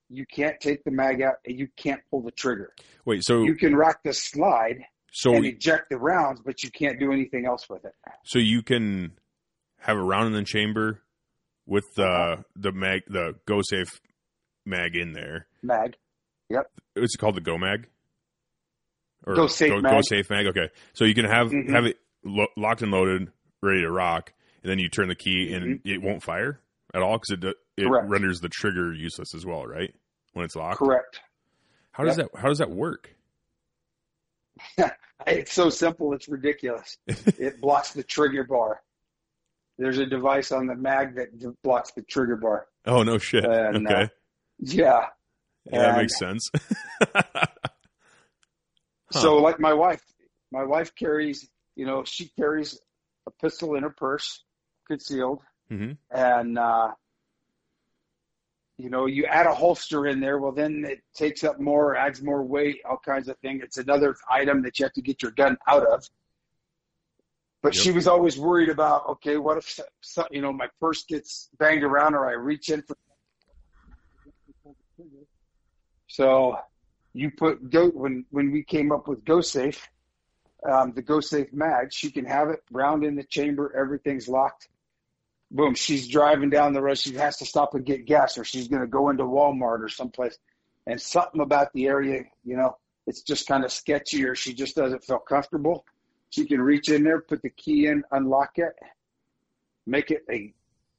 [0.08, 2.74] You can't take the mag out and you can't pull the trigger.
[3.04, 6.98] Wait, so You can rock the slide so and eject the rounds, but you can't
[6.98, 7.94] do anything else with it.
[8.24, 9.12] so you can
[9.78, 11.02] have a round in the chamber
[11.66, 12.42] with the Uh-huh.
[12.56, 14.00] the mag the GoSafe
[14.66, 15.46] mag in there.
[15.62, 15.96] Mag.
[16.48, 16.70] Yep.
[16.96, 17.86] It's called the Go Mag.
[19.26, 19.92] Or Go Safe Go, Mag.
[19.92, 20.46] Go Safe Mag.
[20.46, 21.70] Okay, so you can have Mhm.
[21.70, 23.30] have it lo- locked and loaded,
[23.62, 24.32] ready to rock,
[24.62, 25.88] and then you turn the key and Mm-hmm.
[25.88, 26.60] it won't fire
[26.94, 28.08] at all because it it Correct.
[28.08, 29.94] renders the trigger useless as well, right?
[30.32, 30.78] When it's locked.
[30.78, 31.20] Correct.
[31.92, 33.14] How does that How does that work?
[35.26, 36.96] It's so simple, it's ridiculous.
[37.06, 38.80] it blocks the trigger bar.
[39.76, 41.28] There's a device on the mag that
[41.62, 42.66] blocks the trigger bar.
[42.86, 43.44] Oh no shit.
[43.44, 44.06] And, okay, uh,
[44.60, 45.06] Yeah.
[45.70, 46.50] yeah, that makes sense.
[49.12, 50.02] So, like my wife,
[50.52, 52.78] my wife carries, you know, she carries
[53.26, 54.44] a pistol in her purse,
[54.86, 55.40] concealed,
[55.70, 55.96] Mhm.
[56.10, 56.92] and uh,
[58.82, 60.38] you know, you add a holster in there.
[60.38, 63.62] Well, then it takes up more, adds more weight, all kinds of things.
[63.62, 66.08] It's another item that you have to get your gun out of.
[67.62, 67.82] But Yep.
[67.84, 71.50] she was always worried about, okay, what if so- so, you know my purse gets
[71.58, 72.96] banged around or I reach in for.
[76.06, 76.58] So,
[77.12, 79.80] you put go when when we came up with GoSafe,
[80.66, 84.68] um, the GoSafe mag, she can have it round in the chamber, everything's locked.
[85.50, 86.98] Boom, she's driving down the road.
[86.98, 89.88] She has to stop and get gas, or she's going to go into Walmart or
[89.88, 90.38] someplace.
[90.86, 94.76] And something about the area, you know, it's just kind of sketchy, or she just
[94.76, 95.84] doesn't feel comfortable.
[96.30, 98.72] She can reach in there, put the key in, unlock it,
[99.86, 100.52] make it a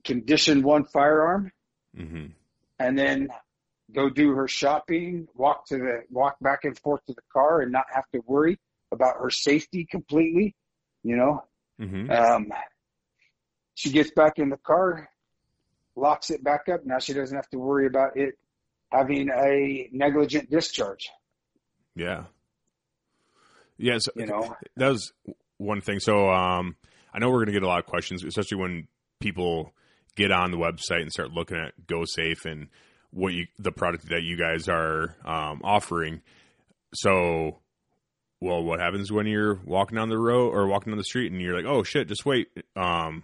[0.03, 1.51] condition one firearm,
[1.95, 2.27] hmm
[2.79, 3.29] and then
[3.93, 7.71] go do her shopping, walk to the walk back and forth to the car, and
[7.71, 8.59] not have to worry
[8.91, 10.55] about her safety completely.
[11.03, 11.43] You know,
[11.79, 12.51] hmm um,
[13.81, 15.09] she gets back in the car,
[15.95, 16.85] locks it back up.
[16.85, 18.37] Now she doesn't have to worry about it
[18.91, 21.09] having a negligent discharge.
[21.95, 22.25] Yeah.
[23.79, 24.03] Yes.
[24.15, 25.11] You know, that was
[25.57, 25.99] one thing.
[25.99, 26.75] So um,
[27.11, 28.87] I know we're going to get a lot of questions, especially when
[29.19, 29.73] people
[30.15, 32.67] get on the website and start looking at Go Safe and
[33.09, 36.21] what you the product that you guys are um, offering.
[36.93, 37.57] So,
[38.39, 41.41] well, what happens when you're walking down the road or walking down the street and
[41.41, 42.49] you're like, oh shit, just wait.
[42.75, 43.23] Um,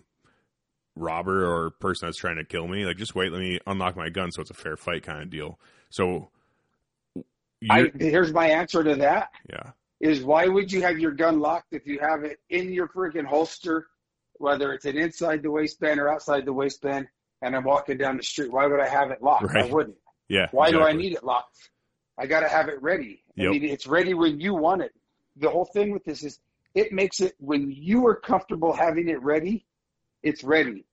[0.97, 2.85] robber or person that's trying to kill me.
[2.85, 5.29] Like, just wait, let me unlock my gun so it's a fair fight kind of
[5.29, 5.59] deal.
[5.89, 6.29] So,
[7.69, 11.73] I, here's my answer to that yeah, is why would you have your gun locked
[11.73, 13.87] if you have it in your freaking holster,
[14.35, 17.07] whether it's an inside the waistband or outside the waistband,
[17.41, 18.51] and I'm walking down the street?
[18.51, 19.55] Why would I have it locked?
[19.55, 19.97] I wouldn't.
[20.27, 20.47] yeah.
[20.51, 21.69] Why do I need it locked?
[22.17, 23.23] I got to have it ready.
[23.35, 23.47] Yep.
[23.47, 24.91] I mean, it's ready when you want it.
[25.35, 26.39] The whole thing with this is
[26.73, 29.65] it makes it when you are comfortable having it ready,
[30.23, 30.85] it's ready.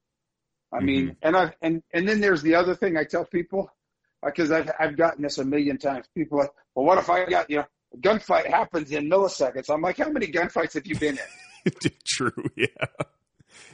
[0.75, 1.13] I mean, Mm-hmm.
[1.27, 3.71] and I and and then there's the other thing I tell people
[4.25, 6.07] because I've I've gotten this a million times.
[6.15, 9.71] People are like, well, what if I got you know a gunfight happens in milliseconds?
[9.73, 11.19] I'm like, how many gunfights have you been
[11.65, 11.73] in?
[12.07, 12.33] True.
[12.57, 12.67] Yeah.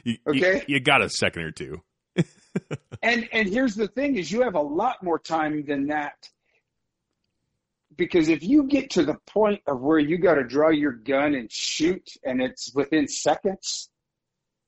[0.03, 0.63] You, you- Okay.
[0.67, 1.81] You, got a second or two.
[3.03, 6.29] And and here's the thing is you have a lot more time than that.
[7.95, 11.33] Because if you get to the point of where you got to draw your gun
[11.33, 13.89] and shoot and it's within seconds,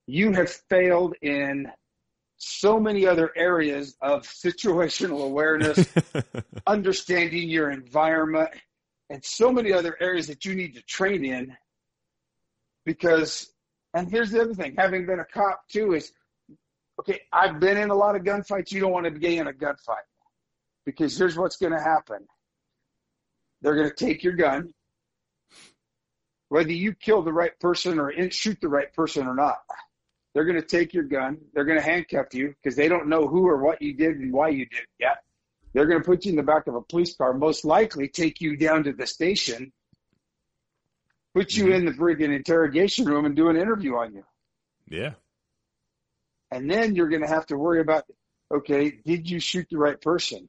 [0.08, 1.68] you have failed in
[2.44, 5.88] so many other areas of situational awareness,
[6.68, 8.49] understanding your environment,
[9.10, 11.56] and so many other areas that you need to train in.
[12.86, 13.52] Because,
[13.94, 16.11] and here's the other thing having been a cop too, is
[16.99, 18.72] okay, I've been in a lot of gunfights.
[18.72, 20.07] You don't want to be in a gunfight
[20.86, 22.28] because here's what's going to happen
[23.61, 24.74] they're going to take your gun,
[26.49, 29.60] whether you kill the right person or shoot the right person or not.
[30.34, 31.38] They're going to take your gun.
[31.54, 34.34] They're going to handcuff you because they don't know who or what you did and
[34.34, 35.18] why you did it yet.
[35.74, 38.42] They're going to put you in the back of a police car, most likely take
[38.42, 39.72] you down to the station,
[41.36, 41.74] put you mm-hmm.
[41.74, 44.24] in the friggin' interrogation room and do an interview on you.
[44.90, 45.14] yeah.
[46.52, 48.04] And then you're going to have to worry about,
[48.54, 50.48] okay, did you shoot the right person?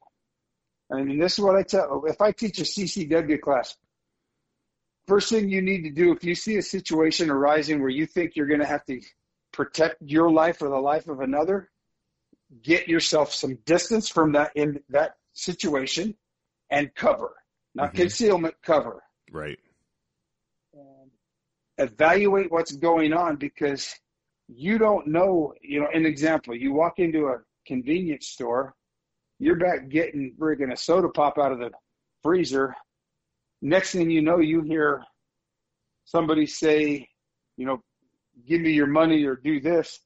[0.93, 3.75] I mean, this is what I tell, if I teach a CCW class,
[5.07, 8.37] first thing you need to do, if you see a situation arising where you think
[8.37, 9.01] you're going to have to
[9.55, 11.71] protect your life or the life of another,
[12.63, 16.15] get yourself some distance from that in that situation
[16.71, 17.35] and cover,
[17.75, 17.95] not Mhm.
[17.95, 19.59] concealment, cover Right.
[20.75, 21.11] and
[21.79, 23.95] evaluate what's going on because
[24.49, 28.75] you don't know, you know, an example, you walk into a convenience store,
[29.39, 31.71] you're back getting friggin' a soda pop out of the
[32.23, 32.75] freezer.
[33.63, 35.03] Next thing you know, you hear
[36.05, 37.09] somebody say,
[37.57, 37.83] you know,
[38.47, 40.01] give me your money or do this.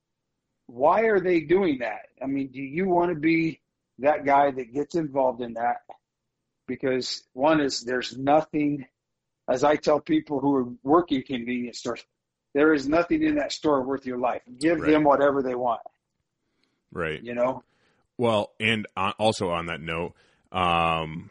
[0.67, 2.03] Why are they doing that?
[2.23, 3.61] I mean, do you want to be
[4.01, 5.79] that guy that gets involved in that?
[6.67, 8.87] Because one is there's nothing
[9.49, 12.05] as I tell people who are working convenience stores,
[12.53, 14.43] there is nothing in that store worth your life.
[14.61, 14.91] Give Right.
[14.91, 15.81] them whatever they want,
[16.93, 17.23] Right.
[17.23, 17.65] you know?
[18.19, 20.15] Well, and on, also on that note,
[20.53, 21.31] um,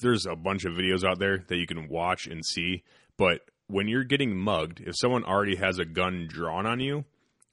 [0.00, 2.82] there's a bunch of videos out there that you can watch and see.
[3.16, 7.04] But when you're getting mugged, if someone already has a gun drawn on you,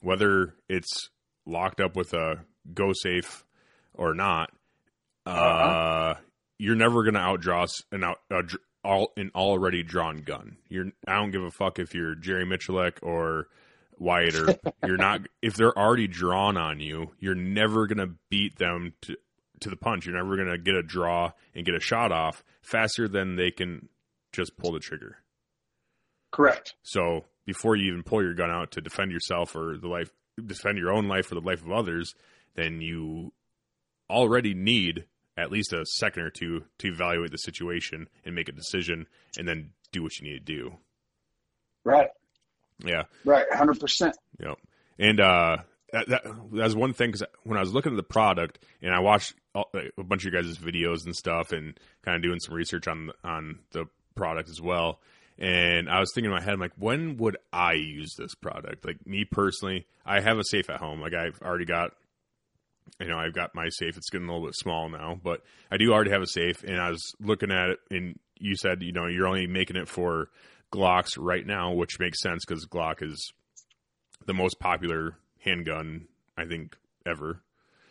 [0.01, 1.09] whether it's
[1.45, 3.43] locked up with a go safe
[3.93, 4.51] or not,
[5.25, 6.15] uh, Uh-huh.
[6.59, 8.43] you're never gonna outdraw an out a,
[8.83, 10.57] all an already drawn gun.
[10.69, 13.47] You're I don't give a fuck if you're Jerry Miculek or
[13.97, 18.93] Wyatt or you're not if they're already drawn on you, you're never gonna beat them
[19.03, 19.15] to
[19.61, 20.05] to the punch.
[20.05, 23.87] You're never gonna get a draw and get a shot off faster than they can
[24.33, 25.17] just pull the trigger.
[26.33, 26.73] Correct.
[26.81, 30.09] So before you even pull your gun out to defend yourself or the life
[30.43, 32.15] defend your own life or the life of others,
[32.55, 33.31] then you
[34.09, 35.05] already need
[35.37, 39.07] at least a second or two to evaluate the situation and make a decision
[39.37, 40.73] and then do what you need to do.
[41.83, 42.09] Right.
[42.83, 43.03] Yeah.
[43.25, 43.45] Right.
[43.49, 44.13] 100%.
[44.39, 44.57] Yep.
[44.99, 45.57] And uh,
[45.91, 48.99] that, that that's one thing because when I was looking at the product and I
[48.99, 52.55] watched all, a bunch of your guys' videos and stuff and kind of doing some
[52.55, 53.85] research on on the
[54.15, 54.99] product as well.
[55.39, 58.85] And I was thinking in my head, I'm like, when would I use this product?
[58.85, 61.01] Like me personally, I have a safe at home.
[61.01, 61.91] Like I've already got,
[62.99, 63.97] you know, I've got my safe.
[63.97, 65.41] It's getting a little bit small now, but
[65.71, 66.63] I do already have a safe.
[66.63, 69.87] And I was looking at it, and you said, you know, you're only making it
[69.87, 70.29] for
[70.71, 73.33] Glocks right now, which makes sense because Glock is
[74.25, 76.07] the most popular handgun
[76.37, 77.41] I think ever.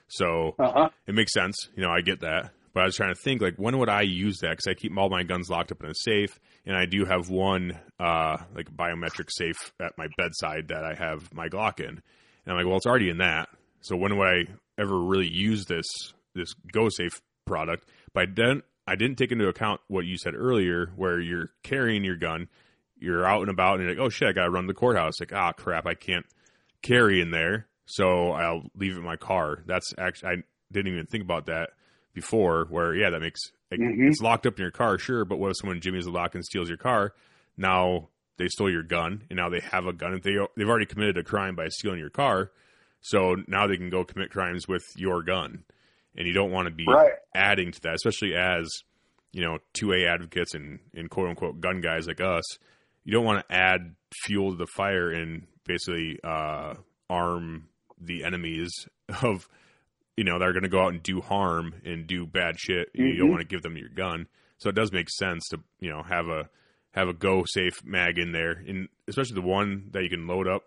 [0.09, 0.89] So Uh huh.
[1.07, 1.57] it makes sense.
[1.77, 2.51] You know, I get that.
[2.75, 4.51] But I was trying to think, like, when would I use that?
[4.51, 7.29] Because I keep all my guns locked up in a safe, and I do have
[7.29, 11.89] one, uh, like, biometric safe at my bedside that I have my Glock in.
[11.89, 12.01] And
[12.47, 13.49] I'm like, well, it's already in that.
[13.83, 14.45] So when would I
[14.79, 15.87] ever really use this
[16.35, 17.89] this Go Safe product?
[18.15, 18.65] But I didn't.
[18.87, 22.49] I didn't take into account what you said earlier, where you're carrying your gun,
[22.99, 24.75] you're out and about, and you're like, oh shit, I got to run to the
[24.75, 25.21] courthouse.
[25.21, 26.27] Like, ah, crap, I can't
[26.83, 29.63] carry in there, so I'll leave it in my car.
[29.67, 30.37] That's actually I
[30.73, 31.71] didn't even think about that
[32.15, 32.67] before.
[32.69, 33.41] Where yeah, that makes
[33.71, 34.09] like, Mhm.
[34.09, 36.45] it's locked up in your car, sure, but what if someone jimmies the lock and
[36.45, 37.15] steals your car?
[37.57, 38.09] Now
[38.39, 40.21] they stole your gun, and now they have a gun.
[40.23, 42.51] They they've already committed a crime by stealing your car,
[43.05, 45.65] So now they can go commit crimes with your gun,
[46.17, 47.15] and you don't want to be Right.
[47.35, 48.69] adding to that, especially as
[49.33, 52.45] you know two A advocates and, and quote unquote gun guys like us.
[53.05, 56.75] You don't want to add fuel to the fire and basically uh,
[57.11, 57.69] arm
[58.01, 58.71] the enemies
[59.23, 59.49] of
[60.17, 62.91] you know they're going to go out and do harm and do bad shit.
[62.95, 63.31] You don't Mhm.
[63.31, 64.27] want to give them your gun,
[64.59, 66.49] so it does make sense to you know have a
[66.95, 70.47] have a go safe mag in there, and especially the one that you can load
[70.47, 70.65] up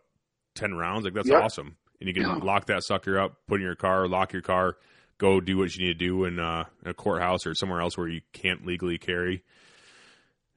[0.56, 1.06] ten rounds.
[1.06, 1.44] Like that's Yep.
[1.44, 2.36] awesome, and you can Yeah.
[2.36, 4.78] lock that sucker up, put in your car, lock your car,
[5.20, 7.98] go do what you need to do in, uh, in a courthouse or somewhere else
[7.98, 9.44] where you can't legally carry.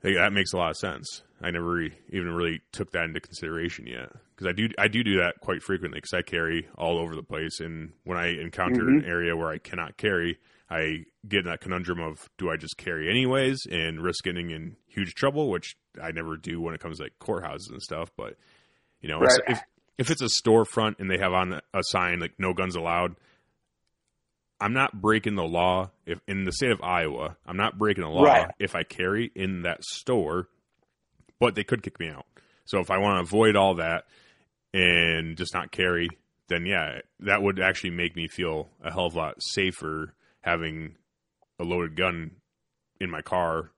[0.02, 1.23] Like, that makes a lot of sense.
[1.40, 5.02] I never re- even really took that into consideration yet because I do I do
[5.02, 8.89] do that quite frequently because I carry all over the place, and when I encounter
[8.89, 9.10] an mm-hmm.
[9.10, 10.39] area where I cannot carry,
[10.70, 14.77] I get in that conundrum of do I just carry anyways and risk getting in
[14.86, 18.12] huge trouble, which I never do when it comes to like courthouses and stuff.
[18.16, 18.36] But
[19.01, 19.40] you know, Right.
[19.48, 19.60] if
[19.98, 23.16] if it's a storefront and they have on a sign like no guns allowed,
[24.60, 28.10] I'm not breaking the law if in the state of Iowa, I'm not breaking the
[28.10, 28.51] law Right.
[28.60, 30.48] if I carry in that store,
[31.40, 32.27] but they could kick me out.
[32.66, 34.05] So if I want to avoid all that
[34.74, 36.09] and just not carry,
[36.49, 40.97] then yeah, that would actually make me feel a hell of a lot safer having
[41.59, 42.31] a loaded gun
[43.01, 43.70] in my car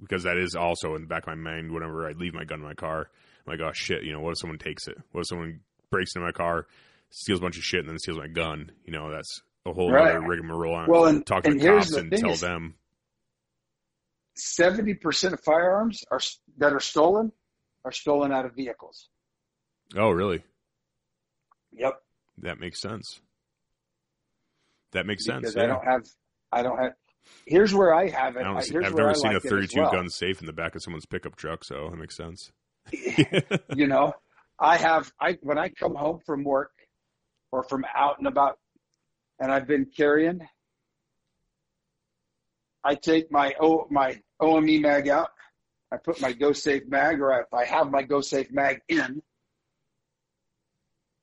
[0.00, 2.58] because that is also in the back of my mind whenever I leave my gun
[2.60, 3.08] in my car.
[3.46, 4.96] I'm like, oh shit, you know, what if someone takes it?
[5.12, 5.60] What if someone
[5.90, 6.66] breaks into my car,
[7.10, 8.70] steals a bunch of shit, and then steals my gun?
[8.84, 10.10] You know, that's a whole Right.
[10.16, 10.74] other rigmarole.
[10.74, 12.74] On Well, and- talk to and the cops the and tell is- them.
[14.38, 16.20] Seventy percent of firearms are
[16.58, 17.32] that are stolen
[17.84, 19.08] are stolen out of vehicles.
[19.94, 20.42] Oh, really?
[21.72, 22.00] Yep.
[22.38, 23.20] That makes sense.
[24.92, 25.40] That makes sense.
[25.42, 25.62] Because yeah.
[25.64, 26.02] I don't have,
[26.52, 26.92] I don't have.
[27.46, 28.40] Here's where I have it.
[28.40, 29.92] I don't I- see, here's I've where never I seen a 32 well.
[29.92, 32.52] gun safe in the back of someone's pickup truck, so that makes sense.
[33.74, 34.14] you know
[34.60, 36.70] i have i when i come home from work
[37.50, 38.60] or from out and about
[39.40, 40.38] and i've been carrying
[42.84, 45.30] i take my o my OEM mag out
[45.90, 49.20] i put my GoSafe mag or if i have my GoSafe mag in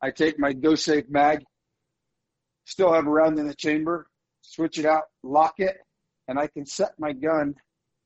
[0.04, 1.44] i take my GoSafe mag
[2.66, 4.08] still have a round in the chamber
[4.42, 5.78] switch it out lock it
[6.28, 7.56] and i can set my gun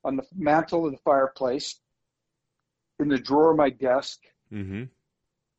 [0.04, 1.78] on the mantle of the fireplace
[2.98, 4.18] in the drawer of my desk
[4.50, 4.84] hmm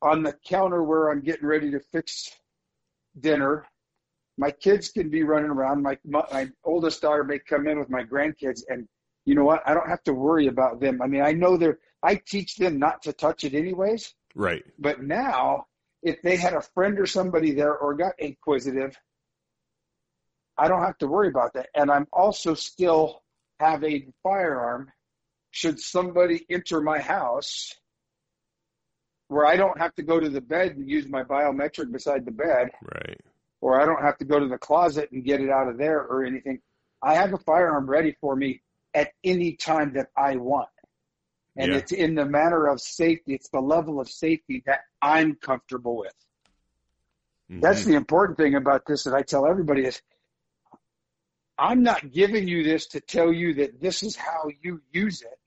[0.02, 2.30] on the counter where I'm getting ready to fix
[3.20, 3.66] dinner.
[4.38, 5.82] My kids can be running around.
[5.82, 8.88] My, my my oldest daughter may come in with my grandkids, and
[9.26, 9.62] you know what?
[9.66, 11.02] I don't have to worry about them.
[11.02, 11.78] I mean, I know they're.
[12.02, 14.14] I teach them not to touch it anyways.
[14.34, 14.64] Right.
[14.78, 15.66] But now,
[16.02, 18.96] if they had a friend or somebody there or got inquisitive,
[20.56, 21.68] I don't have to worry about that.
[21.74, 23.22] And I'm also still
[23.58, 24.90] have a firearm
[25.50, 27.74] should somebody enter my house
[29.28, 32.30] where I don't have to go to the bed and use my biometric beside the
[32.32, 33.20] bed, Right.
[33.60, 36.00] or I don't have to go to the closet and get it out of there
[36.00, 36.60] or anything.
[37.02, 38.62] I have a firearm ready for me
[38.94, 40.68] at any time that I want.
[41.56, 41.78] And Yeah.
[41.78, 43.34] it's in the matter of safety.
[43.34, 46.14] It's the level of safety that I'm comfortable with.
[47.48, 47.86] That's Mhm.
[47.86, 50.00] the important thing about this that I tell everybody is
[51.58, 55.38] I'm not giving you this to tell you that this is how you use it.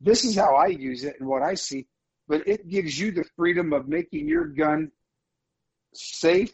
[0.00, 1.86] This is how I use it and what I see,
[2.26, 4.90] but it gives you the freedom of making your gun
[5.92, 6.52] safe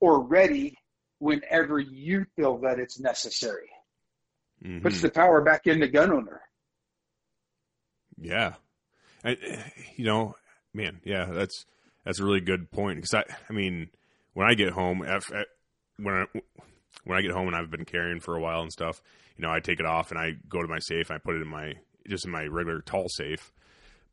[0.00, 0.76] or ready
[1.20, 3.70] whenever you feel that it's necessary.
[4.62, 4.82] Mhm.
[4.82, 6.42] Puts the power back in the gun owner.
[8.20, 8.54] Yeah,
[9.24, 9.36] I,
[9.96, 10.34] you know,
[10.74, 11.64] man, yeah, that's
[12.04, 13.90] that's a really good point because I, I mean,
[14.34, 15.44] when I get home, if, eh,
[15.98, 16.24] when I,
[17.04, 19.00] when I get home and I've been carrying for a while and stuff,
[19.36, 21.36] you know, I take it off and I go to my safe and I put
[21.36, 21.74] it in my
[22.08, 23.52] just in my regular tall safe.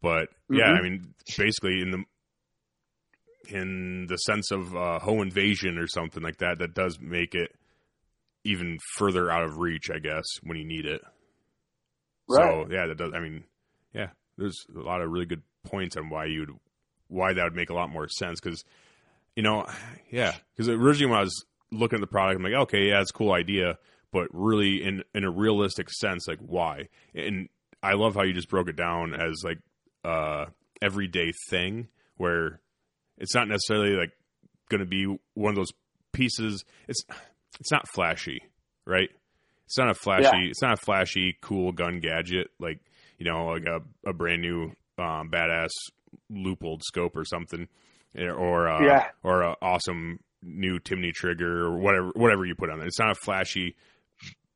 [0.02, 0.78] But yeah, Mhm.
[0.78, 2.04] I mean, basically in the
[3.50, 7.56] in the sense of uh, home invasion or something like that, that does make it
[8.44, 11.02] even further out of reach, I guess, when you need it.
[12.28, 13.14] So yeah, that does.
[13.14, 13.44] I mean,
[13.94, 16.52] yeah, there's a lot of really good points on why you'd
[17.08, 18.64] why that would make a lot more sense because
[19.36, 19.66] you know,
[20.12, 23.12] yeah, because originally when I was looking at the product, I'm like, okay, yeah, it's
[23.12, 23.78] a cool idea,
[24.12, 26.90] but really in in a realistic sense, like why?
[27.16, 27.50] And
[27.82, 29.60] I love how you just broke it down as like
[30.04, 30.46] uh
[30.82, 31.88] everyday thing
[32.18, 32.62] where
[33.18, 34.12] it's not necessarily like
[34.70, 35.72] going to be one of those
[36.14, 36.64] pieces.
[36.88, 37.04] It's
[37.60, 38.42] it's not flashy,
[38.86, 39.10] right?
[39.66, 40.24] It's not a flashy.
[40.24, 40.50] Yeah.
[40.50, 42.80] It's not a flashy, cool gun gadget like
[43.20, 45.70] you know, like a, a brand new um, badass
[46.32, 47.68] Leupold scope or something,
[48.18, 49.08] eh, or uh, Yeah.
[49.24, 52.88] or a awesome new Timney trigger or whatever whatever you put on it.
[52.88, 53.76] It's not a flashy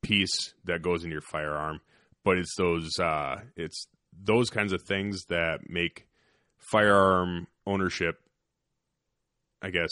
[0.01, 1.81] piece that goes in your firearm,
[2.23, 3.85] but it's those uh, it's
[4.19, 6.07] those kinds of things that make
[6.57, 8.15] firearm ownership
[9.61, 9.89] I guess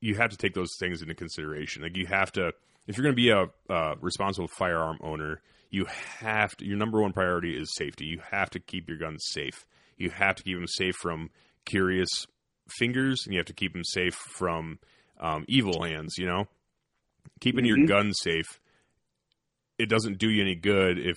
[0.00, 1.82] you have to take those things into consideration.
[1.82, 2.52] Like you have to,
[2.86, 5.86] if you're going to be a, a responsible firearm owner, you
[6.18, 6.66] have to.
[6.66, 8.06] Your number one priority is safety.
[8.06, 9.64] You have to keep your guns safe.
[9.96, 11.30] You have to keep them safe from
[11.64, 12.08] curious
[12.78, 14.78] fingers, and you have to keep them safe from
[15.20, 16.14] um, evil hands.
[16.18, 16.44] You know,
[17.40, 17.68] keeping Mhm.
[17.68, 18.60] your gun safe.
[19.78, 21.16] It doesn't do you any good if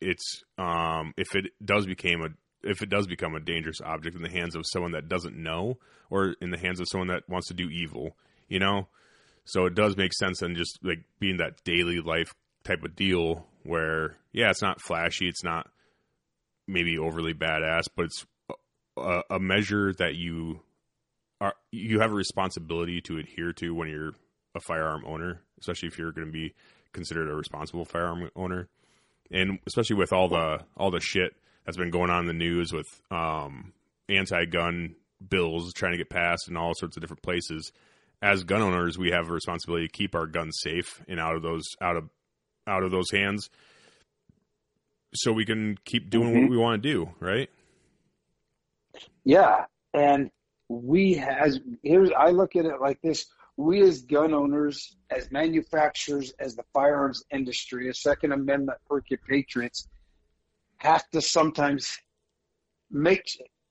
[0.00, 2.28] it's um, if it does became a
[2.62, 5.78] if it does become a dangerous object in the hands of someone that doesn't know
[6.10, 8.16] or in the hands of someone that wants to do evil,
[8.48, 8.86] you know?
[9.44, 13.46] So it does make sense and just like being that daily life type of deal
[13.62, 15.68] where yeah, it's not flashy, it's not
[16.66, 18.26] maybe overly badass, but it's
[18.96, 20.60] a, a measure that you
[21.40, 24.12] are you have a responsibility to adhere to when you're
[24.54, 26.54] a firearm owner, especially if you're going to be
[26.92, 28.68] considered a responsible firearm owner.
[29.30, 31.34] And especially with all the all the shit
[31.64, 33.72] that's been going on in the news with um,
[34.08, 34.96] anti-gun
[35.28, 37.70] bills trying to get passed in all sorts of different places.
[38.22, 41.42] As gun owners, we have a responsibility to keep our guns safe and out of
[41.42, 42.10] those out of
[42.70, 43.50] out of those hands,
[45.14, 46.40] so we can keep doing Mhm.
[46.42, 47.10] what we want to do.
[47.18, 47.50] Right?
[49.24, 50.30] Yeah, and
[50.68, 53.26] we as here's I look at it like this:
[53.56, 59.88] we as gun owners, as manufacturers, as the firearms industry, as Second Amendment perky patriots,
[60.78, 61.98] have to sometimes
[62.90, 63.24] make.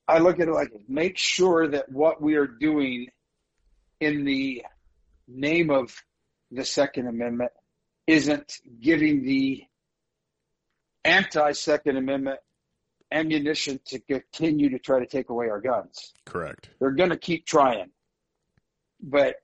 [0.08, 3.08] I look at it like make sure that what we are doing
[4.00, 4.64] in the
[5.28, 5.94] name of
[6.50, 7.52] the Second Amendment
[8.10, 9.62] isn't giving the
[11.04, 12.40] anti-Second Amendment
[13.12, 16.12] ammunition to continue to try to take away our guns.
[16.26, 16.70] Correct.
[16.80, 17.90] They're going to keep trying,
[19.00, 19.36] but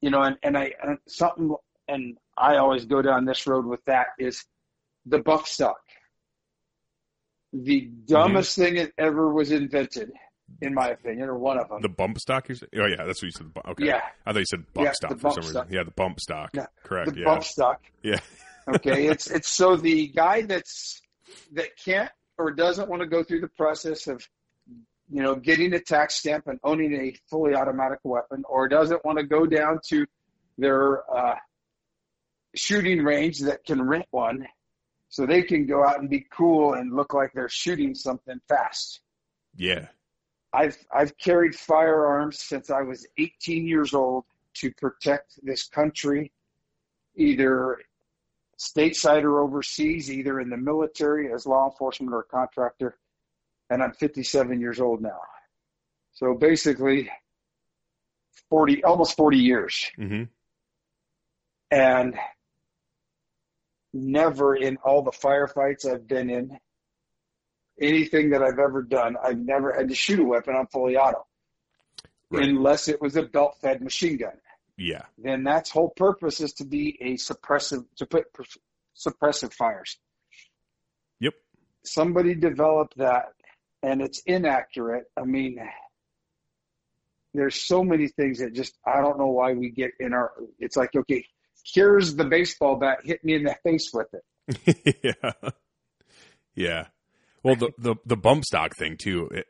[0.00, 1.54] you know, and and I and something,
[1.86, 4.44] and I always go down this road with that is
[5.04, 5.80] the buck stock.
[7.52, 8.06] The mm-hmm.
[8.06, 10.12] dumbest thing that ever was invented,
[10.60, 11.80] in my opinion, or one of them.
[11.82, 12.48] The bump stock.
[12.48, 12.68] You said?
[12.76, 13.50] Oh yeah, that's what you said.
[13.70, 13.86] Okay.
[13.86, 14.02] Yeah.
[14.26, 15.52] I thought you said buck Yeah, stock for some reason.
[15.52, 15.66] stock.
[15.70, 16.50] Yeah, the bump stock.
[16.54, 17.14] Yeah, Correct.
[17.14, 17.24] the yeah.
[17.24, 17.80] bump stock.
[18.02, 18.20] Yeah.
[18.68, 21.00] Okay, it's it's so the guy that's
[21.52, 24.26] that can't or doesn't want to go through the process of
[25.10, 29.18] you know getting a tax stamp and owning a fully automatic weapon, or doesn't want
[29.18, 30.06] to go down to
[30.58, 31.34] their uh,
[32.54, 34.46] shooting range that can rent one,
[35.08, 39.00] so they can go out and be cool and look like they're shooting something fast.
[39.56, 39.88] Yeah.
[40.52, 44.24] I've I've carried firearms since I was 18 years old
[44.54, 46.32] to protect this country,
[47.16, 47.78] either
[48.58, 52.98] stateside or overseas, either in the military as law enforcement or a contractor.
[53.70, 55.20] And I'm 57 years old now.
[56.12, 57.10] So basically
[58.50, 59.90] 40 almost 40 years.
[59.98, 60.24] Mm-hmm.
[61.70, 62.14] And
[63.94, 66.58] never in all the firefights I've been in,
[67.80, 71.26] anything that I've ever done, I've never had to shoot a weapon on fully auto.
[72.30, 72.48] Right.
[72.48, 74.32] Unless it was a belt fed machine gun.
[74.76, 75.02] Yeah.
[75.18, 78.42] Then that's whole purpose is to be a suppressive to put pr-
[78.96, 79.98] suppressive fires.
[81.20, 81.34] Yep.
[81.84, 83.26] Somebody developed that
[83.82, 85.04] and it's inaccurate.
[85.16, 85.58] I mean
[87.34, 90.76] there's so many things that just I don't know why we get in our it's
[90.76, 91.26] like okay,
[91.64, 94.96] here's the baseball bat, hit me in the face with it.
[95.22, 95.50] yeah.
[96.54, 96.86] Yeah.
[97.42, 99.28] Well, the, the the bump stock thing too.
[99.32, 99.46] It,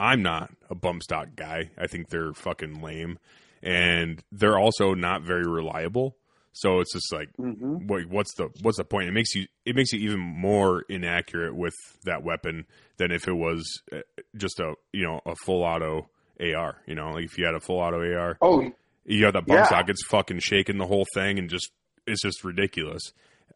[0.00, 1.70] I'm not a bump stock guy.
[1.76, 3.18] I think they're fucking lame,
[3.62, 6.16] and they're also not very reliable.
[6.52, 7.86] So it's just like, Mm-hmm.
[7.86, 9.08] what, what's the what's the point?
[9.08, 11.74] It makes you it makes you even more inaccurate with
[12.04, 12.66] that weapon
[12.96, 13.98] than if it was uh,
[14.36, 16.08] just a you know a full auto
[16.40, 16.76] AR.
[16.86, 18.70] You know, like if you had a full auto AR, Oh,
[19.04, 19.66] you got that bump Yeah.
[19.66, 21.70] stock, it's fucking shaking the whole thing and just
[22.06, 23.02] it's just ridiculous.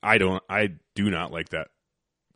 [0.02, 1.68] I don't I do not like that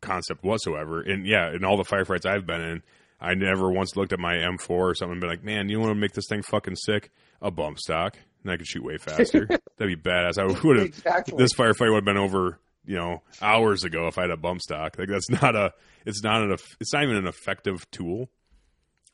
[0.01, 1.01] concept whatsoever.
[1.01, 2.83] And yeah, in all the firefights I've been in,
[3.19, 5.91] I never once looked at my M4 or something and been like, man, you want
[5.91, 7.11] to make this thing fucking sick?
[7.41, 9.45] A bump stock, and I could shoot way faster.
[9.77, 10.37] That'd be badass.
[10.39, 10.85] I would have.
[10.87, 11.37] exactly.
[11.37, 14.61] This firefight would have been over, you know, hours ago if I had a bump
[14.61, 14.97] stock.
[14.97, 15.71] Like that's not a.
[16.05, 16.55] It's not an.
[16.79, 18.29] It's not even an effective tool.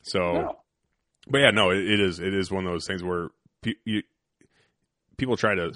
[0.02, 0.58] So No.
[1.28, 2.18] but yeah, no, it, it is.
[2.18, 3.28] It is one of those things where
[3.62, 4.02] pe- you,
[5.16, 5.72] people try to,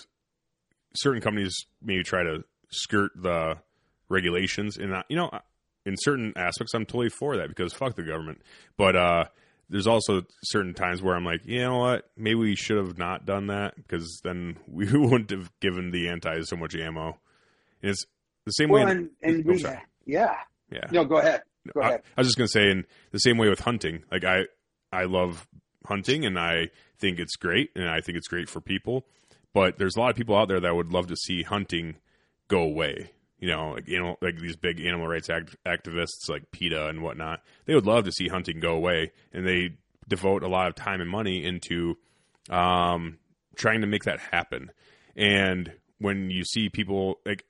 [0.94, 3.56] certain companies maybe try to skirt the
[4.08, 5.30] regulations, and I- you know,
[5.86, 8.42] in certain aspects, I'm totally for that because fuck the government.
[8.76, 9.24] But uh,
[9.70, 13.24] there's also certain times where I'm like, you know what, maybe we should have not
[13.26, 17.18] done that because then we wouldn't have given the antis so much ammo.
[17.82, 18.04] And it's
[18.44, 18.90] the same Well, way.
[18.92, 19.64] and, and we,
[20.04, 20.34] yeah.
[20.70, 21.42] yeah, No, go ahead.
[21.74, 22.02] Go I, ahead.
[22.16, 24.44] I was just gonna say, in the same way with hunting, like I,
[24.92, 25.46] I love
[25.86, 26.68] hunting, and I
[26.98, 29.06] think it's great, and I think it's great for people.
[29.54, 31.96] But there's a lot of people out there that would love to see hunting
[32.48, 33.12] go away.
[33.38, 37.02] You know, like you know, like these big animal rights act- activists like PETA and
[37.02, 37.40] whatnot.
[37.66, 39.76] They would love to see hunting go away, and they
[40.08, 41.96] devote a lot of time and money into
[42.50, 43.18] um,
[43.56, 44.70] trying to make that happen.
[45.14, 47.44] And when you see people like,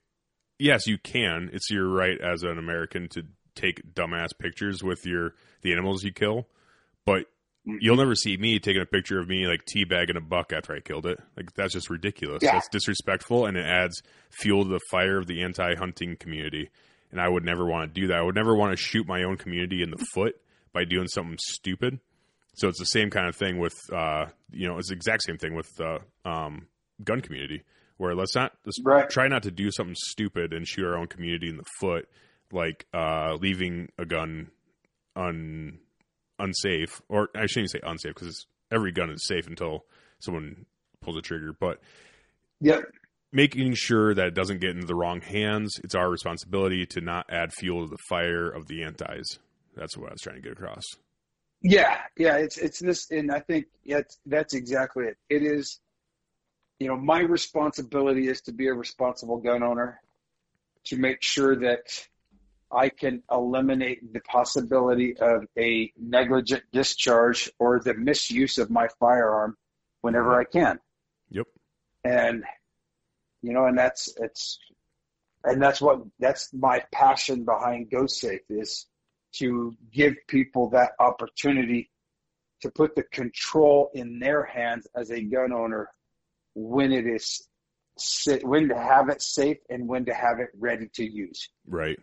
[0.58, 1.50] yes, you can.
[1.52, 3.24] It's your right as an American to
[3.54, 6.46] take dumbass pictures with your the animals you kill,
[7.04, 7.26] but
[7.80, 10.80] you'll never see me taking a picture of me like teabagging a buck after I
[10.80, 11.18] killed it.
[11.36, 12.42] Like that's just ridiculous.
[12.42, 12.52] Yeah.
[12.52, 16.70] That's disrespectful, and it adds fuel to the fire of the anti-hunting community.
[17.10, 18.18] And I would never want to do that.
[18.18, 20.34] I would never want to shoot my own community in the foot
[20.72, 22.00] by doing something stupid.
[22.54, 25.38] So it's the same kind of thing with, uh, you know, it's the exact same
[25.38, 26.66] thing with the um,
[27.02, 27.62] gun community,
[27.96, 29.08] where let's not let's Right.
[29.08, 32.08] try not to do something stupid and shoot our own community in the foot,
[32.52, 34.50] like uh, leaving a gun
[35.16, 35.78] un
[36.38, 39.84] unsafe, or I shouldn't say unsafe because every gun is safe until
[40.20, 40.66] someone
[41.00, 41.80] pulls a trigger, but
[42.60, 42.84] Yep.
[43.32, 45.78] making sure that it doesn't get into the wrong hands.
[45.84, 49.38] It's our responsibility to not add fuel to the fire of the antis.
[49.76, 50.82] That's what I was trying to get across.
[51.60, 55.16] Yeah, yeah, it's it's this, and I think yeah, it's, that's exactly it.
[55.28, 55.80] It is,
[56.78, 60.00] you know, my responsibility is to be a responsible gun owner,
[60.84, 62.06] to make sure that
[62.70, 69.56] I can eliminate the possibility of a negligent discharge or the misuse of my firearm
[70.02, 70.78] whenever I can.
[71.30, 71.46] Yep.
[72.04, 72.44] And
[73.42, 74.58] you know, and that's it's,
[75.44, 78.86] and that's what that's my passion behind GoSafe is
[79.34, 81.90] to give people that opportunity
[82.62, 85.88] to put the control in their hands as a gun owner
[86.54, 87.46] when it is
[88.42, 91.48] when to have it safe and when to have it ready to use.
[91.66, 91.98] Right.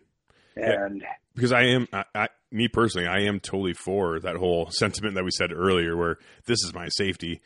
[0.57, 0.85] Yeah.
[0.85, 1.03] And
[1.35, 5.23] because I am, I, I, me personally, I am totally for that whole sentiment that
[5.23, 7.41] we said earlier, where this is my safety.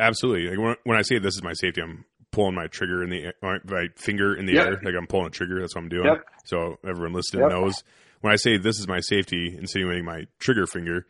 [0.00, 0.50] Absolutely.
[0.50, 3.32] Like when, when I say this is my safety, I'm pulling my trigger in the
[3.42, 4.66] my, my finger in the Yep.
[4.66, 5.60] air, like I'm pulling a trigger.
[5.60, 6.06] That's what I'm doing.
[6.06, 6.24] Yep.
[6.46, 7.50] So everyone listening Yep.
[7.50, 7.74] knows
[8.20, 11.06] when I say this is my safety, insinuating my trigger finger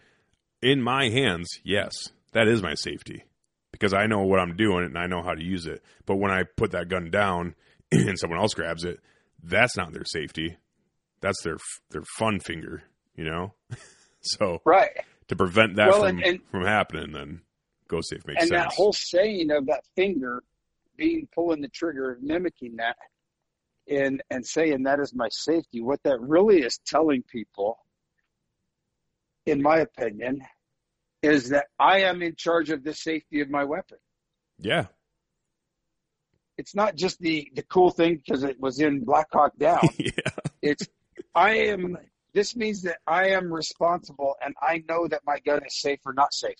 [0.62, 1.48] in my hands.
[1.62, 1.92] Yes,
[2.32, 3.24] that is my safety
[3.72, 5.82] because I know what I'm doing and I know how to use it.
[6.06, 7.54] But when I put that gun down
[7.92, 9.00] and someone else grabs it,
[9.42, 10.56] that's not their safety.
[11.24, 11.56] That's their
[11.90, 12.82] their fun finger,
[13.16, 13.55] you know.
[14.20, 14.90] so right.
[15.28, 17.40] to prevent that Well, from and- and- from happening, then
[17.88, 18.51] GoSafe makes and sense.
[18.51, 20.42] And that whole saying of that finger
[20.96, 22.96] being pulling the trigger, mimicking that,
[23.88, 25.80] and and saying that is my safety.
[25.80, 27.78] What that really is telling people,
[29.46, 30.42] in my opinion,
[31.22, 33.96] is that I am in charge of the safety of my weapon.
[34.59, 34.86] yeah,
[36.59, 39.80] It's not just the the cool thing because it was in Black Hawk Down.
[39.98, 40.12] yeah,
[40.62, 40.86] it's
[41.35, 41.97] I am.
[42.32, 46.12] This means that I am responsible, and I know that my gun is safe or
[46.12, 46.59] not safe.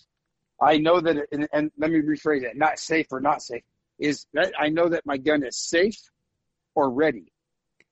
[0.61, 3.63] I know that, it, and, and let me rephrase it: not safe or not safe
[3.99, 5.97] is that I know that my gun is safe
[6.75, 7.31] or ready,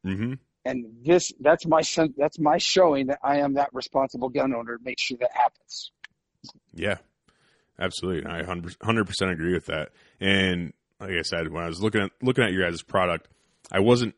[0.04, 0.34] hmm
[0.66, 1.82] and this that's my
[2.18, 4.78] that's my showing that I am that responsible gun owner.
[4.78, 5.92] to Make sure that happens.
[6.74, 6.98] yeah,
[7.80, 8.30] absolutely.
[8.30, 9.90] I hundred percent agree with that.
[10.20, 13.28] And like I said, when I was looking at looking at your guys' product,
[13.72, 14.16] I wasn't.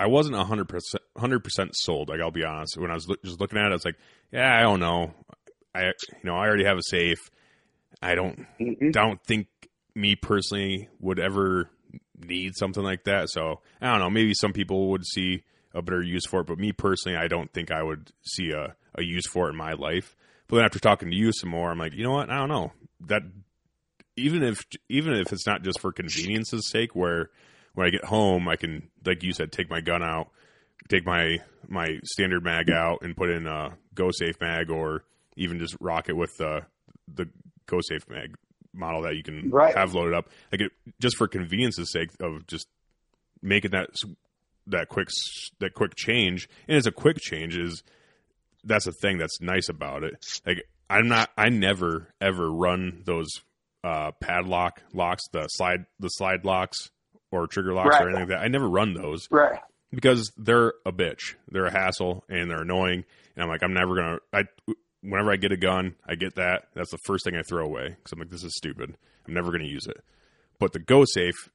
[0.00, 2.08] I wasn't hundred percent hundred percent sold.
[2.08, 2.76] Like I'll be honest.
[2.78, 3.98] When I was look, just looking at it, I was like,
[4.32, 5.12] "Yeah, I don't know.
[5.74, 5.92] I you
[6.24, 7.18] know I already have a safe.
[8.02, 8.92] I don't Mhm.
[8.92, 9.48] don't think
[9.94, 11.68] me personally would ever
[12.18, 13.28] need something like that.
[13.30, 14.10] So I don't know.
[14.10, 15.42] Maybe some people would see
[15.74, 18.74] a better use for it, but me personally, I don't think I would see a,
[18.94, 20.16] a use for it in my life.
[20.48, 22.30] But then after talking to you some more, I'm like, you know what?
[22.30, 22.72] I don't know
[23.06, 23.22] that
[24.16, 27.30] even if even if it's not just for convenience's sake, where
[27.74, 30.28] when I get home, I can, like you said, take my gun out,
[30.88, 31.38] take my
[31.68, 35.04] my standard mag out, and put in a GoSafe mag, or
[35.36, 36.62] even just rock it with the
[37.12, 37.28] the
[37.66, 38.34] GoSafe mag
[38.72, 39.76] model that you can Right.
[39.76, 40.28] have loaded up.
[40.52, 42.66] Like it, just for convenience's sake of just
[43.42, 43.90] making that
[44.66, 45.08] that quick
[45.60, 47.82] that quick change, and it's a quick change is
[48.64, 50.14] that's a thing that's nice about it.
[50.46, 53.28] Like I'm not, I never ever run those
[53.82, 56.90] uh, padlock locks, the slide the slide locks
[57.30, 58.02] or trigger locks Right.
[58.02, 58.42] or anything like that.
[58.44, 59.58] I never run those Right.
[59.92, 61.34] because they're a bitch.
[61.48, 63.04] They're a hassle and they're annoying.
[63.36, 64.18] And I'm like, I'm never gonna.
[64.32, 64.44] I
[65.02, 66.68] whenever I get a gun, I get that.
[66.74, 68.96] That's the first thing I throw away because I'm like, this is stupid.
[69.26, 70.02] I'm never gonna use it.
[70.58, 71.48] But the GoSafe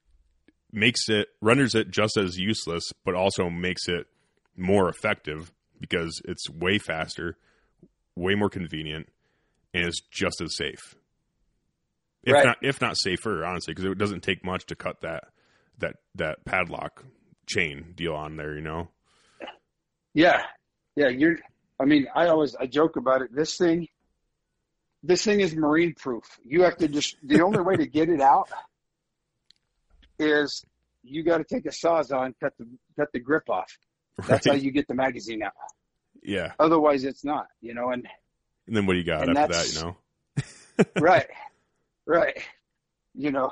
[0.71, 4.07] makes it renders it just as useless, but also makes it
[4.57, 7.37] more effective because it's way faster,
[8.15, 9.07] way more convenient,
[9.73, 10.95] and it's just as safe.
[12.23, 12.45] If Right.
[12.45, 15.25] not, if not safer, honestly, because it doesn't take much to cut that
[15.79, 17.03] that that padlock
[17.47, 18.55] chain deal on there.
[18.55, 18.89] You know,
[20.13, 20.43] Yeah,
[20.95, 21.09] yeah.
[21.09, 21.37] You're.
[21.79, 23.35] I mean, I always I joke about it.
[23.35, 23.87] This thing,
[25.03, 26.23] this thing is marine proof.
[26.45, 28.49] You have to just the only way to get it out
[30.17, 30.63] is
[31.03, 32.65] you got to take a sawzall and cut the
[32.95, 33.77] cut the grip off.
[34.27, 35.51] That's how you get the magazine out.
[36.23, 36.53] yeah.
[36.59, 37.47] Otherwise, it's not.
[37.61, 38.07] You know, and
[38.67, 39.73] And then what do you got after that?
[39.73, 39.97] You know,
[41.01, 41.27] right,
[42.05, 42.37] right.
[43.13, 43.51] You know,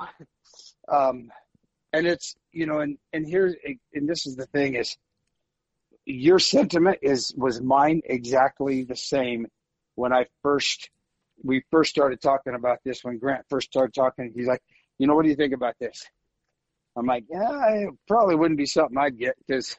[0.88, 1.30] um,
[1.94, 3.54] and it's you know, and and here's
[3.94, 4.96] and this is the thing is,
[6.04, 9.46] your sentiment is was mine exactly the same
[9.94, 10.90] when I first
[11.42, 14.32] we first started talking about this when Grant first started talking.
[14.34, 14.62] He's like,
[14.98, 16.04] you know, what do you think about this?
[16.96, 19.76] I'm like, yeah, it probably wouldn't be something I'd get because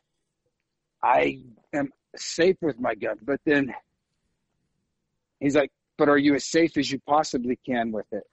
[1.03, 1.39] I
[1.73, 3.17] am safe with my gun.
[3.21, 3.73] But then
[5.39, 8.23] he's like, but are you as safe as you possibly can with it?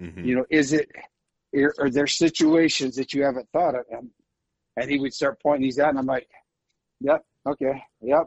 [0.00, 0.24] Mm-hmm.
[0.24, 0.90] You know, is it,
[1.54, 3.84] are there situations that you haven't thought of?
[3.90, 4.10] And,
[4.76, 6.28] and he would start pointing these out, and I'm like,
[7.00, 8.26] yep, okay, yep.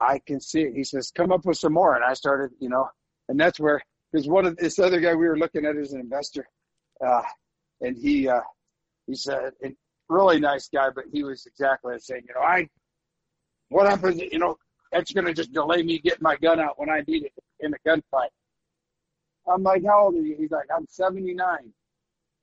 [0.00, 0.74] I can see it.
[0.74, 1.94] He says, come up with some more.
[1.94, 2.88] And I started, you know,
[3.28, 3.80] and that's where,
[4.12, 6.46] because one of this other guy we were looking at as an investor,
[7.04, 7.22] uh,
[7.80, 8.40] and he, uh,
[9.06, 9.74] he said, and
[10.08, 12.22] really nice guy, but he was exactly the same.
[12.28, 12.68] You know, I,
[13.68, 14.56] what happens, you know,
[14.92, 17.72] that's going to just delay me getting my gun out when I need it in
[17.74, 18.28] a gunfight.
[19.48, 20.36] I'm like, how old are you?
[20.38, 21.46] He's like, I'm 79.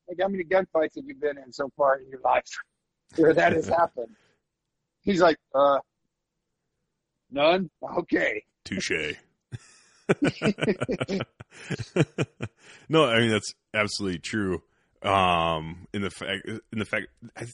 [0.07, 2.45] Like, how many gunfights have you been in so far in your life
[3.15, 4.15] where that has happened?
[5.01, 5.79] He's like, uh,
[7.31, 7.69] none.
[7.99, 8.43] Okay.
[8.63, 8.91] Touche.
[12.89, 14.61] no, I mean that's absolutely true.
[15.01, 17.07] Um, in the fact, in the fact,
[17.37, 17.45] I,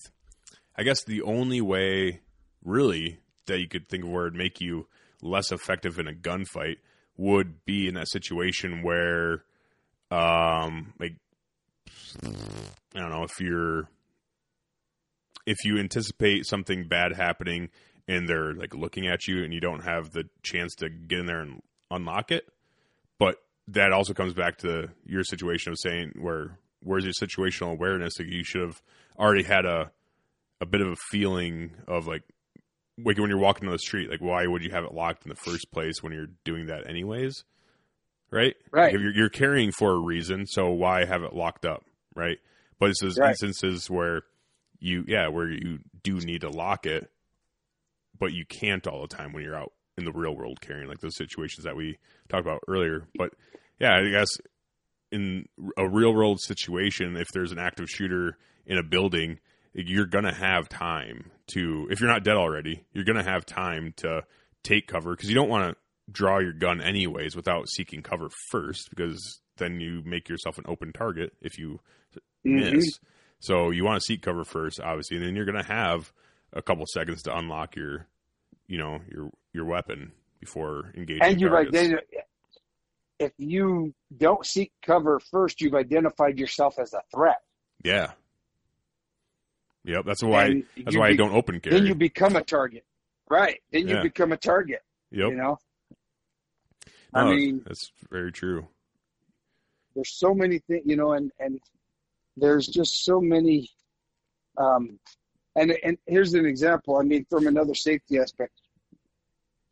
[0.76, 2.21] I guess the only way,
[2.63, 4.88] really, that you could think of where it'd make you
[5.21, 6.77] less effective in a gunfight
[7.19, 9.43] would be in that situation where,
[10.09, 11.17] um, like,
[12.23, 13.89] I don't know if you're,
[15.45, 17.69] if you anticipate something bad happening
[18.07, 21.25] and they're like looking at you and you don't have the chance to get in
[21.25, 22.47] there and unlock it,
[23.19, 23.35] but
[23.67, 28.17] that also comes back to your situation of saying where where's your situational awareness?
[28.17, 28.81] Like you should have
[29.17, 29.91] already had a
[30.61, 32.23] a bit of a feeling of like
[33.05, 35.30] like when you're walking on the street, like why would you have it locked in
[35.30, 37.43] the first place when you're doing that anyways?
[38.31, 38.55] Right?
[38.71, 38.93] Right.
[38.93, 41.84] Like, you're, you're carrying for a reason, so why have it locked up?
[42.15, 42.38] Right.
[42.80, 43.30] But it's those Right.
[43.31, 44.23] instances where
[44.80, 47.09] you yeah, where you do need to lock it,
[48.17, 50.99] but you can't all the time when you're out in the real world carrying like
[50.99, 51.97] those situations that we
[52.30, 53.05] talked about earlier.
[53.17, 53.34] But
[53.80, 54.30] yeah, I guess
[55.11, 55.45] in
[55.77, 59.39] a real world situation, if there's an active shooter in a building,
[59.73, 64.23] you're gonna have time to if you're not dead already, you're gonna have time to
[64.63, 65.77] take cover because you don't want to
[66.11, 70.91] draw your gun anyways without seeking cover first because then you make yourself an open
[70.91, 71.79] target if you
[72.45, 72.73] Mhm.
[72.73, 72.99] miss.
[73.39, 76.11] So you want to seek cover first, obviously, and then you're gonna have
[76.51, 78.07] a couple seconds to unlock your,
[78.67, 81.21] you know, your your weapon before engaging.
[81.23, 82.03] And you've identified,
[83.19, 87.41] if you don't seek cover first, you've identified yourself as a threat.
[87.83, 88.13] Yeah.
[89.90, 90.06] Yep.
[90.06, 90.45] That's why.
[90.45, 91.78] And that's you why I don't open carry.
[91.78, 92.86] Then you become a target.
[93.30, 93.60] Right.
[93.72, 94.03] Then you Yeah.
[94.03, 94.82] become a target.
[95.11, 95.30] yep.
[95.32, 95.57] You know?
[97.14, 98.68] I mean, that's very true.
[99.95, 101.60] there's so many things, you know, and, and
[102.38, 103.68] there's just so many.
[104.57, 104.99] Um,
[105.56, 106.98] and, and here's an example.
[106.98, 108.53] I mean, from another safety aspect,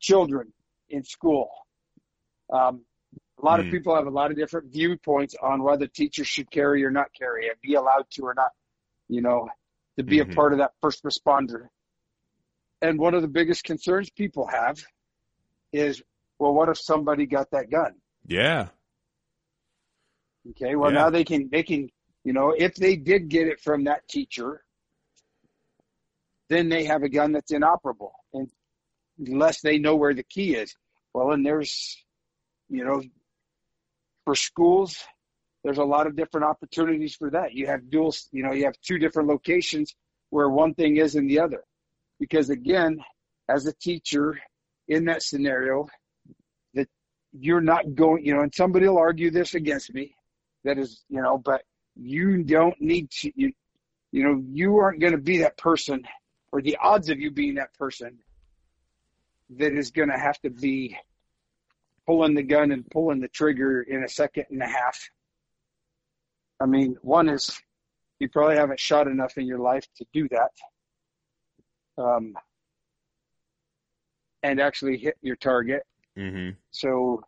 [0.00, 0.52] children
[0.90, 1.48] in school.
[2.52, 2.84] Um,
[3.40, 3.66] a lot Hmm.
[3.66, 7.12] of people have a lot of different viewpoints on whether teachers should carry or not
[7.14, 8.50] carry and be allowed to or not,
[9.08, 9.48] you know,
[9.98, 10.32] to be Mhm.
[10.32, 11.68] a part of that first responder.
[12.80, 14.78] And one of the biggest concerns people have
[15.72, 16.02] is,
[16.38, 18.00] well, what if somebody got that gun?
[18.24, 18.70] Yeah.
[20.50, 20.76] Okay.
[20.76, 21.02] Well, Yeah.
[21.02, 21.90] now they can, they can,
[22.24, 24.64] you know, if they did get it from that teacher,
[26.48, 28.50] then they have a gun that's inoperable and
[29.18, 30.74] unless they know where the key is.
[31.12, 32.02] Well, and there's,
[32.68, 33.02] you know,
[34.24, 35.04] for schools,
[35.68, 37.52] there's a lot of different opportunities for that.
[37.52, 39.94] You have dual, you know, you have two different locations
[40.30, 41.62] where one thing is in the other.
[42.18, 43.04] Because again,
[43.50, 44.40] as a teacher
[44.88, 45.86] in that scenario,
[46.72, 46.88] that
[47.38, 50.14] you're not going, you know, and somebody will argue this against me.
[50.64, 51.60] That is, you know, but
[51.96, 53.52] you don't need to, you,
[54.10, 56.02] you know, you aren't going to be that person
[56.50, 58.20] or the odds of you being that person
[59.58, 60.96] that is going to have to be
[62.06, 65.10] pulling the gun and pulling the trigger in a second and a half.
[66.60, 67.60] I mean, one is
[68.18, 72.02] you probably haven't shot enough in your life to do that.
[72.02, 72.34] Um,
[74.42, 75.82] and actually hit your target.
[76.16, 77.22] hmm So,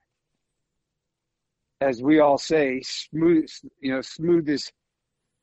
[1.80, 3.50] as we all say, smooth,
[3.80, 4.70] you know, smooth is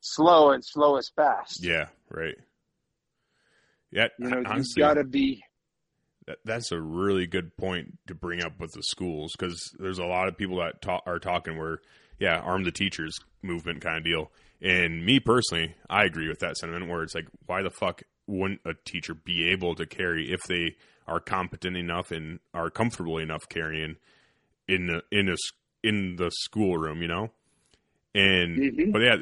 [0.00, 1.64] slow and slow is fast.
[1.64, 1.86] Yeah.
[2.10, 2.36] Right.
[3.90, 4.08] Yeah.
[4.18, 5.42] You know, honestly, you've got to be,
[6.26, 10.04] that, that's a really good point to bring up with the schools because there's a
[10.04, 11.80] lot of people that ta- are talking where,
[12.18, 14.30] yeah, arm the teachers movement kind of deal.
[14.60, 18.60] And me personally, I agree with that sentiment where it's like, why the fuck wouldn't
[18.64, 20.76] a teacher be able to carry if they
[21.06, 23.96] are competent enough and are comfortable enough carrying
[24.66, 25.36] in a, in a
[25.82, 27.30] in the schoolroom, you know,
[28.14, 28.92] and Mhm.
[28.92, 29.16] but yeah,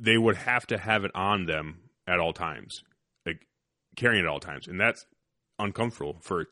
[0.00, 2.82] they would have to have it on them at all times,
[3.24, 3.46] like
[3.96, 5.06] carrying it at all times, and that's
[5.58, 6.46] uncomfortable for.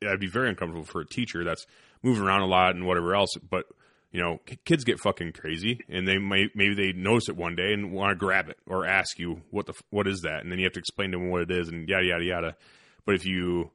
[0.00, 1.66] That'd be very uncomfortable for a teacher that's
[2.02, 3.34] moving around a lot and whatever else.
[3.48, 3.66] But
[4.12, 7.72] you know, kids get fucking crazy, and they might maybe they notice it one day
[7.72, 10.50] and want to grab it or ask you what the f- what is that, and
[10.50, 12.56] then you have to explain to them what it is and yada yada yada.
[13.04, 13.70] But if you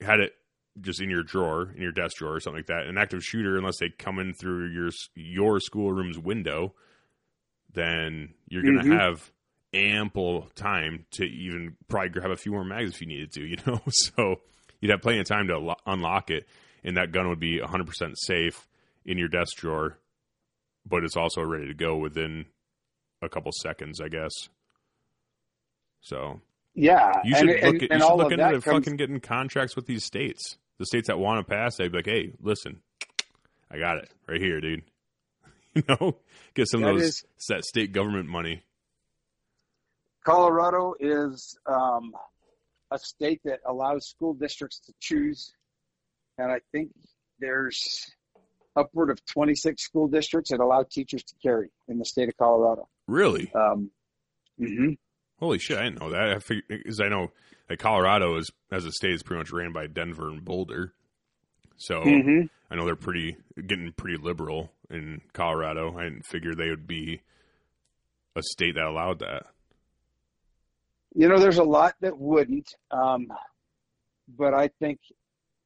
[0.00, 0.32] had it
[0.80, 3.56] just in your drawer, in your desk drawer or something like that, an active shooter,
[3.56, 6.74] unless they come in through your your schoolroom's window,
[7.72, 8.98] then you're going to Mhm.
[8.98, 9.30] have
[9.74, 13.56] ample time to even probably grab a few more mags if you needed to, you
[13.66, 13.80] know.
[13.88, 14.40] So
[14.80, 16.46] you'd have plenty of time to lo- unlock it,
[16.84, 18.66] and that gun would be 100% safe
[19.04, 19.98] in your desk drawer,
[20.86, 22.46] but it's also ready to go within
[23.22, 24.32] a couple seconds, I guess.
[26.00, 26.40] So
[26.74, 29.76] Yeah, you should and, look and, at, you should look into comes, fucking getting contracts
[29.76, 30.56] with these states.
[30.78, 32.80] The states that want to pass, they'd be like, "Hey, listen,
[33.70, 34.82] I got it right here, dude."
[35.74, 36.18] You know,
[36.52, 38.62] get some of those is- that state government money.
[40.22, 42.12] Colorado is um,
[42.90, 45.54] a state that allows school districts to choose,
[46.36, 46.90] and I think
[47.40, 48.12] there's
[48.76, 52.88] upward of 26 school districts that allow teachers to carry in the state of Colorado.
[53.06, 53.52] Really?
[53.54, 53.90] Um,
[54.60, 54.96] mhm.
[55.38, 55.78] Holy shit!
[55.78, 56.30] I didn't know that.
[56.30, 57.32] I figured because I know
[57.68, 60.92] that Colorado is as a state is pretty much ran by Denver and Boulder,
[61.76, 62.48] so Mhm.
[62.70, 63.36] I know they're pretty
[63.66, 65.96] getting pretty liberal in Colorado.
[65.98, 67.22] I didn't figure they would be
[68.36, 69.46] a state that allowed that.
[71.14, 73.30] You know, there's a lot that wouldn't, um,
[74.28, 75.00] but I think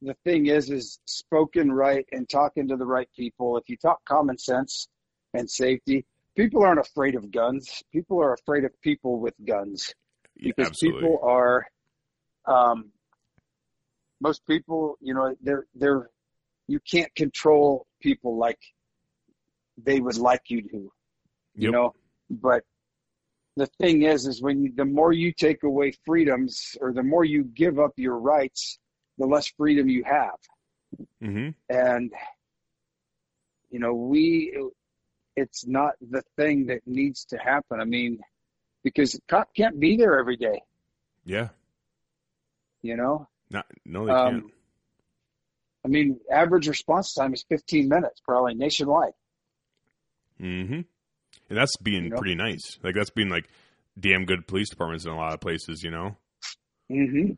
[0.07, 3.57] the thing is, is spoken right and talking to the right people.
[3.57, 4.89] If you talk common sense
[5.35, 6.07] and safety,
[6.37, 7.83] people aren't afraid of guns.
[7.93, 9.93] People are afraid of people with guns
[10.41, 11.01] because absolutely.
[11.03, 11.67] people are,
[12.47, 12.93] um,
[14.21, 16.09] most people, you know, they're they're
[16.69, 18.59] you can't control people like
[19.77, 20.91] they would like you to
[21.55, 21.73] you Yep.
[21.73, 21.95] know
[22.31, 22.63] but
[23.57, 27.25] the thing is is when you the more you take away freedoms or the more
[27.25, 28.79] you give up your rights
[29.19, 30.37] the less freedom you have
[31.21, 32.13] hmm and
[33.71, 34.57] you know we
[35.37, 38.19] it's not the thing that needs to happen i mean
[38.83, 40.63] because cop can't be there every day
[41.25, 41.49] Yeah.
[42.83, 44.45] you know Not no, they um, can't.
[45.85, 49.13] i mean average response time is 15 minutes probably nationwide
[50.41, 50.81] Mm-hmm.
[51.49, 52.17] And that's being You know?
[52.19, 52.79] pretty nice.
[52.83, 53.49] Like that's being like
[53.99, 55.83] damn good police departments in a lot of places.
[55.83, 56.17] You know,
[56.91, 57.33] Mm-hmm.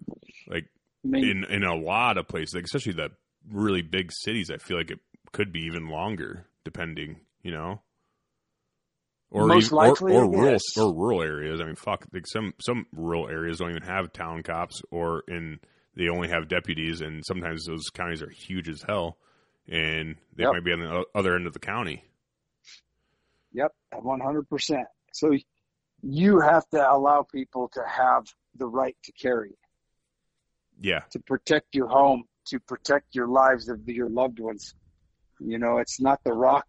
[0.53, 0.67] like
[1.15, 3.11] in in a lot of places, like especially the
[3.51, 4.51] really big cities.
[4.51, 5.01] I feel like it
[5.33, 7.21] could be even longer, depending.
[7.43, 7.83] You know.
[9.31, 10.63] Or Most even, likely, or, or rural yes.
[10.79, 11.61] or rural areas.
[11.61, 12.07] I mean, fuck.
[12.13, 15.61] Like some some rural areas don't even have town cops, or in
[15.95, 19.19] they only have deputies, and sometimes those counties are huge as hell,
[19.69, 20.53] and they Yep.
[20.53, 22.05] might be on the other end of the county.
[23.53, 24.87] Yep, one hundred percent.
[25.13, 25.37] So
[26.03, 28.25] you have to allow people to have
[28.55, 29.59] the right to carry,
[30.81, 34.75] Yeah, to protect your home, to protect your lives of your loved ones.
[35.41, 36.67] You know, it's not the rock.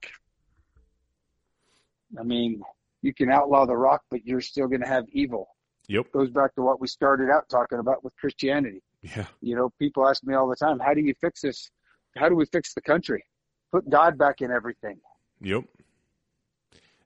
[2.20, 2.62] I mean,
[3.02, 5.48] you can outlaw the rock, but you're still going to have evil.
[5.88, 6.12] Yep.
[6.12, 8.82] Goes back to what we started out talking about with Christianity.
[9.02, 9.26] yeah.
[9.42, 11.70] You know, people ask me all the time, how do you fix this?
[12.16, 13.26] How do we fix the country?
[13.72, 15.00] Put God back in everything.
[15.42, 15.64] Yep.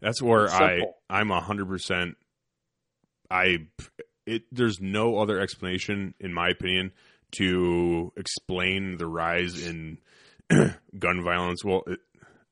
[0.02, 0.82] That's where I.
[1.10, 2.18] I'm a hundred percent.
[3.30, 3.68] I
[4.26, 6.92] it there's no other explanation in my opinion
[7.32, 9.98] to explain the rise in
[11.00, 11.64] gun violence.
[11.64, 12.00] Well, it,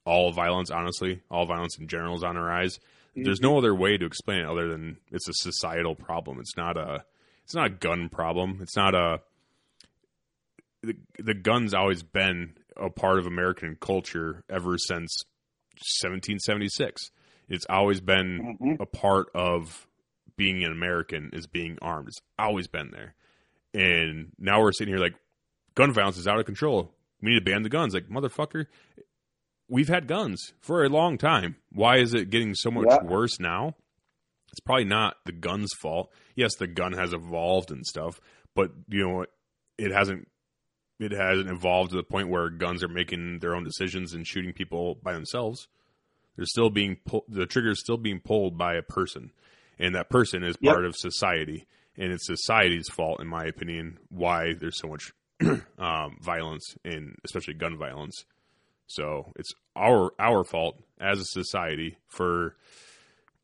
[0.06, 2.80] all violence, honestly, all violence in general is on a rise.
[3.16, 6.40] There's no other way to explain it other than it's a societal problem.
[6.40, 7.04] It's not a
[7.44, 8.60] it's not a gun problem.
[8.62, 9.22] It's not a
[10.82, 15.24] the, the gun's always been a part of American culture ever since
[16.02, 17.12] 1776.
[17.50, 18.80] It's always been Mhm.
[18.80, 19.88] a part of
[20.42, 22.08] being an American is being armed.
[22.08, 23.14] It's always been there.
[23.76, 25.14] And now we're sitting here like
[25.76, 26.92] gun violence is out of control.
[27.22, 27.94] We need to ban the guns.
[27.94, 28.66] Like motherfucker,
[29.70, 31.58] we've had guns for a long time.
[31.72, 33.04] Why is it getting so much Yeah.
[33.04, 33.76] worse now?
[34.52, 36.12] It's probably not the gun's fault.
[36.36, 38.20] Yes, the gun has evolved and stuff,
[38.56, 39.30] but you know what?
[39.78, 40.28] It hasn't.
[41.00, 44.54] It hasn't evolved to the point where guns are making their own decisions and shooting
[44.54, 45.68] people by themselves.
[46.36, 47.26] They're still being pulled.
[47.28, 49.32] The trigger is still being pulled by a person,
[49.82, 50.74] and that person is Yep.
[50.74, 51.68] part of society.
[51.98, 55.12] And it's society's fault, in my opinion, why there's so much
[55.78, 58.24] um, violence and especially gun violence.
[58.88, 62.56] So it's our our fault as a society for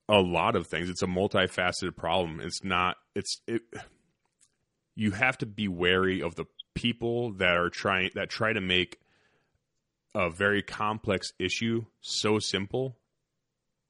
[0.09, 0.89] a lot of things.
[0.89, 2.39] It's a multifaceted problem.
[2.39, 2.95] It's not.
[3.15, 3.61] It's it.
[4.95, 8.99] You have to be wary of the people that are trying that try to make
[10.15, 12.97] a very complex issue so simple,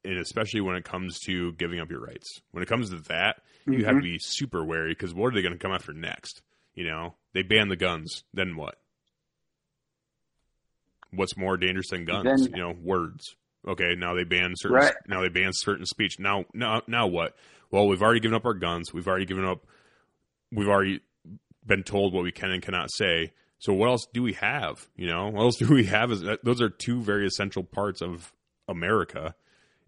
[0.03, 2.41] and especially when it comes to giving up your rights.
[2.51, 4.01] When it comes to that, you have to mm-hmm.
[4.01, 6.41] be super wary because what are they going to come after next?
[6.75, 8.75] You know, they ban the guns, then what?
[11.11, 12.43] What's more dangerous than guns?
[12.43, 13.35] Then- you know, words.
[13.67, 14.77] Okay, now they ban certain.
[14.77, 14.93] Right.
[15.07, 16.19] Now they ban certain speech.
[16.19, 17.35] Now, now, now what?
[17.69, 18.93] Well, we've already given up our guns.
[18.93, 19.65] We've already given up.
[20.51, 21.01] We've already
[21.65, 23.33] been told what we can and cannot say.
[23.59, 24.87] So what else do we have?
[24.95, 26.11] You know, what else do we have?
[26.11, 28.31] Is those are two very essential parts of
[28.67, 29.35] America,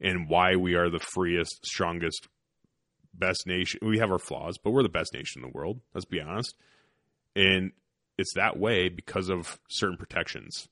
[0.02, 2.28] and why we are the freest, strongest,
[3.14, 3.80] best nation.
[3.84, 5.82] We have our flaws, but we're the best nation in the world.
[5.94, 6.56] Let's be honest.
[7.36, 7.72] And
[8.18, 10.68] it's that way because of certain protections,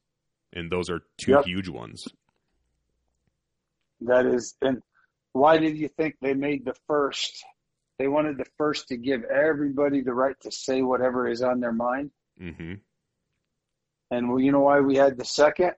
[0.53, 1.45] and those are two Yep.
[1.45, 2.03] huge ones.
[4.01, 4.81] That is, and
[5.33, 7.43] why did you think they made the first?
[7.99, 11.73] They wanted the first to give everybody the right to say whatever is on their
[11.73, 12.11] mind.
[12.37, 12.75] hmm
[14.11, 15.73] And well, you know why we had the second?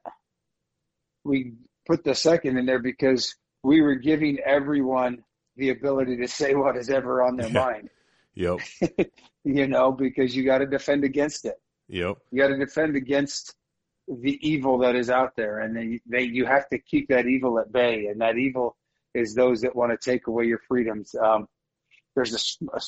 [1.24, 1.54] We
[1.88, 5.24] put the second in there because we were giving everyone
[5.58, 7.54] the ability to say what is ever on their Yeah.
[7.66, 7.90] mind.
[8.36, 8.60] Yep.
[9.46, 11.56] You know, because you got to defend against it.
[11.88, 12.18] Yep.
[12.30, 13.56] You got to defend against
[14.08, 17.58] the evil that is out there, and they, they you have to keep that evil
[17.58, 18.08] at bay.
[18.08, 18.76] And that evil
[19.14, 21.16] is those that want to take away your freedoms.
[21.16, 21.48] Um,
[22.16, 22.80] there's a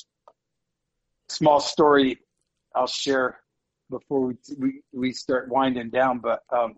[1.29, 2.19] small story
[2.75, 3.39] I'll share
[3.89, 6.19] before we we, we start winding down.
[6.19, 6.75] But um,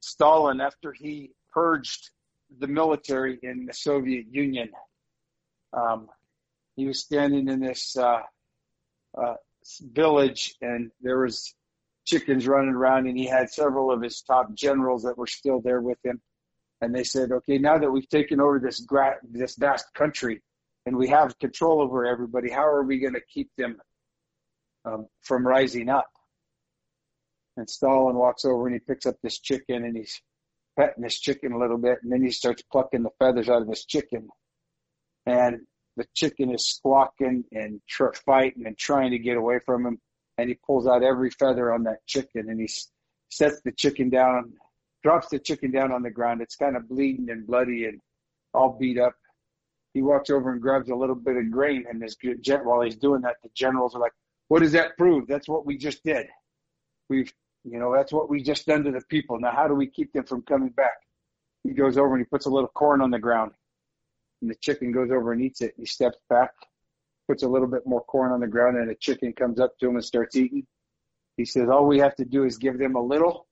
[0.00, 2.10] Stalin, after he purged
[2.58, 4.70] the military in the Soviet Union,
[5.72, 6.08] um,
[6.76, 8.20] he was standing in this uh,
[9.16, 9.34] uh,
[9.92, 11.54] village, and there was
[12.04, 15.80] chickens running around, and he had several of his top generals that were still there
[15.80, 16.20] with him.
[16.80, 20.42] And they said, "Okay, now that we've taken over this gra- this vast country,
[20.86, 23.76] and we have control over everybody, how are we going to keep them
[24.84, 26.08] um, from rising up?"
[27.56, 30.22] And Stalin walks over and he picks up this chicken and he's
[30.80, 33.68] petting this chicken a little bit, and then he starts plucking the feathers out of
[33.68, 34.28] this chicken,
[35.26, 35.60] and
[35.96, 40.00] the chicken is squawking and tr- fighting and trying to get away from him
[40.38, 42.90] and he pulls out every feather on that chicken and he s-
[43.28, 44.54] sets the chicken down,
[45.02, 46.40] drops the chicken down on the ground.
[46.40, 48.00] It's kind of bleeding and bloody and
[48.54, 49.14] all beat up.
[49.92, 52.16] He walks over and grabs a little bit of grain and this
[52.62, 54.14] while he's doing that, the generals are like,
[54.48, 55.26] "What does that prove?
[55.26, 56.28] That's what we just did.
[57.10, 57.30] We've,
[57.64, 59.38] you know, that's what we just done to the people.
[59.38, 60.98] Now, how do we keep them from coming back?"
[61.64, 63.52] He goes over and he puts a little corn on the ground,
[64.40, 65.74] and the chicken goes over and eats it.
[65.76, 66.52] He steps back,
[67.28, 69.88] puts a little bit more corn on the ground, and a chicken comes up to
[69.88, 70.66] him and starts eating.
[71.36, 73.46] He says, All we have to do is give them a little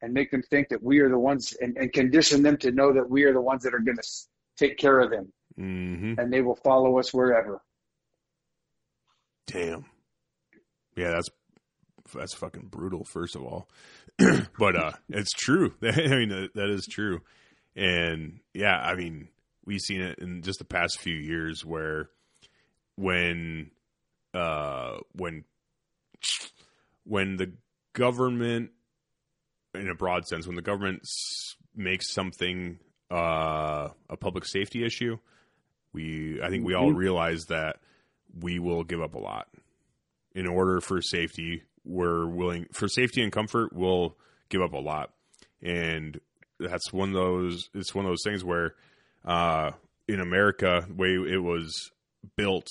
[0.00, 2.92] and make them think that we are the ones and, and condition them to know
[2.92, 4.08] that we are the ones that are going to
[4.56, 7.62] take care of them hmm and they will follow us wherever.
[9.46, 9.84] Damn.
[10.96, 11.28] Yeah, that's
[12.14, 13.04] that's fucking brutal.
[13.04, 13.68] First of all,
[14.58, 15.74] but uh, it's true.
[15.82, 17.20] I mean, that, that is true.
[17.76, 19.28] And yeah, I mean,
[19.64, 22.08] we've seen it in just the past few years where
[22.96, 23.70] when
[24.32, 25.44] uh when
[27.04, 27.52] when the
[27.92, 28.70] government
[29.74, 32.78] in a broad sense when the government s- makes something
[33.10, 35.16] uh a public safety issue
[35.92, 36.96] we i think we all Mhm.
[36.96, 37.76] realize that
[38.40, 39.48] we will give up a lot
[40.34, 44.16] in order for safety we're willing for safety and comfort we'll
[44.48, 45.10] give up a lot
[45.62, 46.20] and
[46.60, 48.74] that's one of those it's one of those things where
[49.24, 49.70] uh
[50.08, 51.90] in america the way it was
[52.36, 52.68] built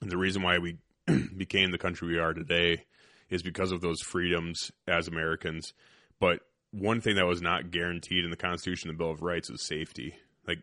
[0.00, 0.76] and the reason why we
[1.36, 2.84] became the country we are today
[3.30, 5.72] is because of those freedoms as americans
[6.20, 6.40] but
[6.70, 10.14] one thing that was not guaranteed in the constitution the bill of rights is safety
[10.46, 10.58] like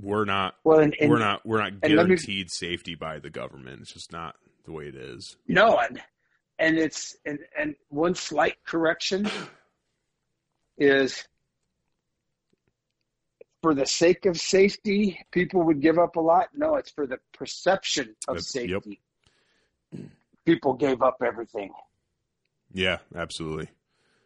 [0.00, 3.30] we're not Well, and, and we're not we're not let me- guaranteed safety by the
[3.30, 3.80] government.
[3.82, 4.34] It's just not
[4.64, 5.36] the way it is.
[5.46, 6.02] no, and,
[6.58, 9.28] and it's and, and one slight correction
[10.78, 11.24] is
[13.62, 16.48] for the sake of safety, people would give up a lot.
[16.54, 18.82] No, it's for the perception of Yep, yep.
[18.84, 19.00] safety.
[20.44, 21.70] People gave up everything.
[22.72, 23.68] Yeah, absolutely.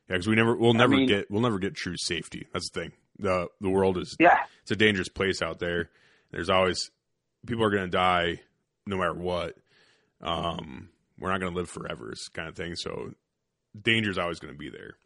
[0.08, 2.46] Yeah, because we never we'll never mean- get we'll never get true safety.
[2.52, 2.92] That's the thing.
[3.18, 5.90] the The world is Yeah, it's a dangerous place out there.
[6.32, 6.90] There's always
[7.46, 8.40] people are going to die
[8.86, 9.54] no matter what.
[10.20, 10.88] Um,
[11.18, 12.76] we're not going to live forever, is kind of thing.
[12.76, 13.12] So
[13.80, 14.96] danger's always going to be there.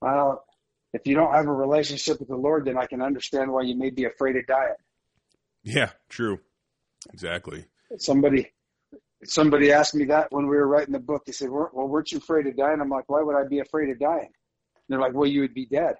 [0.00, 0.44] well,
[0.92, 3.76] if you don't have a relationship with the Lord, then I can understand why you
[3.76, 4.74] may be afraid of dying.
[5.62, 6.38] Yeah, true.
[7.12, 7.66] Exactly.
[7.98, 8.52] somebody
[9.24, 11.24] somebody asked me that when we were writing the book.
[11.24, 13.90] They said, "Well, weren't you afraid of dying?" I'm like, "Why would I be afraid
[13.90, 15.96] of dying?" And they're like, "Well, you would be dead."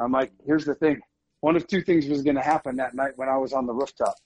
[0.00, 1.00] I'm like, "Here's the thing.
[1.40, 3.74] One of two things was going to happen that night when I was on the
[3.74, 4.16] rooftop.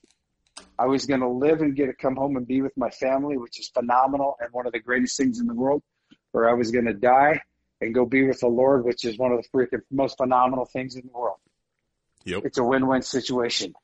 [0.79, 3.37] I was going to live and get to come home and be with my family,
[3.37, 5.83] which is phenomenal and one of the greatest things in the world,
[6.33, 7.41] or I was going to die
[7.81, 10.95] and go be with the Lord, which is one of the freaking most phenomenal things
[10.95, 11.39] in the world.
[12.25, 12.43] Yep.
[12.45, 13.75] It's a win-win situation.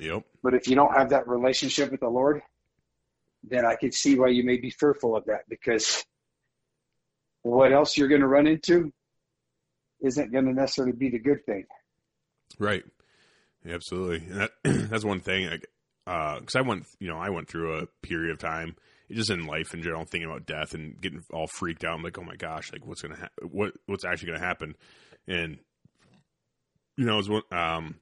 [0.00, 0.24] Yep.
[0.42, 2.42] But if you don't have that relationship with the Lord,
[3.42, 6.04] then I can see why you may be fearful of that because
[7.42, 8.92] what else you're going to run into
[10.00, 11.64] isn't going to necessarily be the good thing.
[12.58, 12.84] Right.
[13.66, 14.26] Absolutely.
[14.30, 15.60] That, that's one thing.
[16.04, 18.76] Because I went, you know, I went through a period of time,
[19.10, 21.94] just in life in general, thinking about death and getting all freaked out.
[21.94, 24.74] I'm like, oh my gosh, like what's gonna ha- what what's actually gonna happen?
[25.26, 25.58] And
[26.96, 27.96] you know, it was um,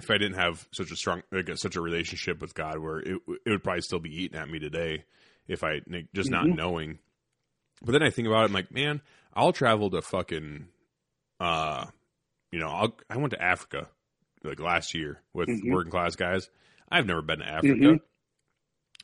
[0.00, 3.18] if I didn't have such a strong, like such a relationship with God, where it
[3.46, 5.04] it would probably still be eating at me today
[5.48, 5.80] if I
[6.14, 6.56] just not Mhm.
[6.56, 6.98] knowing.
[7.82, 9.00] But then I think about it, I'm like, man,
[9.34, 10.68] I'll travel to fucking,
[11.40, 11.86] uh,
[12.50, 13.88] you know, I'll, I went to Africa
[14.42, 15.70] like last year with Mhm.
[15.72, 16.48] working class guys.
[16.90, 17.74] I've never been to Africa.
[17.74, 18.00] Mhm.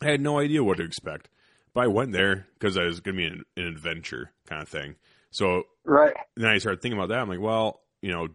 [0.01, 1.29] I had no idea what to expect,
[1.75, 4.69] but I went there because I was going to be an, an adventure kind of
[4.69, 4.97] thing.
[5.31, 6.15] So Right.
[6.37, 7.19] then I started thinking about that.
[7.21, 8.29] I'm like, well, you know,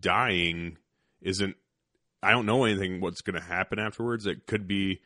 [0.00, 0.78] dying
[1.20, 1.56] isn't.
[2.22, 4.26] I don't know anything what's going to happen afterwards.
[4.26, 5.00] It could be,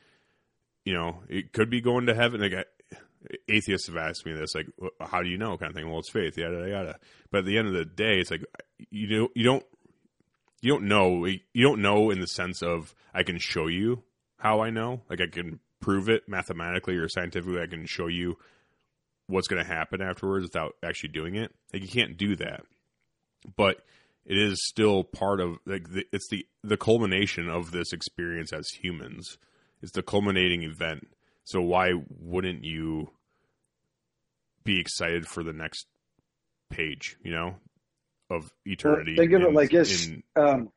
[0.84, 2.40] you know, it could be going to heaven.
[2.42, 2.64] Like I,
[3.48, 4.66] atheists have asked me this, like,
[5.00, 5.56] how do you know?
[5.56, 5.88] Kind of thing.
[5.88, 6.68] Well, it's faith, yada yada.
[6.70, 6.98] yada.
[7.30, 8.44] But at the end of the day, it's like
[8.90, 9.64] you do you don't
[10.60, 14.02] you don't know you don't know in the sense of I can show you
[14.38, 17.60] how I know, like I can prove it mathematically or scientifically.
[17.60, 18.36] I can show you
[19.26, 21.52] what's going to happen afterwards without actually doing it.
[21.72, 22.64] Like you can't do that,
[23.56, 23.82] but
[24.24, 28.68] it is still part of like the, it's the the culmination of this experience as
[28.68, 29.38] humans.
[29.82, 31.08] It's the culminating event.
[31.44, 33.10] So why wouldn't you
[34.64, 35.86] be excited for the next
[36.70, 37.16] page?
[37.22, 37.56] You know,
[38.31, 39.16] of eternity.
[39.16, 40.07] Think of it like this.
[40.09, 40.73] in- Um,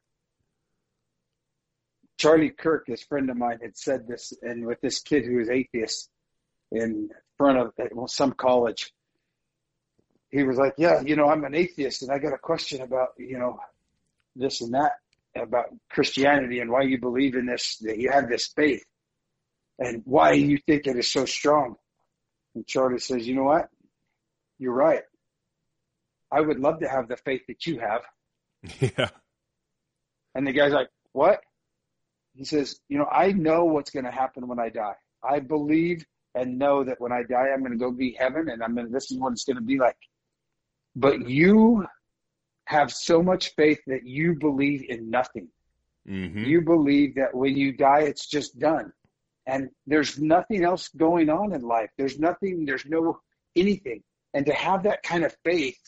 [2.17, 5.49] Charlie Kirk, this friend of mine, had said this, and with this kid who is
[5.49, 6.09] atheist
[6.71, 8.93] in front of well, some college,
[10.29, 13.13] he was like, "Yeah, you know, I'm an atheist, and I got a question about
[13.17, 13.59] you know
[14.35, 14.93] this and that
[15.35, 18.83] about Christianity and why you believe in this, that you have this faith,
[19.79, 21.77] and why you think it is so strong."
[22.53, 23.69] And Charlie says, "You know what?
[24.57, 25.03] You're right.
[26.31, 28.01] I would love to have the faith that you have."
[28.79, 29.09] yeah,
[30.35, 31.41] And the guy's like, What?
[32.35, 34.95] He says, You know, I know what's going to happen when I die.
[35.23, 38.63] I believe and know that when I die, I'm going to go be heaven and
[38.63, 39.97] I'm going to, this is what it's going to be like.
[40.95, 41.85] But you
[42.65, 45.49] have so much faith that you believe in nothing.
[46.07, 48.93] hmm You believe that when you die, it's just done.
[49.47, 51.89] And there's nothing else going on in life.
[51.97, 53.19] There's nothing, there's no
[53.55, 54.03] anything.
[54.33, 55.79] And to have that kind of faith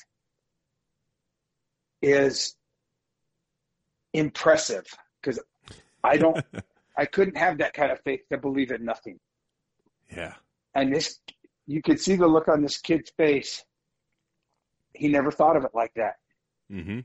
[2.01, 2.55] is
[4.13, 4.85] impressive
[5.21, 5.39] because
[6.03, 6.43] I don't,
[6.97, 9.19] I couldn't have that kind of faith to believe in nothing.
[10.15, 10.33] yeah,
[10.75, 11.19] And this,
[11.67, 13.63] you could see the look on this kid's face.
[14.93, 16.15] He never thought of it like that.
[16.71, 16.99] Mm-hmm.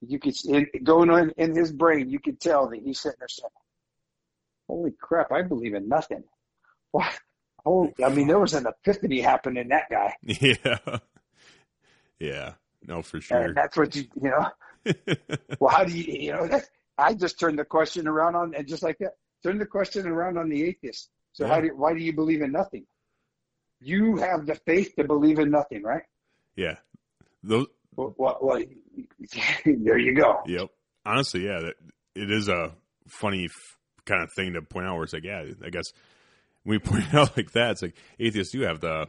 [0.00, 3.28] You could in, going on in his brain, you could tell that he's sitting there
[3.28, 3.50] saying,
[4.68, 5.32] "Holy crap!
[5.32, 6.22] I believe in nothing."
[6.92, 7.18] What?
[7.66, 10.98] Oh, I mean, there was an epiphany happened in that guy, yeah,
[12.20, 12.52] yeah.
[12.88, 13.38] No, for sure.
[13.38, 14.48] and that's what you, you know.
[15.60, 16.46] Well, how do you, you know?
[16.46, 16.64] That,
[16.96, 20.38] I just turned the question around on, and just like that, turn the question around
[20.38, 21.10] on the atheist.
[21.32, 22.86] So how do, why do you believe in nothing?
[23.80, 26.02] You have the faith to believe in nothing, right?
[26.56, 26.76] yeah,
[27.42, 27.66] those.
[27.94, 28.62] Well, well, well
[29.64, 30.40] there you go.
[30.46, 30.68] Yep.
[31.04, 31.74] Honestly, yeah, that
[32.14, 32.72] it is a
[33.06, 34.94] funny f- kind of thing to point out.
[34.94, 35.86] Where it's like, yeah, I guess
[36.64, 39.08] when we point it out like that, it's like atheists do have the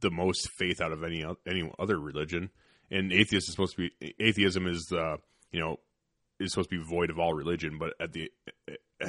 [0.00, 2.50] the most faith out of any any other religion,
[2.90, 5.18] and atheist is supposed to be atheism is the
[5.52, 5.78] you know
[6.40, 8.30] is supposed to be void of all religion, but at the
[8.68, 9.08] eh,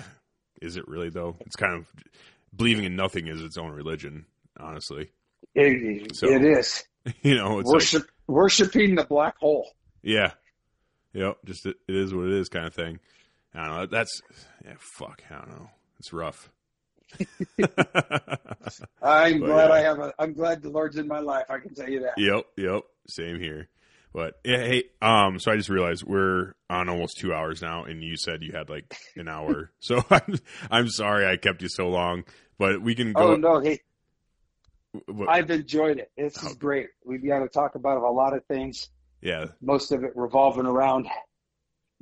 [0.61, 1.35] is it really though?
[1.41, 1.85] It's kind of
[2.55, 4.25] believing in nothing is its own religion.
[4.59, 5.09] Honestly,
[5.55, 6.83] It, So- it is
[7.21, 9.69] you know, it's like, worship worshiping the black hole.
[10.01, 10.31] Yeah.
[11.13, 11.37] Yep.
[11.45, 12.99] Just it, it is what it is kind of thing.
[13.55, 13.85] I don't know.
[13.85, 14.21] That's
[14.65, 14.73] yeah.
[14.79, 15.23] Fuck.
[15.31, 15.69] I don't know.
[15.99, 16.51] It's rough.
[19.01, 19.71] I'm But, glad yeah.
[19.73, 20.13] I have a.
[20.19, 21.45] I'm glad the Lord's in my life.
[21.49, 22.13] I can tell you that.
[22.17, 22.45] yep.
[22.57, 22.83] Yep.
[23.09, 23.67] Same here.
[24.13, 24.57] But yeah.
[24.57, 24.83] Hey.
[25.01, 25.39] Um.
[25.39, 28.69] So I just realized we're on almost two hours now, and you said you had
[28.69, 29.71] like an hour.
[29.79, 30.35] so I'm
[30.71, 32.23] I'm sorry I kept you so long,
[32.57, 33.33] but we can go.
[33.33, 33.79] Oh no, hey,
[35.07, 36.11] w- I've enjoyed it.
[36.17, 36.55] This is Oh.
[36.55, 36.87] great.
[37.05, 38.89] We've got to talk about a lot of things.
[39.21, 39.45] yeah.
[39.61, 41.07] Most of it revolving around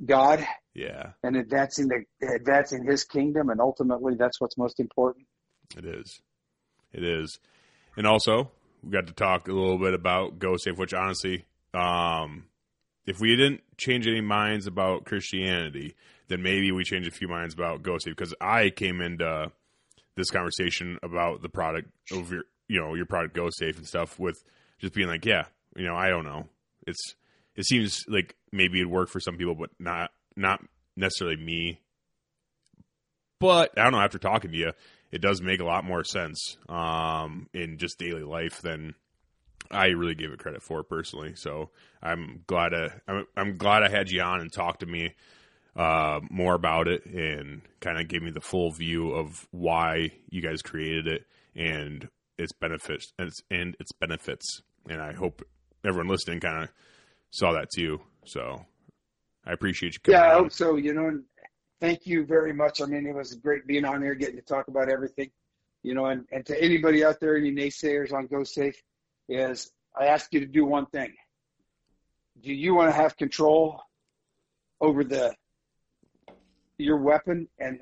[0.04, 1.10] God Yeah.
[1.22, 2.04] and advancing the
[2.34, 5.26] advancing His kingdom, and ultimately, that's what's most important.
[5.76, 6.20] It is.
[6.92, 7.38] It is.
[7.96, 8.50] And also,
[8.82, 11.44] we got to talk a little bit about GoSafe, which honestly,
[11.74, 12.44] um,
[13.06, 15.94] if we didn't change any minds about Christianity,
[16.28, 19.50] then maybe we change a few minds about GoSafe because I came into
[20.16, 24.42] this conversation about the product of your, you know, your product GoSafe and stuff with
[24.78, 25.46] just being like, yeah,
[25.76, 26.48] you know, I don't know.
[26.86, 27.14] It's
[27.56, 30.62] it seems like maybe it'd work for some people, but not not
[30.96, 31.80] necessarily me.
[33.40, 34.00] But I don't know.
[34.00, 34.72] After talking to you,
[35.10, 38.94] it does make a lot more sense um, in just daily life than
[39.70, 41.34] I really gave it credit for personally.
[41.34, 41.70] So
[42.02, 45.14] I'm glad to, I'm, I'm glad I had you on and talk to me
[45.76, 50.42] uh, more about it and kind of gave me the full view of why you
[50.42, 51.24] guys created it
[51.54, 54.62] and its benefits and its, and its benefits.
[54.88, 55.42] And I hope
[55.84, 56.70] everyone listening kind of
[57.30, 58.00] saw that too.
[58.24, 58.64] So
[59.46, 60.12] I appreciate you.
[60.12, 60.44] Yeah, I on.
[60.44, 60.76] hope so.
[60.76, 61.22] You know,
[61.80, 62.80] thank you very much.
[62.80, 65.30] I mean, it was great being on here, getting to talk about everything.
[65.82, 68.74] You know, and, and to anybody out there, any naysayers on GoSafe,
[69.28, 71.12] is I ask you to do one thing.
[72.40, 73.80] Do you want to have control
[74.80, 75.34] over the
[76.78, 77.80] your weapon and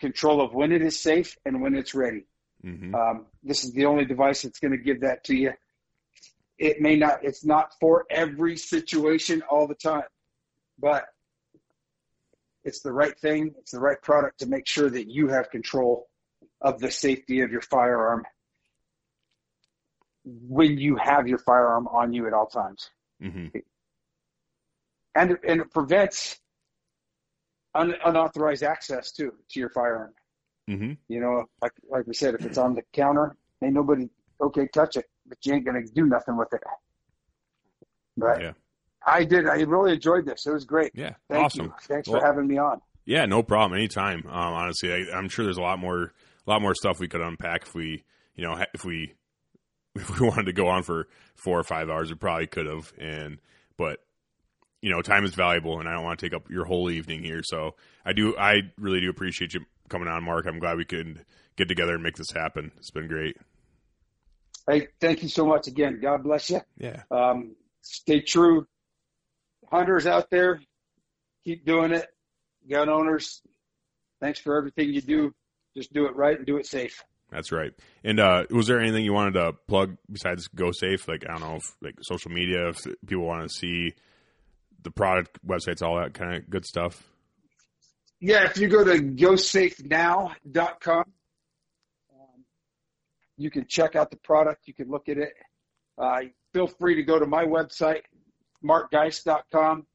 [0.00, 2.26] control of when it is safe and when it's ready?
[2.64, 2.94] Mhm.
[2.94, 5.52] Um, this is the only device that's going to give that to you.
[6.58, 10.04] It may not, it's not for every situation all the time,
[10.78, 11.04] but
[12.64, 13.54] it's the right thing.
[13.58, 16.08] It's the right product to make sure that you have control
[16.60, 18.24] of the safety of your firearm
[20.24, 22.90] when you have your firearm on you at all times.
[23.20, 23.62] Mhm.
[25.14, 26.40] And, and it prevents
[27.74, 30.14] un, unauthorized access to, to your firearm.
[30.68, 30.96] Mhm.
[31.08, 34.08] You know, like like we said, if it's on the counter, ain't nobody
[34.40, 36.62] okay touch it, but you ain't gonna do nothing with it.
[38.16, 38.52] But Yeah.
[39.06, 39.46] I did.
[39.46, 40.46] I really enjoyed this.
[40.46, 40.92] It was great.
[40.94, 41.14] Yeah.
[41.28, 41.66] Thank awesome.
[41.66, 41.74] you.
[41.82, 42.80] Thanks Well- for having me on.
[43.06, 43.78] Yeah, no problem.
[43.78, 44.24] Anytime.
[44.26, 46.12] Um, honestly, I, I'm sure there's a lot more,
[46.46, 48.02] a lot more stuff we could unpack if we,
[48.34, 49.12] you know, if we,
[49.94, 52.92] if we wanted to go on for four or five hours, we probably could have.
[52.98, 53.40] And,
[53.76, 53.98] but,
[54.80, 57.22] you know, time is valuable, and I don't want to take up your whole evening
[57.22, 57.42] here.
[57.44, 57.74] So
[58.06, 59.60] I do, I really do appreciate you
[59.90, 60.46] coming on, Mark.
[60.46, 61.26] I'm glad we could
[61.56, 62.72] get together and make this happen.
[62.78, 63.36] It's been great.
[64.66, 66.00] Hey, thank you so much again.
[66.00, 66.60] God bless you.
[66.78, 67.02] Yeah.
[67.10, 68.66] Um, stay true.
[69.74, 70.60] Hunters out there,
[71.44, 72.06] keep doing it.
[72.70, 73.42] Gun owners,
[74.20, 75.34] thanks for everything you do.
[75.76, 77.02] Just do it right and do it safe.
[77.30, 77.72] That's right.
[78.04, 81.08] And uh, was there anything you wanted to plug besides GoSafe?
[81.08, 83.94] Like I don't know, if, like social media, if people want to see
[84.82, 87.02] the product websites, all that kind of good stuff.
[88.20, 91.04] Yeah, if you go to gosafenow.com, um,
[93.36, 94.68] you can check out the product.
[94.68, 95.32] You can look at it.
[95.98, 96.20] Uh,
[96.52, 98.02] feel free to go to my website,
[98.64, 99.86] markgeist.com.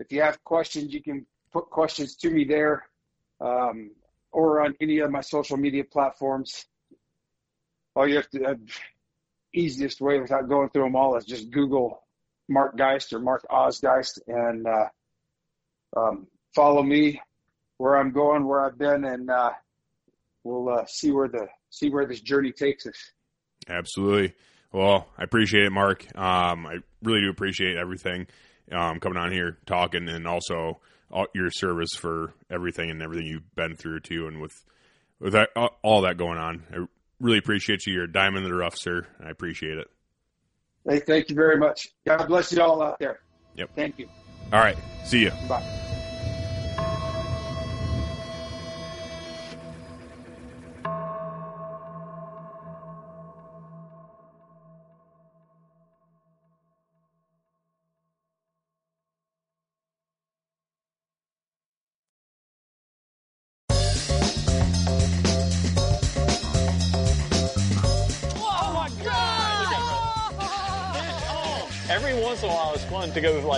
[0.00, 2.84] If you have questions, you can put questions to me there
[3.40, 3.90] um,
[4.32, 6.66] or on any of my social media platforms.
[7.94, 8.54] All you have to, uh,
[9.54, 12.02] easiest way without going through them all is just Google
[12.48, 14.88] Mark Geist or Mark Oz Geist and uh,
[15.96, 17.20] um, follow me
[17.78, 19.50] where I'm going, where I've been, and uh,
[20.42, 23.12] we'll uh, see where the see where this journey takes us.
[23.68, 24.34] Absolutely.
[24.74, 26.04] Well, I appreciate it, Mark.
[26.18, 28.26] Um, I really do appreciate everything
[28.72, 30.80] um, coming on here, talking, and also
[31.12, 34.64] all, your service for everything and everything you've been through too, and with
[35.20, 36.64] with that, all, all that going on.
[36.72, 36.86] I
[37.20, 37.92] really appreciate you.
[37.92, 39.06] You're a diamond in the rough, sir.
[39.24, 39.88] I appreciate it.
[40.88, 41.86] Hey, thank you very much.
[42.04, 43.20] God bless you all out there.
[43.54, 43.70] Yep.
[43.76, 44.08] Thank you.
[44.52, 44.76] All right.
[45.04, 45.30] See you.
[45.48, 45.83] Bye.